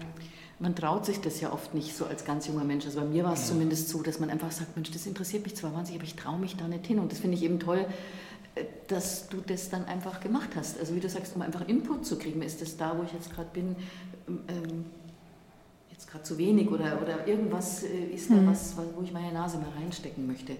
man 0.59 0.74
traut 0.74 1.07
sich 1.07 1.20
das 1.20 1.40
ja 1.40 1.52
oft 1.52 1.74
nicht 1.74 1.96
so 1.96 2.07
als 2.07 2.24
ganz 2.24 2.46
junger 2.46 2.64
Mensch. 2.64 2.85
Also 2.87 3.00
bei 3.00 3.07
mir 3.07 3.24
war 3.24 3.33
es 3.33 3.42
ja. 3.42 3.55
zumindest 3.55 3.88
so, 3.88 4.02
dass 4.02 4.20
man 4.20 4.31
einfach 4.31 4.50
sagt, 4.50 4.76
Mensch, 4.76 4.90
das 4.90 5.07
interessiert 5.07 5.44
mich 5.44 5.57
zwar 5.57 5.74
wahnsinnig, 5.74 6.00
aber 6.00 6.09
ich 6.09 6.16
traue 6.16 6.38
mich 6.38 6.57
da 6.57 6.68
nicht 6.68 6.87
hin. 6.87 6.98
Und 6.98 7.12
das 7.12 7.18
finde 7.18 7.37
ich 7.37 7.42
eben 7.42 7.59
toll, 7.59 7.87
äh, 8.55 8.64
dass 8.88 9.29
du 9.29 9.38
das 9.46 9.68
dann 9.70 9.85
einfach 9.87 10.20
gemacht 10.20 10.50
hast. 10.55 10.79
Also 10.79 10.94
wie 10.94 11.00
du 11.00 11.09
sagst, 11.09 11.35
um 11.35 11.42
einfach 11.42 11.66
Input 11.66 12.07
zu 12.07 12.18
kriegen, 12.18 12.42
ist 12.42 12.62
das 12.62 12.76
da, 12.76 12.96
wo 12.96 13.02
ich 13.02 13.12
jetzt 13.12 13.35
gerade 13.35 13.48
bin, 13.52 13.76
ähm, 14.29 14.40
ähm 14.48 14.85
jetzt 15.90 16.11
gerade 16.11 16.24
zu 16.24 16.37
wenig 16.37 16.70
oder, 16.70 17.00
oder 17.00 17.26
irgendwas 17.26 17.83
äh, 17.83 18.14
ist 18.14 18.31
da 18.31 18.35
mhm. 18.35 18.48
was, 18.48 18.76
wo 18.76 19.02
ich 19.02 19.12
meine 19.12 19.33
Nase 19.33 19.57
mal 19.57 19.70
reinstecken 19.81 20.26
möchte. 20.26 20.57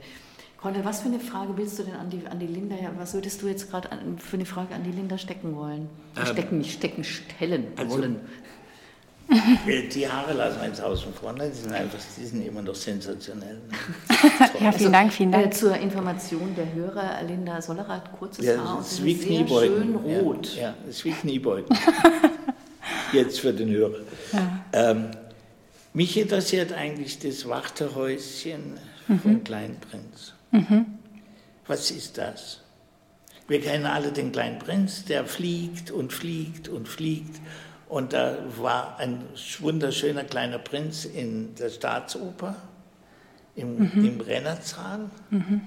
Conny, 0.61 0.85
was 0.85 1.01
für 1.01 1.09
eine 1.09 1.21
Frage 1.21 1.57
willst 1.57 1.79
du 1.79 1.83
denn 1.83 1.95
an 1.95 2.09
die, 2.09 2.27
an 2.27 2.39
die 2.39 2.47
Linda, 2.47 2.77
was 2.99 3.15
würdest 3.15 3.43
du 3.43 3.49
jetzt 3.49 3.71
gerade 3.71 3.89
für 4.19 4.37
eine 4.37 4.47
Frage 4.47 4.75
an 4.75 4.85
die 4.85 4.91
Linda 4.91 5.19
stecken 5.19 5.55
wollen? 5.55 5.89
Ähm, 6.17 6.27
stecken, 6.27 6.59
nicht 6.59 6.73
stecken, 6.73 7.05
stellen 7.05 7.67
also, 7.77 7.99
wollen. 7.99 8.21
Die 9.93 10.09
Haare 10.09 10.35
lassen 10.35 10.61
wir 10.61 10.69
jetzt 10.69 10.81
außen 10.81 11.13
vor, 11.13 11.33
ne? 11.33 11.51
die 11.51 11.57
sind 11.57 11.73
einfach, 11.73 11.99
die 12.17 12.25
sind 12.25 12.47
immer 12.47 12.63
noch 12.63 12.77
sensationell. 12.77 13.55
Ne? 13.55 13.75
ja, 14.61 14.71
vielen 14.71 14.93
Dank, 14.93 15.13
vielen 15.13 15.33
Dank. 15.33 15.47
Äh, 15.47 15.51
zur 15.51 15.77
Information 15.77 16.55
der 16.55 16.73
Hörer, 16.73 17.25
Linda 17.27 17.61
Sollerer 17.61 17.89
hat 17.89 18.17
kurzes 18.17 18.45
ja, 18.45 18.57
Haar 18.57 18.77
und 18.77 18.83
ist 18.83 19.05
wie 19.05 19.15
sehr 19.15 19.49
schön 19.49 19.97
rot. 19.97 20.55
Ja, 20.55 20.63
ja, 20.63 20.75
ist 20.89 21.05
wie 21.05 21.11
Kniebeugen. 21.11 21.77
jetzt 23.13 23.41
für 23.41 23.53
den 23.53 23.69
Hörer. 23.71 23.99
Ja. 24.33 24.65
Ähm, 24.73 25.11
mich 25.93 26.17
interessiert 26.17 26.73
eigentlich 26.73 27.19
das 27.19 27.49
Wartehäuschen 27.49 28.79
mhm. 29.09 29.19
von 29.19 29.43
Kleinprinz. 29.43 30.36
Mhm. 30.57 30.87
Was 31.67 31.91
ist 31.91 32.19
das? 32.19 32.61
Wir 33.49 33.61
kennen 33.61 33.87
alle 33.87 34.13
den 34.13 34.33
kleinen 34.33 34.59
Prinz, 34.59 35.05
der 35.05 35.25
fliegt 35.25 35.91
und 35.91 36.13
fliegt 36.13 36.69
und 36.69 36.89
fliegt. 36.89 37.41
Und 37.89 38.13
da 38.13 38.39
war 38.59 38.99
ein 38.99 39.23
wunderschöner 39.61 40.25
kleiner 40.25 40.59
Prinz 40.59 41.05
in 41.05 41.55
der 41.55 41.71
Staatsoper, 41.71 42.57
im, 43.55 43.79
mhm. 43.79 44.05
im 44.05 44.21
Rennersaal. 44.21 45.11
Mhm. 45.31 45.61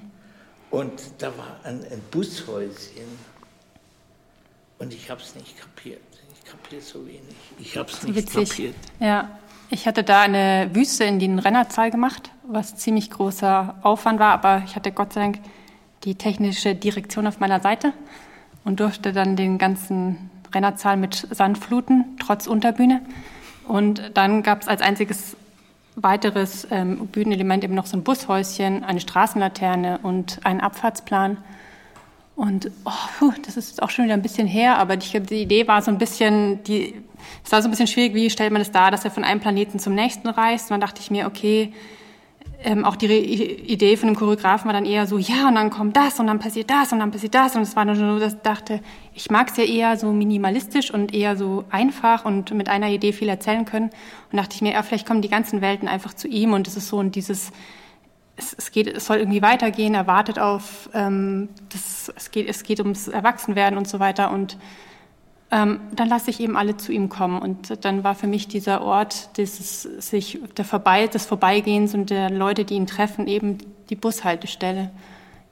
Und 0.71 1.01
da 1.19 1.35
war 1.37 1.59
ein, 1.63 1.83
ein 1.89 2.01
Bushäuschen. 2.11 3.07
Und 4.77 4.93
ich 4.93 5.09
habe 5.09 5.21
es 5.21 5.35
nicht 5.35 5.57
kapiert. 5.57 6.01
Ich 6.33 6.51
kapiere 6.51 6.81
so 6.81 7.05
wenig. 7.05 7.35
Ich 7.59 7.77
habe 7.77 7.89
es 7.89 8.03
nicht 8.03 8.15
Witzig. 8.15 8.49
kapiert. 8.49 8.75
Ja, 8.99 9.39
ich 9.69 9.87
hatte 9.87 10.03
da 10.03 10.21
eine 10.21 10.69
Wüste 10.73 11.03
in 11.03 11.19
den 11.19 11.39
Rennerzahl 11.39 11.91
gemacht, 11.91 12.31
was 12.43 12.75
ziemlich 12.75 13.11
großer 13.11 13.75
Aufwand 13.83 14.19
war, 14.19 14.31
aber 14.33 14.63
ich 14.65 14.75
hatte 14.75 14.91
Gott 14.91 15.13
sei 15.13 15.21
Dank 15.21 15.39
die 16.03 16.15
technische 16.15 16.75
Direktion 16.75 17.27
auf 17.27 17.39
meiner 17.39 17.59
Seite 17.59 17.93
und 18.63 18.79
durfte 18.79 19.13
dann 19.13 19.35
den 19.35 19.57
ganzen 19.57 20.29
Rennerzahl 20.53 20.97
mit 20.97 21.27
Sand 21.31 21.57
fluten, 21.57 22.17
trotz 22.19 22.47
Unterbühne. 22.47 23.01
Und 23.67 24.11
dann 24.15 24.41
gab 24.41 24.61
es 24.61 24.67
als 24.67 24.81
einziges 24.81 25.37
weiteres 25.95 26.67
ähm, 26.71 27.07
Bühnenelement 27.07 27.63
eben 27.63 27.75
noch 27.75 27.85
so 27.85 27.97
ein 27.97 28.03
Bushäuschen, 28.03 28.83
eine 28.83 28.99
Straßenlaterne 28.99 29.99
und 30.01 30.39
einen 30.45 30.61
Abfahrtsplan. 30.61 31.37
Und 32.39 32.71
oh, 32.85 33.31
das 33.45 33.57
ist 33.57 33.83
auch 33.83 33.89
schon 33.89 34.05
wieder 34.05 34.13
ein 34.13 34.21
bisschen 34.21 34.47
her, 34.47 34.77
aber 34.77 34.93
ich 34.93 35.11
glaube, 35.11 35.25
die 35.25 35.41
Idee 35.41 35.67
war 35.67 35.81
so 35.81 35.91
ein 35.91 35.97
bisschen, 35.97 36.63
die, 36.63 36.95
es 37.43 37.51
war 37.51 37.61
so 37.61 37.67
ein 37.67 37.71
bisschen 37.71 37.87
schwierig, 37.87 38.13
wie 38.13 38.29
stellt 38.29 38.53
man 38.53 38.61
es 38.61 38.71
das 38.71 38.81
dar, 38.81 38.91
dass 38.91 39.03
er 39.03 39.11
von 39.11 39.25
einem 39.25 39.41
Planeten 39.41 39.77
zum 39.77 39.93
nächsten 39.93 40.29
reist. 40.29 40.67
Und 40.67 40.75
dann 40.75 40.79
dachte 40.79 41.01
ich 41.01 41.11
mir, 41.11 41.27
okay, 41.27 41.73
ähm, 42.63 42.85
auch 42.85 42.95
die 42.95 43.07
Re 43.07 43.17
Idee 43.17 43.97
von 43.97 44.07
dem 44.07 44.15
Choreografen 44.15 44.67
war 44.67 44.73
dann 44.73 44.85
eher 44.85 45.05
so, 45.05 45.17
ja, 45.17 45.49
und 45.49 45.55
dann 45.55 45.69
kommt 45.69 45.97
das 45.97 46.17
und 46.21 46.27
dann 46.27 46.39
passiert 46.39 46.69
das 46.69 46.93
und 46.93 46.99
dann 46.99 47.11
passiert 47.11 47.35
das. 47.35 47.57
Und 47.57 47.63
es 47.63 47.75
war 47.75 47.83
dann 47.83 47.97
so, 47.97 48.19
dass 48.19 48.35
ich 48.35 48.39
dachte, 48.39 48.79
ich 49.13 49.29
mag 49.29 49.49
es 49.51 49.57
ja 49.57 49.65
eher 49.65 49.97
so 49.97 50.13
minimalistisch 50.13 50.93
und 50.93 51.13
eher 51.13 51.35
so 51.35 51.65
einfach 51.69 52.23
und 52.23 52.51
mit 52.51 52.69
einer 52.69 52.87
Idee 52.87 53.11
viel 53.11 53.27
erzählen 53.27 53.65
können. 53.65 53.89
Und 54.31 54.37
dachte 54.37 54.55
ich 54.55 54.61
mir, 54.61 54.71
ja, 54.71 54.83
vielleicht 54.83 55.05
kommen 55.05 55.21
die 55.21 55.27
ganzen 55.27 55.59
Welten 55.59 55.89
einfach 55.89 56.13
zu 56.13 56.29
ihm 56.29 56.53
und 56.53 56.69
es 56.69 56.77
ist 56.77 56.87
so 56.87 56.99
und 56.99 57.17
dieses, 57.17 57.51
es, 58.39 58.55
es 58.57 58.71
geht, 58.71 58.87
es 58.87 59.05
soll 59.05 59.17
irgendwie 59.17 59.41
weitergehen, 59.41 59.93
er 59.93 60.07
wartet 60.07 60.39
auf, 60.39 60.89
ähm, 60.93 61.49
das, 61.71 62.11
es 62.15 62.31
geht, 62.31 62.47
es 62.47 62.63
geht 62.63 62.79
ums 62.79 63.07
Erwachsenwerden 63.07 63.77
und 63.77 63.87
so 63.87 63.99
weiter 63.99 64.31
und 64.31 64.57
ähm, 65.51 65.79
dann 65.93 66.07
lasse 66.07 66.29
ich 66.29 66.39
eben 66.39 66.55
alle 66.55 66.77
zu 66.77 66.91
ihm 66.91 67.09
kommen. 67.09 67.41
Und 67.41 67.83
dann 67.83 68.03
war 68.03 68.13
für 68.13 68.27
mich 68.27 68.47
dieser 68.47 68.81
Ort 68.81 69.37
des, 69.37 69.81
sich, 69.81 70.39
der 70.57 70.65
Vorbei, 70.65 71.07
des 71.07 71.25
Vorbeigehens 71.25 71.95
und 71.95 72.11
der 72.11 72.29
Leute, 72.29 72.65
die 72.65 72.75
ihn 72.75 72.85
treffen, 72.85 73.27
eben 73.27 73.57
die 73.89 73.95
Bushaltestelle 73.95 74.91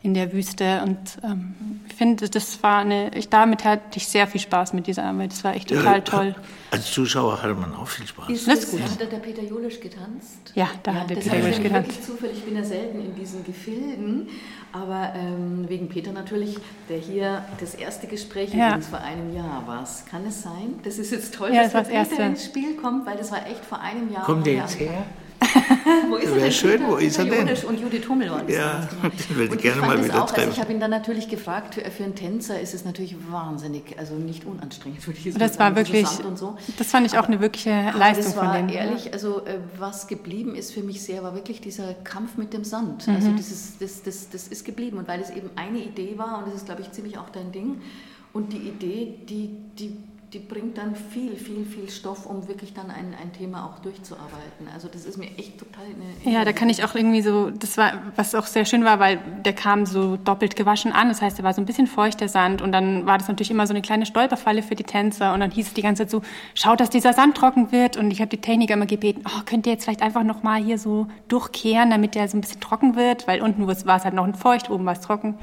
in 0.07 0.13
der 0.13 0.31
Wüste. 0.31 0.81
Und 0.83 0.97
ähm, 1.21 1.81
ich 1.87 1.93
finde, 1.93 2.29
das 2.29 2.63
war 2.63 2.79
eine, 2.79 3.13
ich, 3.13 3.27
damit 3.27 3.65
hatte 3.65 3.97
ich 3.97 4.07
sehr 4.07 4.25
viel 4.25 4.39
Spaß 4.39 4.71
mit 4.73 4.87
dieser 4.87 5.03
Arbeit. 5.03 5.33
Das 5.33 5.43
war 5.43 5.53
echt 5.53 5.67
total 5.67 5.95
ja, 5.95 6.01
toll. 6.01 6.35
Als 6.71 6.91
Zuschauer 6.91 7.43
hatte 7.43 7.53
man 7.53 7.75
auch 7.75 7.87
viel 7.87 8.07
Spaß. 8.07 8.29
Ist 8.29 8.47
das, 8.47 8.61
das 8.61 8.71
gut. 8.71 8.81
Hat 8.81 9.01
da 9.01 9.05
der 9.05 9.17
Peter 9.17 9.43
Jolisch 9.43 9.81
getanzt? 9.81 10.53
Ja, 10.55 10.69
da 10.83 10.91
ja, 10.93 10.99
hat 11.01 11.09
der 11.09 11.15
Peter 11.15 11.37
Jolisch 11.37 11.61
getanzt. 11.61 12.05
Zufällig, 12.05 12.37
ich 12.37 12.45
bin 12.45 12.55
ja 12.55 12.63
selten 12.63 13.01
in 13.01 13.15
diesen 13.15 13.43
Gefilden. 13.43 14.29
Aber 14.71 15.13
ähm, 15.15 15.65
wegen 15.67 15.89
Peter 15.89 16.11
natürlich, 16.11 16.57
der 16.89 16.97
hier 16.97 17.43
das 17.59 17.73
erste 17.75 18.07
Gespräch 18.07 18.53
ja. 18.53 18.67
übrigens 18.67 18.87
vor 18.87 18.99
einem 18.99 19.35
Jahr 19.35 19.63
war. 19.67 19.85
Kann 20.09 20.25
es 20.25 20.41
sein? 20.41 20.79
Das 20.83 20.97
ist 20.97 21.11
jetzt 21.11 21.33
toll, 21.33 21.53
ja, 21.53 21.63
dass 21.63 21.73
das 21.73 21.87
Peter 21.87 21.99
erste. 21.99 22.21
ins 22.21 22.45
Spiel 22.45 22.75
kommt, 22.75 23.05
weil 23.05 23.17
das 23.17 23.31
war 23.31 23.45
echt 23.45 23.65
vor 23.65 23.81
einem 23.81 24.11
Jahr. 24.11 24.23
Kommt 24.23 24.45
der 24.45 24.53
jetzt 24.53 24.79
her? 24.79 25.05
wo 26.09 26.15
ist 26.15 26.29
er 26.29 26.39
denn? 26.39 26.51
schön, 26.51 26.87
wo 26.87 26.95
ist 26.95 27.17
er 27.17 27.25
denn? 27.25 27.47
und 27.47 27.79
Judith 27.79 28.07
Hummel 28.09 28.29
waren 28.29 28.47
das. 28.47 28.55
Ja, 28.55 28.89
den 29.03 29.35
würde 29.35 29.55
ich 29.55 29.61
gerne 29.61 29.81
mal 29.81 30.03
wieder 30.03 30.23
auch, 30.23 30.27
treffen. 30.27 30.41
Also 30.41 30.53
ich 30.53 30.59
habe 30.59 30.73
ihn 30.73 30.79
dann 30.79 30.91
natürlich 30.91 31.29
gefragt, 31.29 31.75
für, 31.75 31.81
für 31.91 32.03
einen 32.03 32.15
Tänzer 32.15 32.59
ist 32.59 32.73
es 32.73 32.85
natürlich 32.85 33.15
wahnsinnig, 33.29 33.97
also 33.97 34.15
nicht 34.15 34.45
unanstrengend 34.45 35.01
für 35.01 35.13
diese 35.13 35.37
Das 35.37 35.59
war 35.59 35.75
wirklich, 35.75 36.07
so. 36.07 36.57
das 36.77 36.87
fand 36.87 37.05
ich 37.07 37.17
auch 37.17 37.27
eine 37.27 37.39
wirkliche 37.39 37.91
Leistung 37.97 38.33
von 38.33 38.53
dem. 38.53 38.69
ehrlich, 38.69 39.13
also 39.13 39.45
äh, 39.45 39.59
was 39.77 40.07
geblieben 40.07 40.55
ist 40.55 40.73
für 40.73 40.81
mich 40.81 41.01
sehr, 41.01 41.23
war 41.23 41.35
wirklich 41.35 41.61
dieser 41.61 41.93
Kampf 41.93 42.37
mit 42.37 42.53
dem 42.53 42.63
Sand. 42.63 43.07
Mhm. 43.07 43.15
Also 43.15 43.31
dieses, 43.31 43.77
das, 43.77 44.03
das, 44.03 44.29
das 44.29 44.47
ist 44.47 44.65
geblieben 44.65 44.97
und 44.97 45.07
weil 45.07 45.21
es 45.21 45.29
eben 45.29 45.49
eine 45.55 45.79
Idee 45.79 46.17
war 46.17 46.39
und 46.39 46.47
das 46.47 46.55
ist, 46.55 46.65
glaube 46.65 46.81
ich, 46.81 46.91
ziemlich 46.91 47.17
auch 47.17 47.29
dein 47.29 47.51
Ding 47.51 47.81
und 48.33 48.53
die 48.53 48.57
Idee, 48.57 49.15
die, 49.27 49.55
die 49.77 49.97
die 50.33 50.39
bringt 50.39 50.77
dann 50.77 50.93
viel, 50.93 51.37
viel, 51.37 51.63
viel 51.63 51.89
Stoff, 51.89 52.25
um 52.25 52.49
wirklich 52.49 52.73
dann 52.73 52.91
ein, 52.91 53.15
ein 53.21 53.31
Thema 53.31 53.65
auch 53.65 53.79
durchzuarbeiten. 53.79 54.67
Also 54.73 54.89
das 54.89 55.05
ist 55.05 55.17
mir 55.17 55.29
echt 55.37 55.57
total 55.57 55.85
eine... 55.85 56.33
Ja, 56.33 56.43
da 56.43 56.51
kann 56.51 56.67
ich 56.69 56.83
auch 56.83 56.95
irgendwie 56.95 57.21
so, 57.21 57.49
das 57.49 57.77
war, 57.77 57.93
was 58.17 58.35
auch 58.35 58.45
sehr 58.45 58.65
schön 58.65 58.83
war, 58.83 58.99
weil 58.99 59.19
der 59.45 59.53
kam 59.53 59.85
so 59.85 60.17
doppelt 60.17 60.57
gewaschen 60.57 60.91
an. 60.91 61.07
Das 61.07 61.21
heißt, 61.21 61.39
er 61.39 61.45
war 61.45 61.53
so 61.53 61.61
ein 61.61 61.65
bisschen 61.65 61.87
feucht, 61.87 62.19
der 62.19 62.27
Sand. 62.27 62.61
Und 62.61 62.73
dann 62.73 63.05
war 63.05 63.17
das 63.17 63.29
natürlich 63.29 63.51
immer 63.51 63.67
so 63.67 63.73
eine 63.73 63.81
kleine 63.81 64.05
Stolperfalle 64.05 64.63
für 64.63 64.75
die 64.75 64.83
Tänzer. 64.83 65.33
Und 65.33 65.39
dann 65.39 65.51
hieß 65.51 65.67
es 65.67 65.73
die 65.73 65.81
ganze 65.81 66.03
Zeit 66.03 66.11
so, 66.11 66.21
schaut, 66.55 66.81
dass 66.81 66.89
dieser 66.89 67.13
Sand 67.13 67.37
trocken 67.37 67.71
wird. 67.71 67.95
Und 67.95 68.11
ich 68.11 68.19
habe 68.19 68.29
die 68.29 68.41
Techniker 68.41 68.73
immer 68.73 68.85
gebeten, 68.85 69.21
oh, 69.25 69.43
könnt 69.45 69.65
ihr 69.65 69.71
jetzt 69.71 69.85
vielleicht 69.85 70.01
einfach 70.01 70.23
nochmal 70.23 70.61
hier 70.61 70.77
so 70.77 71.07
durchkehren, 71.29 71.89
damit 71.89 72.15
der 72.15 72.27
so 72.27 72.37
ein 72.37 72.41
bisschen 72.41 72.59
trocken 72.59 72.97
wird? 72.97 73.29
Weil 73.29 73.41
unten 73.41 73.65
war 73.65 73.95
es 73.95 74.03
halt 74.03 74.13
noch 74.13 74.27
feucht, 74.35 74.69
oben 74.69 74.85
war 74.85 74.93
es 74.93 74.99
trocken. 74.99 75.35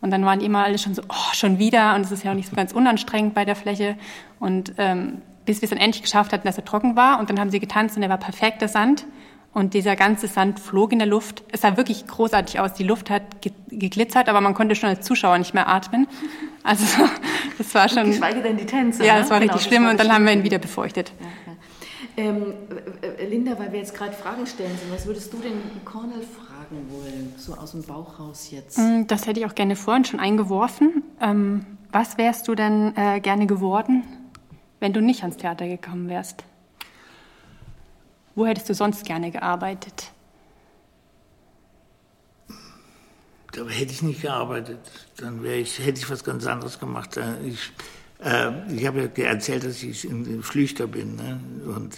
Und 0.00 0.10
dann 0.10 0.24
waren 0.24 0.38
die 0.38 0.46
immer 0.46 0.64
alle 0.64 0.78
schon 0.78 0.94
so, 0.94 1.02
oh, 1.08 1.32
schon 1.34 1.58
wieder. 1.58 1.94
Und 1.94 2.02
es 2.02 2.12
ist 2.12 2.24
ja 2.24 2.30
auch 2.30 2.36
nicht 2.36 2.48
so 2.48 2.56
ganz 2.56 2.72
unanstrengend 2.72 3.34
bei 3.34 3.44
der 3.44 3.56
Fläche. 3.56 3.96
Und 4.38 4.74
ähm, 4.78 5.20
bis 5.44 5.60
wir 5.60 5.64
es 5.64 5.70
dann 5.70 5.78
endlich 5.78 6.02
geschafft 6.02 6.32
hatten, 6.32 6.46
dass 6.46 6.56
er 6.56 6.64
trocken 6.64 6.96
war. 6.96 7.18
Und 7.18 7.28
dann 7.28 7.38
haben 7.38 7.50
sie 7.50 7.60
getanzt 7.60 7.96
und 7.96 8.02
er 8.02 8.08
war 8.08 8.18
perfekter 8.18 8.68
Sand. 8.68 9.04
Und 9.52 9.74
dieser 9.74 9.96
ganze 9.96 10.28
Sand 10.28 10.60
flog 10.60 10.92
in 10.92 11.00
der 11.00 11.08
Luft. 11.08 11.42
Es 11.50 11.62
sah 11.62 11.76
wirklich 11.76 12.06
großartig 12.06 12.60
aus. 12.60 12.74
Die 12.74 12.84
Luft 12.84 13.10
hat 13.10 13.22
geglitzert, 13.68 14.28
aber 14.28 14.40
man 14.40 14.54
konnte 14.54 14.76
schon 14.76 14.88
als 14.88 15.04
Zuschauer 15.04 15.38
nicht 15.38 15.54
mehr 15.54 15.68
atmen. 15.68 16.06
Also 16.62 16.84
das 17.56 17.74
war 17.74 17.88
schon. 17.88 18.04
Geschweige 18.04 18.42
denn 18.42 18.58
die 18.58 18.66
Tänze. 18.66 19.02
Ja, 19.02 19.18
das 19.18 19.30
war 19.30 19.40
genau, 19.40 19.54
richtig 19.54 19.66
schlimm. 19.66 19.84
War 19.84 19.92
und 19.92 19.96
dann 19.98 20.08
schlimm. 20.08 20.14
haben 20.14 20.26
wir 20.26 20.32
ihn 20.34 20.44
wieder 20.44 20.58
befeuchtet. 20.58 21.10
Ja. 21.18 21.52
Ähm, 22.22 22.52
Linda, 23.30 23.58
weil 23.58 23.72
wir 23.72 23.78
jetzt 23.78 23.94
gerade 23.94 24.12
Fragen 24.12 24.46
stellen 24.46 24.76
sind, 24.76 24.92
was 24.92 25.06
würdest 25.06 25.32
du 25.32 25.38
denn 25.38 25.52
Cornel 25.86 26.20
fragen 26.20 26.49
wollen, 26.70 27.34
so 27.36 27.54
aus 27.54 27.72
dem 27.72 27.82
Bauch 27.82 28.18
raus 28.18 28.50
jetzt? 28.50 28.78
Mm, 28.78 29.06
das 29.06 29.26
hätte 29.26 29.40
ich 29.40 29.46
auch 29.46 29.54
gerne 29.54 29.76
vorhin 29.76 30.04
schon 30.04 30.20
eingeworfen. 30.20 31.02
Ähm, 31.20 31.66
was 31.92 32.18
wärst 32.18 32.48
du 32.48 32.54
denn 32.54 32.96
äh, 32.96 33.20
gerne 33.20 33.46
geworden, 33.46 34.04
wenn 34.78 34.92
du 34.92 35.00
nicht 35.00 35.22
ans 35.22 35.36
Theater 35.36 35.66
gekommen 35.66 36.08
wärst? 36.08 36.44
Wo 38.34 38.46
hättest 38.46 38.68
du 38.68 38.74
sonst 38.74 39.04
gerne 39.04 39.30
gearbeitet? 39.30 40.12
Da 43.52 43.66
hätte 43.66 43.92
ich 43.92 44.02
nicht 44.02 44.22
gearbeitet. 44.22 44.78
Dann 45.16 45.44
ich, 45.44 45.78
hätte 45.80 45.98
ich 45.98 46.08
was 46.08 46.22
ganz 46.22 46.46
anderes 46.46 46.78
gemacht. 46.78 47.18
Ich 47.44 47.72
äh, 48.24 48.50
ich 48.74 48.86
habe 48.86 49.10
ja 49.16 49.24
erzählt, 49.24 49.64
dass 49.64 49.82
ich 49.82 50.04
ein 50.04 50.42
Flüchter 50.42 50.86
bin. 50.86 51.16
Ne? 51.16 51.40
Und, 51.74 51.96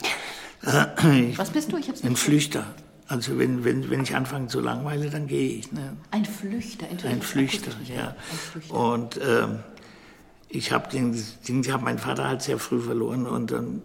äh, 0.62 1.36
Was 1.36 1.50
bist 1.50 1.72
du? 1.72 1.76
Ich 1.76 1.88
hab's 1.88 2.02
ein 2.02 2.16
Flüchter. 2.16 2.66
Also 3.12 3.38
wenn, 3.38 3.62
wenn, 3.62 3.90
wenn 3.90 4.04
ich 4.04 4.16
anfange 4.16 4.46
zu 4.46 4.60
langweilen, 4.60 5.10
dann 5.10 5.26
gehe 5.26 5.58
ich. 5.58 5.70
Ne? 5.70 5.98
Ein 6.12 6.24
Flüchter, 6.24 6.86
Ein 7.04 7.20
Flüchter, 7.20 7.72
ja. 7.84 8.08
Ein 8.08 8.38
Flüchter. 8.38 8.74
Und 8.74 9.20
ähm, 9.22 9.58
ich 10.48 10.72
habe 10.72 10.88
den, 10.88 11.14
den, 11.46 11.60
ich 11.60 11.70
hab 11.70 11.82
meinen 11.82 11.98
Vater 11.98 12.26
halt 12.26 12.40
sehr 12.40 12.58
früh 12.58 12.80
verloren 12.80 13.26
und 13.26 13.50
dann 13.50 13.82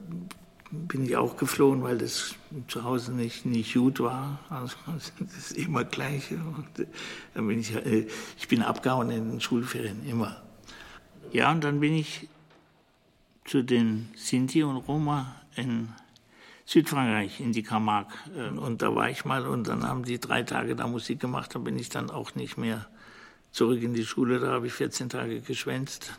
bin 0.71 1.03
ich 1.03 1.17
auch 1.17 1.35
geflohen, 1.35 1.83
weil 1.83 1.97
das 1.97 2.35
zu 2.69 2.85
Hause 2.85 3.11
nicht, 3.11 3.45
nicht 3.45 3.73
gut 3.73 3.99
war. 3.99 4.39
Also 4.49 4.77
das 5.19 5.37
ist 5.37 5.57
immer 5.57 5.83
gleich. 5.83 6.31
Und 6.31 6.79
äh, 6.79 6.87
dann 7.33 7.49
bin 7.49 7.59
ich, 7.59 7.75
äh, 7.75 8.07
ich 8.37 8.47
bin 8.47 8.61
abgehauen 8.61 9.11
in 9.11 9.29
den 9.31 9.41
Schulferien, 9.41 10.07
immer. 10.07 10.41
Ja, 11.33 11.51
und 11.51 11.65
dann 11.65 11.81
bin 11.81 11.93
ich 11.93 12.29
zu 13.43 13.61
den 13.61 14.07
Sinti 14.15 14.63
und 14.63 14.77
Roma 14.77 15.35
in 15.57 15.89
Südfrankreich, 16.67 17.39
in 17.39 17.53
die 17.53 17.63
Camargue. 17.63 18.13
Äh, 18.35 18.49
und 18.49 18.81
da 18.81 18.93
war 18.93 19.09
ich 19.09 19.25
mal 19.25 19.47
und 19.47 19.67
dann 19.67 19.87
haben 19.87 20.03
die 20.03 20.19
drei 20.19 20.43
Tage 20.43 20.75
da 20.75 20.85
Musik 20.85 21.21
gemacht. 21.21 21.55
Da 21.55 21.59
bin 21.59 21.79
ich 21.79 21.89
dann 21.89 22.11
auch 22.11 22.35
nicht 22.35 22.57
mehr 22.57 22.85
zurück 23.51 23.81
in 23.81 23.93
die 23.93 24.05
Schule. 24.05 24.39
Da 24.39 24.51
habe 24.51 24.67
ich 24.67 24.73
14 24.73 25.07
Tage 25.09 25.41
geschwänzt. 25.41 26.13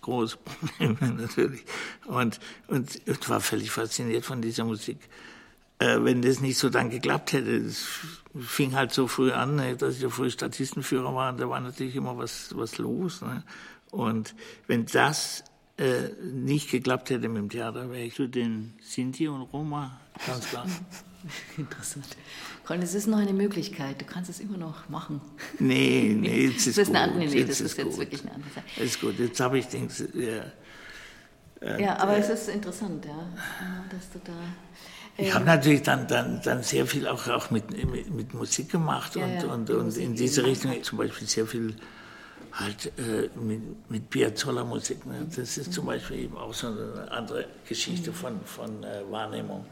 Große 0.00 0.38
Probleme 0.78 1.14
natürlich. 1.14 1.64
Und, 2.06 2.38
und, 2.68 3.00
und 3.06 3.28
war 3.28 3.40
völlig 3.40 3.72
fasziniert 3.72 4.24
von 4.24 4.40
dieser 4.40 4.64
Musik. 4.64 4.98
Äh, 5.80 6.04
wenn 6.04 6.22
das 6.22 6.40
nicht 6.40 6.58
so 6.58 6.70
dann 6.70 6.90
geklappt 6.90 7.32
hätte, 7.32 7.50
es 7.56 7.84
fing 8.38 8.76
halt 8.76 8.92
so 8.92 9.08
früh 9.08 9.32
an, 9.32 9.56
ne, 9.56 9.76
dass 9.76 9.96
ich 9.96 10.02
ja 10.02 10.08
früh 10.08 10.30
Statistenführer 10.30 11.12
war, 11.16 11.32
da 11.32 11.48
war 11.48 11.58
natürlich 11.58 11.96
immer 11.96 12.16
was, 12.16 12.56
was 12.56 12.78
los. 12.78 13.22
Ne? 13.22 13.42
Und 13.90 14.36
wenn 14.68 14.86
das 14.86 15.42
äh, 15.80 16.10
nicht 16.22 16.70
geklappt 16.70 17.08
hätte 17.08 17.28
mit 17.28 17.38
dem 17.38 17.48
Theater, 17.48 17.90
wäre 17.90 18.02
ich 18.02 18.14
zu 18.14 18.28
den 18.28 18.74
Sinti 18.82 19.28
und 19.28 19.40
Roma, 19.42 19.98
ganz 20.26 20.46
klar. 20.48 20.66
Interessant. 21.56 22.06
Colin, 22.66 22.82
es 22.82 22.94
ist 22.94 23.06
noch 23.06 23.18
eine 23.18 23.32
Möglichkeit. 23.32 24.00
Du 24.00 24.04
kannst 24.04 24.28
es 24.28 24.40
immer 24.40 24.58
noch 24.58 24.88
machen. 24.90 25.22
Nee, 25.58 26.14
nee, 26.20 26.46
jetzt 26.48 26.66
ist, 26.66 26.78
das 26.78 26.88
ist 26.88 26.94
eine. 26.94 27.00
Andere, 27.00 27.26
nee, 27.26 27.44
das 27.44 27.60
ist, 27.60 27.72
ist 27.72 27.78
jetzt 27.78 27.98
wirklich 27.98 28.22
eine 28.22 28.32
andere 28.34 28.50
Sache. 28.50 28.82
Ist 28.82 29.00
gut, 29.00 29.18
jetzt 29.18 29.40
habe 29.40 29.58
ich 29.58 29.66
den. 29.68 29.88
Ja, 30.14 30.44
äh, 31.66 31.82
ja, 31.82 31.98
aber 31.98 32.16
äh, 32.16 32.20
es 32.20 32.28
ist 32.28 32.48
interessant, 32.48 33.04
ja, 33.06 33.26
dass 33.90 34.10
du 34.12 34.18
da. 34.24 34.32
Ich 35.16 35.28
ähm, 35.28 35.34
habe 35.34 35.44
natürlich 35.46 35.82
dann, 35.82 36.06
dann, 36.08 36.40
dann 36.42 36.62
sehr 36.62 36.86
viel 36.86 37.08
auch, 37.08 37.26
auch 37.28 37.50
mit, 37.50 37.70
mit, 37.90 38.10
mit 38.10 38.34
Musik 38.34 38.70
gemacht 38.70 39.16
ja, 39.16 39.24
und, 39.24 39.44
und, 39.44 39.70
und 39.70 39.96
in 39.96 40.14
diese 40.14 40.44
Richtung 40.44 40.82
zum 40.82 40.98
Beispiel 40.98 41.26
sehr 41.26 41.46
viel 41.46 41.74
halt 42.52 42.92
äh, 42.98 43.28
mit, 43.38 43.90
mit 43.90 44.10
Piazzolla-Musik. 44.10 45.06
Ne? 45.06 45.26
Das 45.34 45.56
ist 45.56 45.72
zum 45.72 45.86
Beispiel 45.86 46.20
eben 46.20 46.36
auch 46.36 46.54
so 46.54 46.68
eine 46.68 47.10
andere 47.10 47.46
Geschichte 47.68 48.12
von, 48.12 48.40
von 48.44 48.84
äh, 48.84 49.02
Wahrnehmung. 49.10 49.64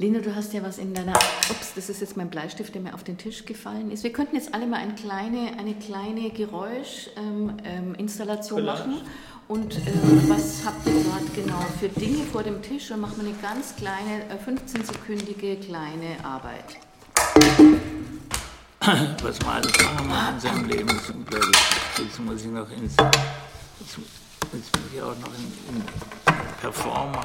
Lena, 0.00 0.20
du 0.20 0.32
hast 0.34 0.52
ja 0.52 0.62
was 0.62 0.78
in 0.78 0.94
deiner. 0.94 1.14
Ups, 1.50 1.74
das 1.74 1.90
ist 1.90 2.00
jetzt 2.00 2.16
mein 2.16 2.30
Bleistift, 2.30 2.72
der 2.72 2.80
mir 2.80 2.94
auf 2.94 3.02
den 3.02 3.18
Tisch 3.18 3.44
gefallen 3.44 3.90
ist. 3.90 4.04
Wir 4.04 4.12
könnten 4.12 4.36
jetzt 4.36 4.54
alle 4.54 4.68
mal 4.68 4.76
eine 4.76 4.94
kleine, 4.94 5.58
eine 5.58 5.74
kleine 5.74 6.30
Geräuschinstallation 6.30 8.60
ähm, 8.60 8.68
ähm, 8.68 8.72
machen. 8.72 9.00
Und 9.48 9.74
äh, 9.74 9.80
was 10.28 10.64
habt 10.64 10.86
ihr 10.86 10.92
gerade 10.92 11.26
genau 11.34 11.60
für 11.80 11.88
Dinge 11.88 12.22
vor 12.30 12.44
dem 12.44 12.62
Tisch? 12.62 12.92
Und 12.92 13.00
machen 13.00 13.16
wir 13.16 13.24
eine 13.30 13.38
ganz 13.42 13.74
kleine, 13.74 14.22
äh, 14.28 14.36
15-sekündige 14.36 15.56
kleine 15.56 16.22
Arbeit. 16.22 16.76
was 19.22 19.38
man 19.42 19.56
alles 19.56 19.72
machen 19.82 20.08
muss 20.08 20.16
in 20.32 20.40
seinem 20.40 20.68
Leben, 20.68 20.88
ist 20.88 21.10
unglaublich. 21.10 21.56
Jetzt 21.98 22.20
muss 22.20 22.40
ich 22.40 22.50
noch 22.50 22.70
ins. 22.70 22.96
Jetzt, 23.80 23.98
jetzt 24.52 24.72
bin 24.72 24.82
ich 24.94 25.02
auch 25.02 25.16
noch 25.18 25.28
in, 25.28 25.76
in 25.76 25.84
Performer. 26.60 27.20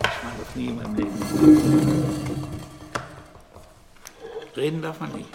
Ich 0.00 0.24
war 0.24 0.32
noch 0.38 0.54
nie 0.56 0.66
in 0.66 0.76
meinem 0.76 0.96
Leben. 0.96 2.04
Reden 4.56 4.82
darf 4.82 4.98
man 5.00 5.12
nicht. 5.12 5.28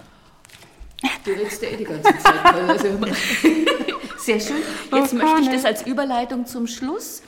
Du 1.23 1.31
redest 1.31 1.61
ja 1.61 1.69
eh 1.69 1.77
die 1.77 1.83
ganze 1.83 2.17
Zeit. 2.17 2.45
Also 2.45 2.87
sehr 4.17 4.39
schön. 4.39 4.57
Jetzt 4.91 5.13
oh, 5.13 5.15
möchte 5.15 5.41
ich 5.41 5.49
das 5.49 5.65
als 5.65 5.83
Überleitung 5.83 6.45
zum 6.45 6.67
Schluss 6.67 7.21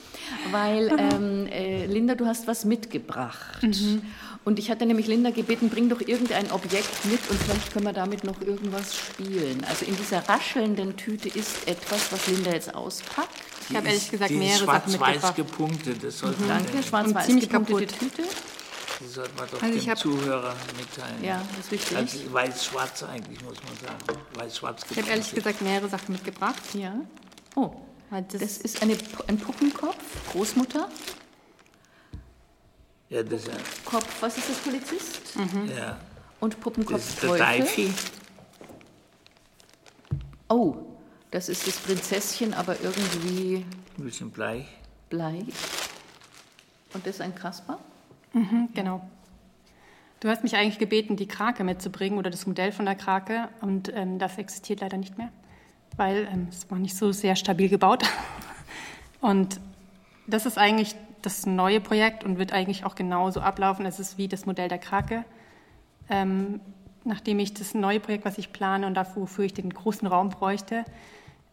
weil 0.50 0.90
ähm, 0.98 1.46
äh, 1.46 1.86
Linda, 1.86 2.14
du 2.14 2.26
hast 2.26 2.46
was 2.46 2.64
mitgebracht. 2.64 3.62
Mhm. 3.62 4.02
Und 4.44 4.58
ich 4.58 4.70
hatte 4.70 4.84
nämlich 4.84 5.06
Linda 5.06 5.30
gebeten, 5.30 5.70
bring 5.70 5.88
doch 5.88 6.00
irgendein 6.00 6.50
Objekt 6.52 7.04
mit 7.06 7.18
und 7.30 7.40
vielleicht 7.40 7.72
können 7.72 7.86
wir 7.86 7.94
damit 7.94 8.24
noch 8.24 8.40
irgendwas 8.42 8.94
spielen. 8.94 9.64
Also 9.68 9.86
in 9.86 9.96
dieser 9.96 10.28
raschelnden 10.28 10.96
Tüte 10.96 11.28
ist 11.30 11.66
etwas, 11.66 12.12
was 12.12 12.26
Linda 12.26 12.52
jetzt 12.52 12.74
auspackt. 12.74 13.30
Ich 13.70 13.76
habe 13.76 13.88
ehrlich 13.88 14.10
gesagt 14.10 14.30
die 14.30 14.34
mehrere 14.36 14.64
schwarz 14.64 14.84
Sachen 14.92 15.00
weiß 15.00 15.08
mitgebracht. 15.14 15.36
gepunktet, 15.36 16.04
das 16.04 16.18
sollte 16.18 16.42
Mhm. 16.42 16.48
Danke, 16.48 16.82
schwarz-weiß 16.82 17.26
ziemlich 17.26 17.48
gepunktete. 17.48 17.94
Tüte. 17.98 18.22
das 19.00 19.14
sollte 19.14 19.30
man 19.36 19.48
doch 19.50 19.62
Also 19.62 19.78
ich 19.78 19.84
dem 19.86 19.96
Zuhörer 19.96 20.54
mitteilen. 20.78 21.24
Ja, 21.24 21.42
das 21.56 21.64
ist 21.66 21.72
wichtig. 21.72 21.96
Also 21.96 22.32
weiß-schwarz 22.34 23.02
eigentlich, 23.04 23.40
muss 23.42 23.56
man 23.64 23.74
sagen. 23.76 24.20
Weiß-schwarz 24.34 24.82
Ich 24.90 24.98
habe 24.98 25.08
ehrlich 25.08 25.30
gepunktet. 25.30 25.34
gesagt 25.36 25.62
mehrere 25.62 25.88
Sachen 25.88 26.12
mitgebracht. 26.12 26.62
Ja. 26.74 26.94
Oh, 27.54 27.72
das, 28.10 28.40
das 28.42 28.58
ist 28.58 28.82
eine, 28.82 28.98
ein 29.26 29.38
Puppenkopf, 29.38 29.96
Großmutter. 30.32 30.90
Ja, 33.10 33.22
das 33.22 33.42
ist 33.42 33.48
ja, 33.48 33.54
Kopf, 33.84 34.22
was 34.22 34.38
ist 34.38 34.50
das, 34.50 34.58
Polizist? 34.58 35.34
ja. 35.76 35.98
Und 36.40 36.54
Das 36.54 36.60
Puppenkopf 36.60 36.98
ist 36.98 37.22
der 37.22 37.36
Teufel. 37.36 37.92
Oh, 40.48 40.76
das 41.30 41.48
ist 41.48 41.66
das 41.66 41.76
Prinzesschen, 41.78 42.54
aber 42.54 42.76
irgendwie 42.82 43.64
Ein 43.98 44.04
bisschen 44.04 44.30
bleich. 44.30 44.66
bleich. 45.10 45.44
Und 46.92 47.06
das 47.06 47.16
ist 47.16 47.20
ein 47.20 47.34
Kasper? 47.34 47.78
Mhm, 48.32 48.68
genau. 48.74 49.08
Du 50.20 50.28
hast 50.28 50.42
mich 50.42 50.56
eigentlich 50.56 50.78
gebeten, 50.78 51.16
die 51.16 51.26
Krake 51.26 51.64
mitzubringen 51.64 52.18
oder 52.18 52.30
das 52.30 52.46
Modell 52.46 52.72
von 52.72 52.84
der 52.86 52.94
Krake 52.94 53.48
und 53.60 53.92
ähm, 53.94 54.18
das 54.18 54.38
existiert 54.38 54.80
leider 54.80 54.96
nicht 54.96 55.18
mehr, 55.18 55.30
weil 55.96 56.28
ähm, 56.32 56.48
es 56.50 56.70
war 56.70 56.78
nicht 56.78 56.96
so 56.96 57.12
sehr 57.12 57.36
stabil 57.36 57.68
gebaut. 57.68 58.02
Und 59.20 59.58
das 60.26 60.44
ist 60.46 60.58
eigentlich 60.58 60.94
das 61.26 61.46
neue 61.46 61.80
Projekt 61.80 62.24
und 62.24 62.38
wird 62.38 62.52
eigentlich 62.52 62.84
auch 62.84 62.94
genauso 62.94 63.40
ablaufen. 63.40 63.86
Es 63.86 63.98
ist 63.98 64.18
wie 64.18 64.28
das 64.28 64.46
Modell 64.46 64.68
der 64.68 64.78
Krake. 64.78 65.24
Ähm, 66.08 66.60
nachdem 67.04 67.38
ich 67.38 67.54
das 67.54 67.74
neue 67.74 68.00
Projekt, 68.00 68.24
was 68.24 68.38
ich 68.38 68.52
plane 68.52 68.86
und 68.86 68.94
dafür, 68.94 69.22
wofür 69.22 69.44
ich 69.44 69.54
den 69.54 69.70
großen 69.70 70.06
Raum 70.06 70.30
bräuchte, 70.30 70.84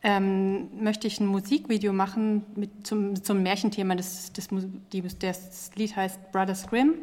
ähm, 0.03 0.69
möchte 0.81 1.07
ich 1.07 1.19
ein 1.19 1.27
Musikvideo 1.27 1.93
machen 1.93 2.43
mit 2.55 2.87
zum, 2.87 3.21
zum 3.23 3.43
Märchenthema. 3.43 3.95
Das, 3.95 4.33
das, 4.33 4.49
die, 4.91 5.03
das 5.19 5.71
Lied 5.75 5.95
heißt 5.95 6.31
Brothers 6.31 6.67
Grimm. 6.67 6.95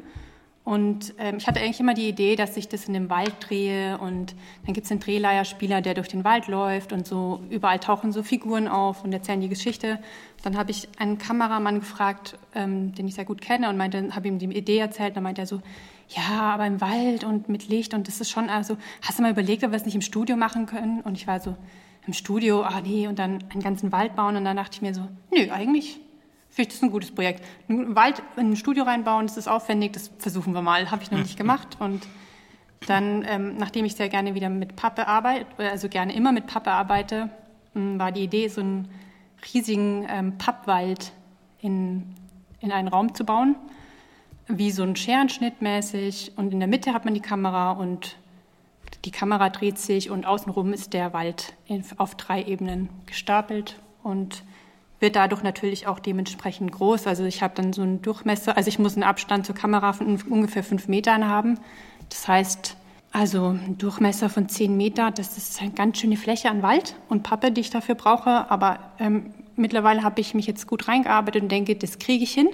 Und 0.69 1.15
ähm, 1.17 1.39
ich 1.39 1.47
hatte 1.47 1.61
eigentlich 1.61 1.81
immer 1.81 1.95
die 1.95 2.11
Idee, 2.11 2.37
dass 2.37 2.55
ich 2.59 2.69
das 2.69 2.89
in 2.89 2.93
dem 2.93 3.09
Wald 3.09 3.33
drehe 3.41 3.97
und 3.97 4.35
dann 4.67 4.75
gibt 4.75 4.85
es 4.85 4.91
einen 4.91 5.01
Drehleierspieler, 5.01 5.81
der 5.81 5.95
durch 5.95 6.09
den 6.09 6.25
Wald 6.25 6.47
läuft 6.47 6.93
und 6.93 7.07
so 7.07 7.41
überall 7.49 7.79
tauchen 7.79 8.13
so 8.13 8.23
Figuren 8.23 8.69
auf 8.69 9.03
und 9.03 9.11
erzählen 9.15 9.41
die 9.41 9.49
Geschichte. 9.49 9.99
Dann 10.43 10.59
habe 10.59 10.71
ich 10.71 10.87
einen 10.99 11.17
Kameramann 11.17 11.81
gefragt, 11.81 12.37
ähm, 12.55 12.95
den 12.95 13.09
ich 13.09 13.15
sehr 13.15 13.25
gut 13.25 13.41
kenne 13.41 13.71
und 13.71 13.79
meinte, 13.79 14.15
habe 14.15 14.29
ihm 14.29 14.39
die 14.39 14.45
Idee 14.45 14.77
erzählt. 14.77 15.17
Dann 15.17 15.23
meinte 15.23 15.41
er 15.41 15.47
so, 15.47 15.63
ja, 16.11 16.39
aber 16.39 16.67
im 16.67 16.83
Wald 16.83 17.25
und 17.25 17.49
mit 17.49 17.69
Licht 17.69 17.95
und 17.95 18.07
das 18.07 18.21
ist 18.21 18.29
schon, 18.29 18.51
also 18.51 18.77
hast 19.01 19.19
du 19.19 19.23
mal 19.23 19.33
überlegt, 19.33 19.65
ob 19.65 19.71
wir 19.71 19.77
es 19.77 19.87
nicht 19.87 19.95
im 19.95 20.03
Studio 20.03 20.37
machen 20.37 20.67
können? 20.67 21.01
Und 21.01 21.17
ich 21.17 21.27
war 21.27 21.41
so, 21.41 21.57
im 22.07 22.13
Studio, 22.13 22.61
ah 22.61 22.83
nee, 22.83 23.09
und 23.09 23.19
dann 23.19 23.43
einen 23.49 23.63
ganzen 23.63 23.91
Wald 23.91 24.17
bauen 24.17 24.37
und 24.37 24.45
dann 24.45 24.59
dachte 24.59 24.75
ich 24.75 24.83
mir 24.83 24.93
so, 24.93 25.09
nö, 25.35 25.51
eigentlich 25.51 25.99
finde 26.51 26.69
ich 26.69 26.75
das 26.75 26.83
ein 26.83 26.91
gutes 26.91 27.15
Projekt. 27.15 27.45
Einen 27.69 27.95
Wald 27.95 28.23
in 28.37 28.51
ein 28.51 28.57
Studio 28.57 28.85
reinbauen, 28.85 29.27
das 29.27 29.37
ist 29.37 29.49
aufwendig, 29.49 29.93
das 29.93 30.11
versuchen 30.19 30.55
wir 30.55 30.63
mal, 30.63 30.91
habe 30.91 31.03
ich 31.03 31.11
noch 31.11 31.19
nicht 31.19 31.37
gemacht 31.37 31.77
und 31.79 32.07
dann, 32.87 33.25
ähm, 33.29 33.57
nachdem 33.57 33.85
ich 33.85 33.97
sehr 33.97 34.09
gerne 34.09 34.35
wieder 34.35 34.49
mit 34.49 34.77
Pappe 34.77 35.09
arbeite, 35.09 35.47
also 35.59 35.89
gerne 35.89 36.15
immer 36.15 36.33
mit 36.33 36.47
Pappe 36.47 36.71
arbeite, 36.71 37.31
mh, 37.75 37.99
war 37.99 38.13
die 38.13 38.23
Idee, 38.23 38.49
so 38.49 38.61
einen 38.61 38.89
riesigen 39.53 40.07
ähm, 40.09 40.39
Pappwald 40.39 41.13
in, 41.61 42.15
in 42.61 42.73
einen 42.73 42.89
Raum 42.89 43.15
zu 43.15 43.25
bauen, 43.25 43.57
wie 44.47 44.71
so 44.71 44.83
ein 44.83 44.97
Scherenschnitt 44.97 45.61
mäßig. 45.61 46.33
Und 46.37 46.53
in 46.53 46.61
der 46.61 46.69
Mitte 46.69 46.95
hat 46.95 47.05
man 47.05 47.15
die 47.15 47.21
Kamera 47.21 47.73
und 47.73 48.17
die 49.05 49.11
Kamera 49.11 49.51
dreht 49.51 49.79
sich 49.79 50.11
und 50.11 50.27
außenrum 50.27 50.73
ist 50.73 50.93
der 50.93 51.13
Wald 51.13 51.55
auf 51.99 52.15
drei 52.15 52.43
Ebenen 52.43 52.89
gestapelt 53.07 53.81
und 54.03 54.43
wird 55.01 55.17
dadurch 55.17 55.43
natürlich 55.43 55.87
auch 55.87 55.99
dementsprechend 55.99 56.73
groß. 56.73 57.07
Also 57.07 57.25
ich 57.25 57.43
habe 57.43 57.55
dann 57.55 57.73
so 57.73 57.83
einen 57.83 58.03
Durchmesser, 58.03 58.57
also 58.57 58.69
ich 58.69 58.79
muss 58.79 58.95
einen 58.95 59.05
Abstand 59.05 59.47
zur 59.47 59.55
Kamera 59.55 59.93
von 59.93 60.21
ungefähr 60.29 60.65
fünf 60.65 60.89
Metern 60.89 61.29
haben. 61.29 61.59
Das 62.09 62.27
heißt, 62.27 62.77
also 63.13 63.49
ein 63.49 63.79
Durchmesser 63.79 64.29
von 64.29 64.49
zehn 64.49 64.77
Meter, 64.77 65.11
das 65.11 65.39
ist 65.39 65.61
eine 65.63 65.71
ganz 65.71 65.99
schöne 65.99 66.17
Fläche 66.17 66.51
an 66.51 66.63
Wald 66.63 66.97
und 67.09 67.23
Pappe, 67.23 67.53
die 67.53 67.61
ich 67.61 67.71
dafür 67.71 67.95
brauche. 67.95 68.51
Aber 68.51 68.79
ähm, 68.99 69.33
mittlerweile 69.57 70.03
habe 70.03 70.21
ich 70.21 70.35
mich 70.35 70.47
jetzt 70.47 70.67
gut 70.67 70.89
reingearbeitet 70.89 71.43
und 71.43 71.49
denke, 71.51 71.77
das 71.77 71.99
kriege 71.99 72.25
ich 72.25 72.33
hin. 72.33 72.49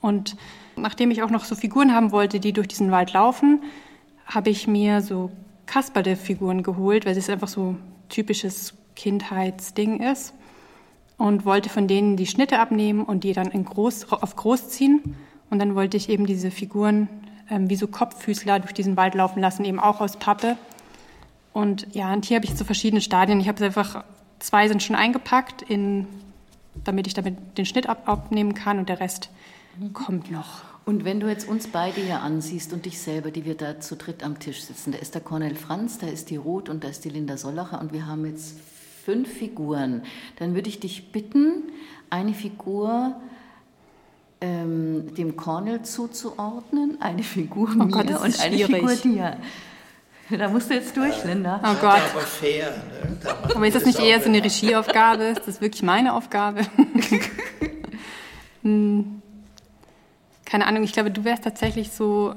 Und 0.00 0.36
nachdem 0.76 1.10
ich 1.10 1.22
auch 1.22 1.30
noch 1.30 1.44
so 1.44 1.54
Figuren 1.54 1.94
haben 1.94 2.12
wollte, 2.12 2.40
die 2.40 2.52
durch 2.52 2.68
diesen 2.68 2.90
Wald 2.90 3.12
laufen, 3.12 3.62
habe 4.26 4.50
ich 4.50 4.66
mir 4.66 5.00
so 5.00 5.30
Kasperle-Figuren 5.66 6.62
geholt, 6.62 7.06
weil 7.06 7.14
das 7.14 7.30
einfach 7.30 7.48
so 7.48 7.76
typisches 8.08 8.74
Kindheitsding 8.96 10.00
ist. 10.00 10.34
Und 11.16 11.44
wollte 11.44 11.68
von 11.68 11.86
denen 11.86 12.16
die 12.16 12.26
Schnitte 12.26 12.58
abnehmen 12.58 13.04
und 13.04 13.24
die 13.24 13.32
dann 13.32 13.50
groß, 13.64 14.12
auf 14.12 14.36
groß 14.36 14.68
ziehen. 14.70 15.16
Und 15.50 15.58
dann 15.58 15.74
wollte 15.74 15.96
ich 15.96 16.08
eben 16.08 16.26
diese 16.26 16.50
Figuren 16.50 17.08
ähm, 17.50 17.70
wie 17.70 17.76
so 17.76 17.86
Kopffüßler 17.86 18.60
durch 18.60 18.72
diesen 18.72 18.96
Wald 18.96 19.14
laufen 19.14 19.40
lassen, 19.40 19.64
eben 19.64 19.78
auch 19.78 20.00
aus 20.00 20.16
Pappe. 20.16 20.56
Und 21.52 21.86
ja, 21.94 22.12
und 22.12 22.24
hier 22.24 22.36
habe 22.36 22.46
ich 22.46 22.56
so 22.56 22.64
verschiedene 22.64 23.00
Stadien. 23.00 23.40
Ich 23.40 23.48
habe 23.48 23.56
es 23.56 23.62
einfach, 23.62 24.04
zwei 24.40 24.66
sind 24.68 24.82
schon 24.82 24.96
eingepackt, 24.96 25.62
in, 25.62 26.06
damit 26.82 27.06
ich 27.06 27.14
damit 27.14 27.36
den 27.56 27.66
Schnitt 27.66 27.88
ab, 27.88 28.08
abnehmen 28.08 28.54
kann 28.54 28.78
und 28.78 28.88
der 28.88 29.00
Rest 29.00 29.30
kommt 29.92 30.30
noch. 30.30 30.62
Und 30.84 31.04
wenn 31.04 31.18
du 31.18 31.28
jetzt 31.28 31.48
uns 31.48 31.68
beide 31.68 32.00
hier 32.00 32.20
ansiehst 32.20 32.72
und 32.72 32.84
dich 32.84 33.00
selber, 33.00 33.30
die 33.30 33.44
wir 33.44 33.56
da 33.56 33.80
zu 33.80 33.96
dritt 33.96 34.22
am 34.22 34.38
Tisch 34.38 34.62
sitzen, 34.64 34.92
da 34.92 34.98
ist 34.98 35.14
der 35.14 35.22
Cornel 35.22 35.54
Franz, 35.54 35.98
da 35.98 36.06
ist 36.06 36.28
die 36.28 36.36
Ruth 36.36 36.68
und 36.68 36.84
da 36.84 36.88
ist 36.88 37.04
die 37.04 37.08
Linda 37.08 37.38
Sollacher 37.38 37.80
und 37.80 37.92
wir 37.92 38.06
haben 38.06 38.26
jetzt 38.26 38.56
fünf 39.04 39.28
Figuren, 39.28 40.02
dann 40.36 40.54
würde 40.54 40.68
ich 40.68 40.80
dich 40.80 41.12
bitten, 41.12 41.64
eine 42.10 42.34
Figur 42.34 43.16
ähm, 44.40 45.14
dem 45.14 45.36
Cornel 45.36 45.82
zuzuordnen, 45.82 47.00
eine 47.00 47.22
Figur 47.22 47.70
mir 47.70 47.88
Gott, 47.88 48.10
und 48.10 48.20
eine 48.20 48.32
schwierig. 48.32 48.66
Figur 48.66 48.96
dir. 48.96 49.36
Da 50.30 50.48
musst 50.48 50.70
du 50.70 50.74
jetzt 50.74 50.96
durch, 50.96 51.22
Linda. 51.24 51.60
Oh 51.62 51.74
Gott. 51.80 52.00
Aber 52.12 52.20
fair. 52.20 52.70
Ne? 52.70 53.16
Da 53.22 53.36
Aber 53.54 53.66
ist 53.66 53.74
das 53.74 53.84
nicht 53.84 53.98
eher 53.98 54.20
so 54.20 54.28
eine. 54.28 54.42
Regieaufgabe? 54.42 55.24
Ist 55.24 55.46
das 55.46 55.60
wirklich 55.60 55.82
meine 55.82 56.14
Aufgabe? 56.14 56.62
Hm. 58.62 59.20
Keine 60.46 60.66
Ahnung, 60.66 60.84
ich 60.84 60.94
glaube, 60.94 61.10
du 61.10 61.22
wärst 61.24 61.44
tatsächlich 61.44 61.90
so, 61.90 62.34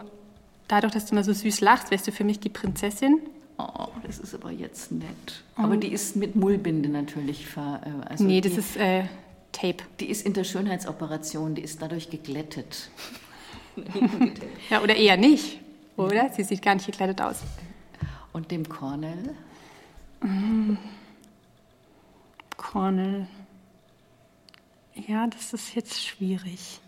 dadurch, 0.67 0.91
dass 0.91 1.05
du 1.05 1.13
immer 1.13 1.23
so 1.23 1.31
süß 1.31 1.61
lachst, 1.61 1.89
wärst 1.89 2.05
du 2.05 2.11
für 2.11 2.25
mich 2.25 2.41
die 2.41 2.49
Prinzessin. 2.49 3.21
Oh, 3.57 3.87
das 4.03 4.19
ist 4.19 4.35
aber 4.35 4.51
jetzt 4.51 4.91
nett. 4.91 5.43
Aber 5.55 5.77
die 5.77 5.91
ist 5.91 6.15
mit 6.15 6.35
Mullbinde 6.35 6.89
natürlich 6.89 7.47
ver... 7.47 7.81
äh, 7.83 8.07
Also 8.07 8.23
nee, 8.23 8.39
die, 8.41 8.49
das 8.49 8.57
ist 8.59 8.77
äh, 8.77 9.05
Tape. 9.51 9.83
Die 9.99 10.05
ist 10.09 10.25
in 10.25 10.33
der 10.33 10.43
Schönheitsoperation, 10.43 11.55
die 11.55 11.61
ist 11.63 11.81
dadurch 11.81 12.09
geglättet. 12.09 12.89
Ja, 14.71 14.81
oder 14.81 14.95
eher 14.95 15.17
nicht, 15.17 15.59
oder? 15.97 16.31
Sie 16.33 16.43
sieht 16.43 16.63
gar 16.63 16.73
nicht 16.73 16.87
gekleidet 16.87 17.21
aus. 17.21 17.41
Und 18.33 18.49
dem 18.49 18.67
Cornel? 18.67 19.35
Cornel. 22.57 23.27
Ja, 25.07 25.27
das 25.27 25.53
ist 25.53 25.75
jetzt 25.75 26.03
schwierig. 26.03 26.79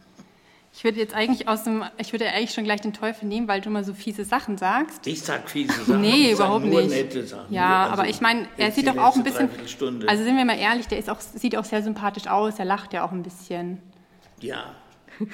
Ich 0.80 0.86
würde 0.86 0.98
jetzt 0.98 1.14
eigentlich 1.14 1.46
aus 1.50 1.66
dem, 1.66 1.84
ich 1.98 2.14
würde 2.14 2.30
eigentlich 2.30 2.54
schon 2.54 2.64
gleich 2.64 2.80
den 2.80 2.94
Teufel 2.94 3.28
nehmen, 3.28 3.50
weil 3.50 3.60
du 3.60 3.68
immer 3.68 3.84
so 3.84 3.94
fiese 3.94 4.24
Sachen 4.24 4.58
sagst. 4.58 5.06
Ich 5.08 5.22
sag 5.22 5.50
fiese 5.50 5.74
Sachen. 5.74 6.00
Nee, 6.00 6.32
ich 6.32 6.38
sag 6.38 6.46
überhaupt 6.46 6.66
nur 6.68 6.82
nicht. 6.84 6.92
nette 6.92 7.28
Sachen. 7.28 7.54
Ja, 7.54 7.82
Also 7.82 7.94
aber 7.96 8.08
ich 8.08 8.22
meine, 8.22 8.48
er 8.56 8.72
sieht 8.72 8.88
doch 8.88 8.96
auch 8.96 9.14
ein 9.18 9.24
bisschen. 9.24 9.50
Also 10.08 10.24
sind 10.24 10.38
wir 10.38 10.46
mal 10.46 10.58
ehrlich, 10.58 10.88
der 10.88 10.98
ist 10.98 11.10
auch, 11.10 11.20
sieht 11.20 11.58
auch 11.58 11.66
sehr 11.66 11.84
sympathisch 11.84 12.28
aus, 12.28 12.60
er 12.60 12.64
lacht 12.64 12.94
ja 12.94 13.06
auch 13.06 13.12
ein 13.12 13.24
bisschen. 13.24 13.80
ja. 14.40 14.74
ja. 15.20 15.26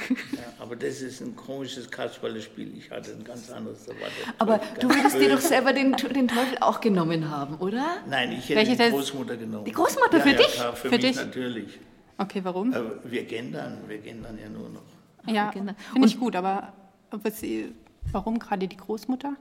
Aber 0.58 0.76
das 0.76 1.02
ist 1.02 1.22
ein 1.22 1.36
komisches 1.36 1.92
Kasperle-Spiel. 1.92 2.76
Ich 2.76 2.90
hatte 2.90 3.12
ein 3.12 3.24
ganz 3.24 3.52
anderes 3.52 3.88
erwartet. 3.88 4.34
Aber 4.40 4.60
du 4.80 4.90
würdest 4.90 5.20
dir 5.20 5.30
doch 5.30 5.40
selber 5.40 5.74
den, 5.74 5.92
den 5.92 6.28
Teufel 6.28 6.58
auch 6.60 6.82
genommen 6.82 7.30
haben, 7.30 7.58
oder? 7.58 7.98
Nein, 8.10 8.32
ich 8.32 8.50
hätte 8.50 8.68
Welche 8.68 8.76
die 8.84 8.90
Großmutter 8.90 9.38
genommen. 9.38 9.66
Die 9.66 9.74
Großmutter 9.74 10.18
ja, 10.18 10.24
für 10.24 10.30
ja, 10.32 10.38
dich? 10.38 10.54
Klar, 10.56 10.76
für, 10.76 10.90
Für 10.90 10.96
mich 10.96 11.06
dich? 11.06 11.16
natürlich. 11.18 11.80
Okay, 12.18 12.40
warum? 12.42 12.74
Aber 12.74 12.96
wir 13.04 13.26
gendern, 13.26 13.84
wir 13.88 14.00
gendern 14.00 14.40
ja 14.42 14.50
nur 14.50 14.70
noch. 14.70 14.95
Ja, 15.28 15.52
genau. 15.52 15.74
finde 15.92 16.08
ich 16.08 16.20
gut, 16.20 16.36
aber 16.36 16.74
aber 17.12 17.32
sie, 17.32 17.74
warum 18.12 18.40
gerade 18.40 18.68
die 18.68 18.78
Großmutter? 18.78 19.36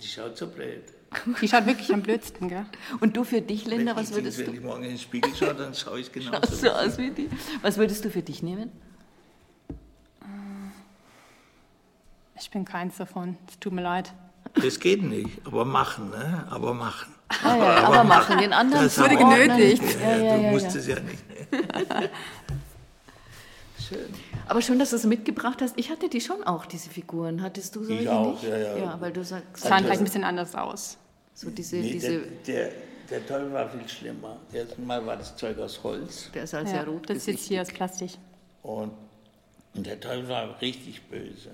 Die 0.00 0.06
schaut 0.06 0.36
so 0.36 0.46
blöd. 0.46 0.84
Die 1.40 1.48
schaut 1.48 1.66
wirklich 1.66 1.92
am 1.92 2.02
blödsten, 2.02 2.48
gell? 2.48 2.66
Und 3.00 3.16
du 3.16 3.24
für 3.24 3.40
dich, 3.40 3.64
Linda, 3.64 3.96
wenn 3.96 4.02
was 4.02 4.12
würdest 4.12 4.38
wenn 4.38 4.46
du? 4.46 4.52
ich 4.52 4.60
morgen 4.60 4.82
in 4.84 4.90
den 4.90 4.98
Spiegel 4.98 5.34
schaue, 5.34 5.54
dann 5.54 5.74
schaue 5.74 6.00
ich 6.00 6.12
genauso. 6.12 6.46
Schaust 6.46 6.60
so 6.60 6.70
aus 6.70 6.98
wie 6.98 7.10
die. 7.10 7.30
Was 7.62 7.78
würdest 7.78 8.04
du 8.04 8.10
für 8.10 8.22
dich 8.22 8.42
nehmen? 8.42 8.70
Ich 12.40 12.50
bin 12.50 12.64
keins 12.64 12.98
davon. 12.98 13.36
Es 13.48 13.58
tut 13.58 13.72
mir 13.72 13.82
leid. 13.82 14.12
Das 14.54 14.78
geht 14.78 15.02
nicht, 15.02 15.44
aber 15.44 15.64
machen, 15.64 16.10
ne? 16.10 16.46
Aber 16.50 16.74
machen. 16.74 17.12
Ah, 17.42 17.56
ja, 17.56 17.76
aber 17.84 18.04
machen, 18.04 18.38
den 18.38 18.52
anderen 18.52 18.84
Das 18.84 18.98
wurde 18.98 19.16
genötigt. 19.16 19.82
Ja, 20.00 20.16
ja, 20.16 20.36
du 20.36 20.42
ja, 20.44 20.50
musst 20.50 20.74
ja. 20.74 20.80
es 20.80 20.86
ja 20.86 21.00
nicht. 21.00 21.24
Schön. 23.88 24.06
Aber 24.46 24.60
schön, 24.62 24.78
dass 24.78 24.90
du 24.90 24.96
es 24.96 25.04
mitgebracht 25.04 25.60
hast. 25.62 25.78
Ich 25.78 25.90
hatte 25.90 26.08
die 26.08 26.20
schon 26.20 26.42
auch, 26.44 26.66
diese 26.66 26.90
Figuren. 26.90 27.42
Hattest 27.42 27.74
du 27.76 27.84
solche 27.84 28.02
Ich 28.02 28.08
auch, 28.08 28.32
nicht? 28.32 28.42
ja, 28.44 28.56
ja. 28.58 28.76
Ja, 28.78 28.96
weil 29.00 29.12
du 29.12 29.24
sagst, 29.24 29.64
Sahen 29.64 29.84
vielleicht 29.84 30.00
ein 30.00 30.04
bisschen 30.04 30.24
anders 30.24 30.54
aus. 30.54 30.96
so 31.34 31.50
diese, 31.50 31.76
Nee, 31.76 31.92
diese, 31.92 32.18
der, 32.20 32.20
der, 32.46 32.72
der 33.10 33.26
Teufel 33.26 33.52
war 33.52 33.68
viel 33.70 33.88
schlimmer. 33.88 34.36
Erstmal 34.52 35.04
war 35.06 35.16
das 35.16 35.34
Zeug 35.36 35.58
aus 35.58 35.80
Holz 35.82 36.30
der 36.34 36.44
ist 36.44 36.52
halt 36.52 36.66
Ja, 36.66 36.72
sehr 36.74 36.86
rot 36.88 37.08
das 37.08 37.18
ist 37.18 37.26
jetzt 37.26 37.44
hier 37.46 37.62
aus 37.62 37.68
Plastik. 37.68 38.10
und, 38.62 38.92
und 39.74 39.86
der 39.86 39.98
Teufel 40.00 40.28
war 40.28 40.60
richtig 40.60 41.02
böse. 41.04 41.50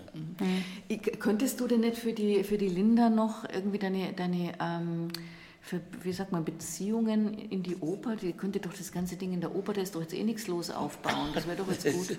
Ich- 0.89 1.03
Könntest 1.21 1.61
du 1.61 1.67
denn 1.69 1.81
nicht 1.81 1.99
für 1.99 2.13
die, 2.13 2.43
für 2.45 2.59
die 2.59 2.69
Linda 2.69 3.11
noch 3.11 3.45
irgendwie 3.53 3.79
deine, 3.79 4.13
deine 4.13 4.53
ähm, 4.61 5.09
für, 5.65 5.81
wie 6.03 6.13
sagt 6.13 6.31
man, 6.31 6.45
Beziehungen 6.45 7.33
in 7.39 7.63
die 7.63 7.77
Oper, 7.77 8.17
die 8.17 8.33
könnte 8.35 8.61
doch 8.61 8.75
das 8.75 8.93
ganze 8.93 9.17
Ding 9.17 9.33
in 9.33 9.41
der 9.41 9.55
Oper, 9.55 9.73
da 9.73 9.81
ist 9.81 9.95
doch 9.95 10.03
jetzt 10.03 10.13
eh 10.13 10.23
nichts 10.23 10.47
los 10.47 10.71
aufbauen. 10.71 11.31
Das 11.35 11.47
wäre 11.47 11.57
doch 11.57 11.71
jetzt 11.71 11.85
gut. 11.91 12.19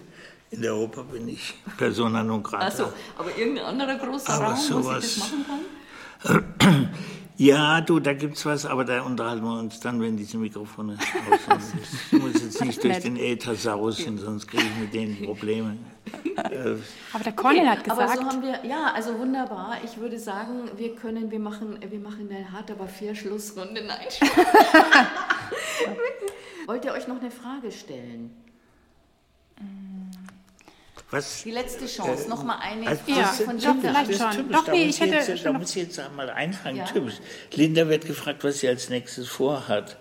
In 0.50 0.62
der 0.64 0.76
Oper 0.76 1.04
bin 1.04 1.28
ich 1.28 1.54
Persona 1.78 2.24
non 2.24 2.42
grata. 2.42 2.66
Achso, 2.66 2.94
aber 3.18 3.36
irgendein 3.38 3.66
anderer 3.66 3.96
großer 3.98 4.34
Aber 4.34 4.46
Raum, 4.46 4.56
wo 4.58 4.82
sowas- 4.82 5.16
das 5.16 5.18
machen 5.20 5.46
kann? 6.60 6.90
Ja, 7.38 7.82
du, 7.82 8.00
da 8.00 8.14
gibt's 8.14 8.46
was, 8.46 8.66
aber 8.66 8.86
da 8.86 9.02
unterhalten 9.02 9.44
wir 9.44 9.60
uns 9.60 9.80
dann, 9.82 10.00
wenn 10.02 10.16
diese 10.16 10.38
Mikrofone 10.38 10.98
aus 11.50 11.70
sind. 11.70 11.84
Ich 12.12 12.20
muss 12.22 12.42
jetzt 12.42 12.64
nicht 12.64 12.84
durch 12.84 13.00
den 13.00 13.18
Äther 13.18 13.56
sausen, 13.56 14.18
sonst 14.18 14.48
kriege 14.48 14.64
ich 14.64 14.76
mit 14.80 14.94
denen 14.94 15.22
Probleme. 15.26 15.76
Äh, 16.38 16.76
Aber 17.14 17.24
der 17.24 17.34
Cornel 17.34 17.70
hat 17.70 17.90
Aber 17.90 18.04
gesagt, 18.04 18.22
so 18.22 18.28
haben 18.28 18.42
wir, 18.42 18.66
ja, 18.66 18.94
also 18.94 19.18
wunderbar. 19.20 19.78
Ich 19.84 19.98
würde 19.98 20.18
sagen, 20.20 20.70
wir 20.78 20.96
können, 20.96 21.32
wir 21.32 21.40
machen, 21.40 21.78
wir 21.90 22.00
machen 22.00 22.30
eine 22.30 22.52
hart, 22.52 22.72
aber 22.72 22.88
fair 22.88 23.16
Schlussrunde. 23.16 23.84
Nein. 23.84 24.08
Wollt 26.68 26.86
ihr 26.86 26.94
euch 26.94 27.08
noch 27.08 27.20
eine 27.20 27.32
Frage 27.32 27.72
stellen? 27.72 28.32
Was? 31.12 31.44
Die 31.44 31.52
letzte 31.52 31.86
Chance, 31.86 32.28
noch 32.30 32.44
mal 32.44 32.58
eine 32.60 32.88
Also 32.88 33.02
Frage 33.06 33.20
Ja, 33.20 33.26
von 33.28 33.58
Linda. 33.58 33.76
vielleicht 33.82 34.10
das 34.10 34.16
ist 34.16 34.22
schon. 34.22 34.32
typisch. 34.32 34.56
Doch, 34.58 34.66
da 34.66 34.72
nee, 34.72 34.86
muss 34.86 34.96
ich 34.96 35.02
hätte 35.02 35.14
jetzt, 35.16 35.46
da 35.46 35.52
noch- 35.52 35.60
muss 35.60 35.70
ich 35.76 35.84
jetzt 35.84 36.00
einmal 36.00 36.30
einfangen. 36.30 36.78
Ja. 36.78 36.86
Typisch. 36.86 37.16
Linda 37.54 37.88
wird 37.88 38.06
gefragt, 38.06 38.44
was 38.44 38.60
sie 38.60 38.68
als 38.68 38.90
nächstes 38.90 39.28
vorhat. 39.28 39.98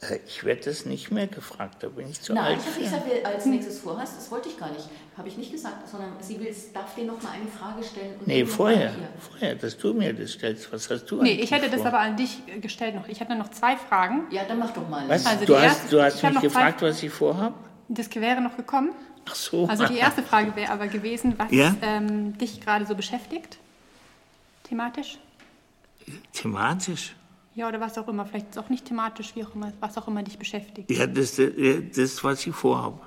Äh, 0.00 0.18
Ich 0.26 0.42
werde 0.44 0.62
das 0.64 0.86
nicht 0.86 1.10
mehr 1.10 1.26
gefragt, 1.28 1.82
da 1.82 1.88
bin 1.88 2.08
ich 2.10 2.20
zu 2.20 2.32
Nein, 2.34 2.44
alt. 2.44 2.58
ich 2.60 2.90
habe 2.90 3.04
gesagt, 3.10 3.26
als 3.26 3.46
nächstes 3.46 3.78
vorhast. 3.78 4.16
Das 4.16 4.30
wollte 4.30 4.48
ich 4.48 4.58
gar 4.58 4.70
nicht. 4.70 4.88
Habe 5.16 5.28
ich 5.28 5.36
nicht 5.36 5.52
gesagt, 5.52 5.88
sondern 5.88 6.10
sie 6.20 6.40
will, 6.40 6.54
darf 6.74 6.94
dir 6.94 7.04
noch 7.04 7.22
mal 7.22 7.30
eine 7.30 7.46
Frage 7.46 7.82
stellen. 7.84 8.14
Und 8.18 8.26
Nee, 8.26 8.44
vorher, 8.44 8.92
vorher, 9.30 9.54
dass 9.54 9.76
du 9.78 9.94
mir 9.94 10.12
das 10.12 10.32
stellst. 10.32 10.72
Was 10.72 10.90
hast 10.90 11.04
du 11.06 11.22
nee, 11.22 11.34
ich 11.34 11.50
hätte 11.52 11.68
das 11.70 11.80
vor? 11.80 11.86
aber 11.88 12.00
an 12.00 12.16
dich 12.16 12.38
äh, 12.48 12.58
gestellt 12.58 12.96
noch. 12.96 13.06
Ich 13.08 13.20
hatte 13.20 13.36
noch 13.36 13.50
zwei 13.50 13.76
Fragen. 13.76 14.24
Ja, 14.30 14.42
dann 14.48 14.58
mach 14.58 14.72
doch 14.72 14.88
mal. 14.88 15.08
Was? 15.08 15.24
Also 15.24 15.44
du, 15.44 15.54
hast, 15.56 15.62
erste- 15.64 15.90
du 15.90 16.02
hast 16.02 16.22
mich 16.22 16.40
gefragt, 16.40 16.82
was 16.82 17.02
ich 17.02 17.12
vorhabe? 17.12 17.54
Das 17.88 18.12
wäre 18.16 18.40
noch 18.40 18.56
gekommen. 18.56 18.90
Ach 19.28 19.34
so. 19.34 19.66
Also 19.68 19.86
die 19.86 19.96
erste 19.96 20.22
Frage 20.22 20.54
wäre 20.56 20.70
aber 20.72 20.86
gewesen, 20.88 21.34
was 21.38 21.50
Ja? 21.50 21.74
ähm, 21.82 22.36
dich 22.38 22.60
gerade 22.60 22.84
so 22.86 22.94
beschäftigt, 22.94 23.58
thematisch. 24.64 25.18
Thematisch? 26.32 27.14
Ja, 27.54 27.68
oder 27.68 27.80
was 27.80 27.96
auch 27.98 28.08
immer, 28.08 28.26
vielleicht 28.26 28.46
ist 28.50 28.56
es 28.56 28.62
auch 28.64 28.68
nicht 28.68 28.84
thematisch, 28.84 29.34
wie 29.36 29.44
auch 29.44 29.54
immer, 29.54 29.72
was 29.80 29.96
auch 29.96 30.08
immer 30.08 30.22
dich 30.22 30.38
beschäftigt. 30.38 30.90
Ja, 30.90 31.06
das, 31.06 31.38
äh, 31.38 31.82
das 31.94 32.22
was 32.24 32.44
ich 32.46 32.54
vorhabe. 32.54 32.98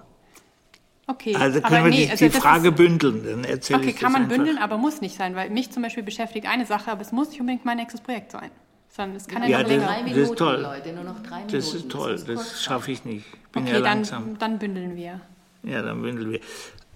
Okay, 1.09 1.35
Also 1.35 1.59
aber 1.59 1.67
können 1.69 1.83
wir 1.85 1.91
nee, 1.91 2.05
die, 2.05 2.11
also 2.11 2.25
die 2.25 2.31
das 2.31 2.41
Frage 2.41 2.69
ist, 2.69 2.75
bündeln, 2.75 3.23
dann 3.25 3.43
erzähle 3.45 3.79
Okay, 3.79 3.89
ich 3.91 3.95
kann 3.95 4.11
das 4.11 4.13
man 4.13 4.21
einfach. 4.23 4.35
bündeln, 4.37 4.57
aber 4.57 4.77
muss 4.77 4.99
nicht 5.01 5.15
sein, 5.15 5.35
weil 5.35 5.49
mich 5.49 5.71
zum 5.71 5.83
Beispiel 5.83 6.03
beschäftigt 6.03 6.45
eine 6.47 6.65
Sache, 6.65 6.91
aber 6.91 7.01
es 7.01 7.11
muss 7.11 7.29
nicht 7.29 7.39
unbedingt 7.39 7.63
mein 7.65 7.77
nächstes 7.77 8.01
Projekt 8.01 8.31
sein. 8.31 8.51
Sondern 8.89 9.15
es 9.17 9.27
kann 9.27 9.43
ja, 9.43 9.49
Ja, 9.49 9.57
noch 9.59 9.63
das- 9.67 9.71
länger. 9.73 9.85
Drei 9.87 9.99
das 10.01 10.07
ist 10.09 10.15
Minuten, 10.17 10.35
toll. 10.37 10.61
Leute, 10.61 10.93
nur 10.93 11.03
noch 11.03 11.19
drei 11.23 11.35
Minuten. 11.37 11.53
Das 11.55 11.73
ist 11.73 11.89
toll, 11.89 12.11
ist 12.13 12.25
kurz. 12.25 12.37
das 12.49 12.63
schaffe 12.63 12.91
ich 12.91 13.05
nicht. 13.05 13.25
Ich 13.31 13.49
bin 13.51 13.63
Okay, 13.63 13.73
ja 13.73 13.79
langsam. 13.79 14.25
dann, 14.25 14.37
dann 14.39 14.59
bündeln 14.59 14.95
wir. 14.95 15.21
Ja, 15.67 15.81
dann 15.81 16.01
bündeln 16.01 16.31
wir. 16.31 16.39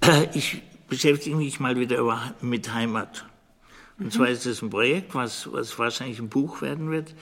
Ich 0.34 0.62
beschäftige 0.88 1.36
mich 1.36 1.60
mal 1.60 1.78
wieder 1.78 2.34
mit 2.42 2.74
Heimat. 2.74 3.26
Und 4.00 4.12
zwar 4.12 4.30
ist 4.30 4.46
es 4.46 4.62
ein 4.62 4.70
Projekt, 4.70 5.14
was, 5.14 5.52
was 5.52 5.78
wahrscheinlich 5.78 6.20
ein 6.20 6.30
Buch 6.30 6.62
werden 6.62 6.90
wird. 6.90 7.14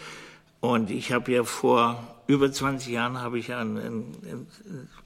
Und 0.62 0.90
ich 0.92 1.12
habe 1.12 1.32
ja 1.32 1.44
vor 1.44 2.20
über 2.28 2.52
20 2.52 2.92
Jahren 2.92 3.20
habe 3.20 3.40
ich 3.40 3.54
ein, 3.54 3.78
ein, 3.78 4.48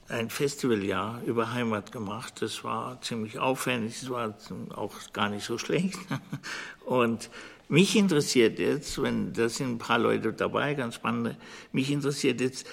ein 0.08 0.30
Festivaljahr 0.30 1.22
über 1.24 1.52
Heimat 1.52 1.90
gemacht. 1.90 2.42
Das 2.42 2.64
war 2.64 3.00
ziemlich 3.00 3.38
aufwendig, 3.38 4.02
es 4.02 4.10
war 4.10 4.34
auch 4.74 4.94
gar 5.12 5.30
nicht 5.30 5.44
so 5.44 5.56
schlecht. 5.56 5.98
Und 6.84 7.30
mich 7.68 7.96
interessiert 7.96 8.58
jetzt, 8.58 9.00
wenn 9.00 9.32
da 9.32 9.48
sind 9.48 9.70
ein 9.70 9.78
paar 9.78 9.98
Leute 9.98 10.32
dabei, 10.32 10.74
ganz 10.74 10.96
spannende, 10.96 11.36
mich 11.72 11.90
interessiert 11.90 12.40
jetzt, 12.40 12.66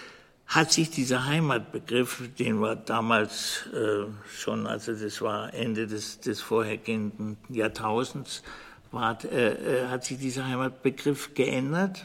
hat 0.53 0.69
sich 0.73 0.89
dieser 0.89 1.27
Heimatbegriff, 1.27 2.23
den 2.37 2.59
wir 2.59 2.75
damals 2.75 3.69
äh, 3.73 4.03
schon, 4.37 4.67
also 4.67 4.93
das 4.93 5.21
war 5.21 5.53
Ende 5.53 5.87
des, 5.87 6.19
des 6.19 6.41
vorhergehenden 6.41 7.37
Jahrtausends, 7.47 8.43
war, 8.91 9.17
äh, 9.23 9.83
äh, 9.83 9.87
hat 9.87 10.03
sich 10.03 10.17
dieser 10.17 10.45
Heimatbegriff 10.45 11.33
geändert? 11.35 12.03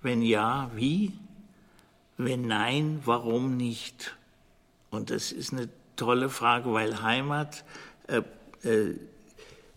Wenn 0.00 0.22
ja, 0.22 0.70
wie? 0.76 1.18
Wenn 2.18 2.46
nein, 2.46 3.00
warum 3.04 3.56
nicht? 3.56 4.16
Und 4.90 5.10
das 5.10 5.32
ist 5.32 5.52
eine 5.52 5.68
tolle 5.96 6.28
Frage, 6.28 6.72
weil 6.72 7.02
Heimat 7.02 7.64
äh, 8.06 8.22
äh, 8.62 8.94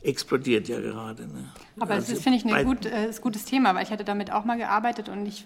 explodiert 0.03 0.67
ja 0.67 0.80
gerade. 0.80 1.24
Ne? 1.24 1.51
Aber 1.80 1.93
Also 1.95 2.09
das 2.09 2.17
ist, 2.19 2.24
finde 2.24 2.38
ich, 2.38 2.43
bei- 2.43 2.57
ein 2.57 2.65
gut, 2.67 2.86
äh, 2.86 3.11
gutes 3.19 3.45
Thema, 3.45 3.74
weil 3.74 3.82
ich 3.84 3.89
hatte 3.89 4.03
damit 4.03 4.32
auch 4.32 4.45
mal 4.45 4.59
gearbeitet 4.59 5.09
und 5.09 5.26
ich 5.26 5.45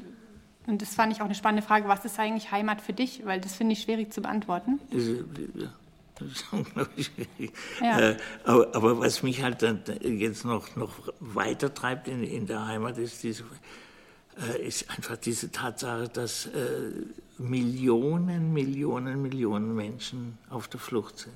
und 0.67 0.81
das 0.81 0.95
fand 0.95 1.13
ich 1.13 1.21
auch 1.21 1.25
eine 1.25 1.35
spannende 1.35 1.65
Frage, 1.65 1.87
was 1.87 2.05
ist 2.05 2.19
eigentlich 2.19 2.51
Heimat 2.51 2.81
für 2.81 2.93
dich? 2.93 3.25
Weil 3.25 3.39
das 3.39 3.55
finde 3.55 3.73
ich 3.73 3.81
schwierig 3.81 4.11
zu 4.11 4.21
beantworten. 4.21 4.79
Das 6.17 6.29
ist 6.29 6.45
unglaublich 6.51 7.11
schwierig. 7.13 7.53
Ja. 7.81 7.99
Äh, 7.99 8.17
aber, 8.45 8.75
aber 8.75 8.99
was 8.99 9.21
mich 9.21 9.43
halt 9.43 9.61
dann 9.61 9.81
jetzt 10.01 10.45
noch, 10.45 10.75
noch 10.75 10.91
weiter 11.19 11.73
treibt 11.73 12.07
in, 12.07 12.23
in 12.23 12.47
der 12.47 12.65
Heimat, 12.65 12.97
ist, 12.97 13.21
diese, 13.23 13.43
äh, 14.39 14.65
ist 14.65 14.89
einfach 14.89 15.17
diese 15.17 15.51
Tatsache, 15.51 16.07
dass 16.09 16.47
äh, 16.47 16.51
Millionen, 17.37 18.53
Millionen, 18.53 19.21
Millionen 19.21 19.75
Menschen 19.75 20.37
auf 20.49 20.67
der 20.67 20.79
Flucht 20.79 21.19
sind. 21.19 21.33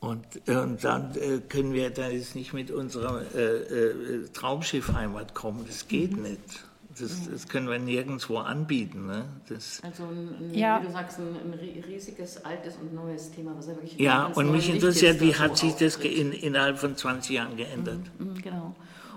Und, 0.00 0.24
und 0.48 0.84
dann 0.84 1.12
können 1.48 1.72
wir 1.72 1.90
da 1.90 2.08
jetzt 2.08 2.36
nicht 2.36 2.52
mit 2.52 2.70
unserer 2.70 3.20
äh, 3.34 4.28
Traumschiffheimat 4.32 5.34
kommen. 5.34 5.64
Das 5.66 5.88
geht 5.88 6.16
nicht. 6.16 6.67
Das, 7.00 7.30
das 7.30 7.48
können 7.48 7.68
wir 7.68 7.78
nirgendwo 7.78 8.38
anbieten. 8.38 9.06
Ne? 9.06 9.24
Das, 9.48 9.80
Also 9.82 10.04
ein, 10.04 10.34
ein, 10.50 10.54
Ja. 10.54 10.80
wie 10.82 10.86
du 10.86 10.92
sagst, 10.92 11.18
ein, 11.18 11.28
ein 11.36 11.58
ri- 11.58 11.84
riesiges, 11.86 12.44
altes 12.44 12.76
und 12.76 12.94
neues 12.94 13.30
Thema, 13.30 13.52
was 13.56 13.66
ja 13.66 13.74
wirklich 13.74 13.98
Ja, 13.98 14.26
und 14.26 14.50
mich 14.52 14.68
interessiert, 14.68 15.20
wie 15.20 15.34
hat 15.34 15.56
sich 15.58 15.74
das 15.74 15.96
in, 15.96 16.32
innerhalb 16.32 16.78
von 16.78 16.96
20 16.96 17.30
Jahren 17.36 17.56
geändert? 17.56 18.00
Mhm, 18.18 18.34
Genau. 18.42 18.74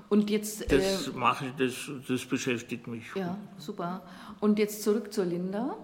Und 0.10 0.30
jetzt, 0.30 0.70
äh, 0.72 0.78
Das 0.78 1.14
mache 1.14 1.46
ich, 1.48 1.54
das, 1.56 1.90
das 2.08 2.26
beschäftigt 2.26 2.86
mich. 2.88 3.04
ja, 3.16 3.38
super. 3.58 4.02
Und 4.42 4.60
jetzt 4.60 4.84
zurück 4.84 5.14
zur 5.14 5.24
Linda. 5.26 5.76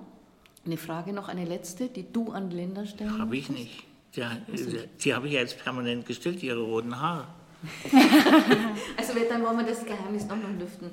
Eine 0.66 0.76
Frage 0.76 1.14
noch, 1.14 1.30
eine 1.30 1.46
letzte, 1.46 1.88
die 1.88 2.12
du 2.12 2.32
an 2.32 2.52
Linda 2.52 2.86
stellen 2.86 3.18
Habe 3.20 3.38
ich 3.38 3.50
nicht. 3.50 3.86
Ja, 4.16 4.32
die 5.04 5.14
habe 5.16 5.28
ich 5.28 5.34
ja 5.34 5.40
jetzt 5.40 5.64
permanent 5.64 6.06
gestellt, 6.06 6.44
ihre 6.44 6.60
roten 6.60 7.00
Haare. 7.00 7.28
Also 8.98 9.14
dann 9.30 9.44
wollen 9.44 9.58
wir 9.60 9.66
das 9.66 9.86
Geheimnis 9.86 10.26
noch 10.28 10.36
noch 10.36 10.50
lüften. 10.60 10.90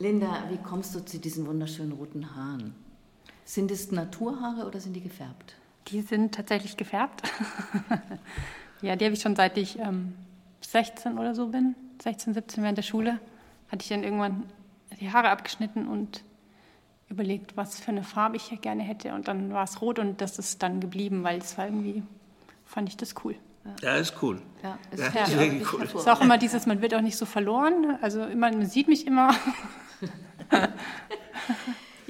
Linda, 0.00 0.44
wie 0.48 0.56
kommst 0.56 0.94
du 0.94 1.04
zu 1.04 1.18
diesen 1.18 1.46
wunderschönen 1.46 1.92
roten 1.92 2.34
Haaren? 2.34 2.74
Sind 3.44 3.70
es 3.70 3.92
Naturhaare 3.92 4.66
oder 4.66 4.80
sind 4.80 4.94
die 4.94 5.02
gefärbt? 5.02 5.56
Die 5.88 6.00
sind 6.00 6.34
tatsächlich 6.34 6.78
gefärbt. 6.78 7.22
ja, 8.80 8.96
die 8.96 9.04
habe 9.04 9.14
ich 9.14 9.20
schon 9.20 9.36
seit 9.36 9.58
ich 9.58 9.78
ähm, 9.78 10.14
16 10.62 11.18
oder 11.18 11.34
so 11.34 11.48
bin. 11.48 11.74
16, 12.02 12.32
17 12.32 12.62
während 12.62 12.78
der 12.78 12.82
Schule. 12.82 13.20
Hatte 13.68 13.82
ich 13.82 13.90
dann 13.90 14.02
irgendwann 14.02 14.44
die 14.98 15.12
Haare 15.12 15.28
abgeschnitten 15.28 15.86
und 15.86 16.24
überlegt, 17.10 17.58
was 17.58 17.78
für 17.78 17.90
eine 17.90 18.02
Farbe 18.02 18.36
ich 18.36 18.44
hier 18.44 18.58
gerne 18.58 18.82
hätte. 18.82 19.12
Und 19.12 19.28
dann 19.28 19.52
war 19.52 19.64
es 19.64 19.82
rot 19.82 19.98
und 19.98 20.22
das 20.22 20.38
ist 20.38 20.62
dann 20.62 20.80
geblieben, 20.80 21.24
weil 21.24 21.40
es 21.40 21.58
war 21.58 21.66
irgendwie, 21.66 22.02
fand 22.64 22.88
ich 22.88 22.96
das 22.96 23.14
cool. 23.22 23.34
Ja, 23.82 23.96
ist 23.96 24.14
cool. 24.22 24.40
Ja, 24.62 24.78
ist 24.92 25.00
ist 25.00 25.14
ja, 25.14 25.38
wirklich 25.38 25.70
cool. 25.74 25.82
Es 25.82 25.92
ist 25.92 26.08
auch 26.08 26.22
immer 26.22 26.38
dieses, 26.38 26.64
man 26.64 26.80
wird 26.80 26.94
auch 26.94 27.02
nicht 27.02 27.18
so 27.18 27.26
verloren. 27.26 27.98
Also 28.00 28.22
immer, 28.22 28.50
man 28.50 28.64
sieht 28.64 28.88
mich 28.88 29.06
immer. 29.06 29.34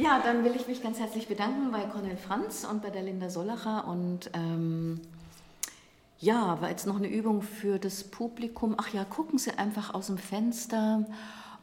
Ja, 0.01 0.18
dann 0.24 0.45
will 0.45 0.57
ich 0.57 0.66
mich 0.66 0.82
ganz 0.82 0.99
herzlich 0.99 1.28
bedanken 1.28 1.70
bei 1.72 1.82
Cornel 1.82 2.16
Franz 2.16 2.64
und 2.64 2.80
bei 2.80 2.88
der 2.88 3.03
Linda 3.03 3.28
Sollacher. 3.28 3.86
Und 3.86 4.30
ähm, 4.32 4.99
ja, 6.18 6.59
war 6.62 6.70
jetzt 6.70 6.86
noch 6.86 6.97
eine 6.97 7.09
Übung 7.09 7.43
für 7.43 7.78
das 7.78 8.05
Publikum. 8.05 8.76
Ach 8.78 8.88
ja, 8.95 9.05
gucken 9.05 9.38
Sie 9.38 9.51
einfach 9.59 9.93
aus 9.93 10.07
dem 10.07 10.16
Fenster. 10.16 11.05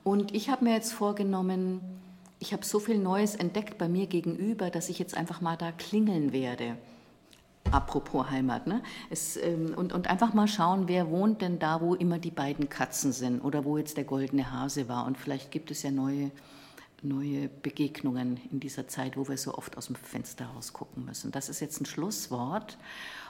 Und 0.03 0.35
ich 0.35 0.51
habe 0.51 0.65
mir 0.65 0.75
jetzt 0.75 0.93
vorgenommen, 0.93 1.81
ich 2.37 2.53
habe 2.53 2.63
so 2.63 2.79
viel 2.79 2.99
Neues 2.99 3.33
entdeckt 3.33 3.79
bei 3.79 3.89
mir 3.89 4.05
gegenüber, 4.05 4.69
dass 4.69 4.89
ich 4.89 4.99
jetzt 4.99 5.17
einfach 5.17 5.41
mal 5.41 5.57
da 5.57 5.71
klingeln 5.71 6.31
werde. 6.31 6.77
Apropos 7.71 8.29
Heimat, 8.29 8.67
ne? 8.67 8.81
Es, 9.09 9.37
ähm, 9.37 9.73
und, 9.75 9.93
und 9.93 10.07
einfach 10.07 10.33
mal 10.33 10.47
schauen, 10.47 10.87
wer 10.87 11.09
wohnt 11.09 11.41
denn 11.41 11.59
da, 11.59 11.81
wo 11.81 11.95
immer 11.95 12.19
die 12.19 12.31
beiden 12.31 12.69
Katzen 12.69 13.11
sind 13.11 13.41
oder 13.41 13.65
wo 13.65 13.77
jetzt 13.77 13.97
der 13.97 14.03
goldene 14.03 14.51
Hase 14.51 14.87
war. 14.87 15.05
Und 15.05 15.17
vielleicht 15.17 15.51
gibt 15.51 15.71
es 15.71 15.83
ja 15.83 15.91
neue 15.91 16.31
neue 17.03 17.47
Begegnungen 17.47 18.39
in 18.51 18.59
dieser 18.59 18.87
Zeit, 18.87 19.17
wo 19.17 19.27
wir 19.27 19.37
so 19.37 19.53
oft 19.53 19.77
aus 19.77 19.87
dem 19.87 19.95
Fenster 19.95 20.45
rausgucken 20.45 21.05
müssen. 21.05 21.31
Das 21.31 21.47
ist 21.49 21.59
jetzt 21.59 21.79
ein 21.79 21.85
Schlusswort. 21.85 22.77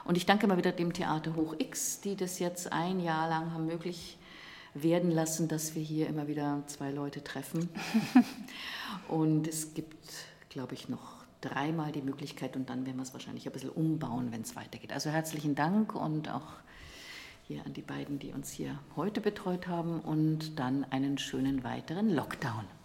Und 0.04 0.16
ich 0.16 0.26
danke 0.26 0.46
mal 0.46 0.56
wieder 0.56 0.72
dem 0.72 0.92
Theater 0.92 1.36
Hoch 1.36 1.54
X, 1.58 2.00
die 2.00 2.16
das 2.16 2.38
jetzt 2.38 2.72
ein 2.72 3.00
Jahr 3.00 3.28
lang 3.28 3.52
haben 3.52 3.66
möglich 3.66 4.18
werden 4.74 5.10
lassen, 5.10 5.48
dass 5.48 5.74
wir 5.74 5.82
hier 5.82 6.08
immer 6.08 6.28
wieder 6.28 6.62
zwei 6.66 6.90
Leute 6.90 7.22
treffen. 7.22 7.68
und 9.08 9.46
es 9.46 9.74
gibt, 9.74 10.12
glaube 10.48 10.74
ich, 10.74 10.88
noch 10.88 11.17
dreimal 11.40 11.92
die 11.92 12.02
Möglichkeit 12.02 12.56
und 12.56 12.68
dann 12.70 12.86
werden 12.86 12.96
wir 12.96 13.02
es 13.02 13.12
wahrscheinlich 13.12 13.46
ein 13.46 13.52
bisschen 13.52 13.70
umbauen, 13.70 14.32
wenn 14.32 14.42
es 14.42 14.56
weitergeht. 14.56 14.92
Also 14.92 15.10
herzlichen 15.10 15.54
Dank 15.54 15.94
und 15.94 16.30
auch 16.30 16.54
hier 17.46 17.64
an 17.64 17.72
die 17.72 17.82
beiden, 17.82 18.18
die 18.18 18.32
uns 18.32 18.50
hier 18.50 18.78
heute 18.96 19.20
betreut 19.20 19.68
haben 19.68 20.00
und 20.00 20.58
dann 20.58 20.84
einen 20.84 21.18
schönen 21.18 21.64
weiteren 21.64 22.10
Lockdown. 22.10 22.77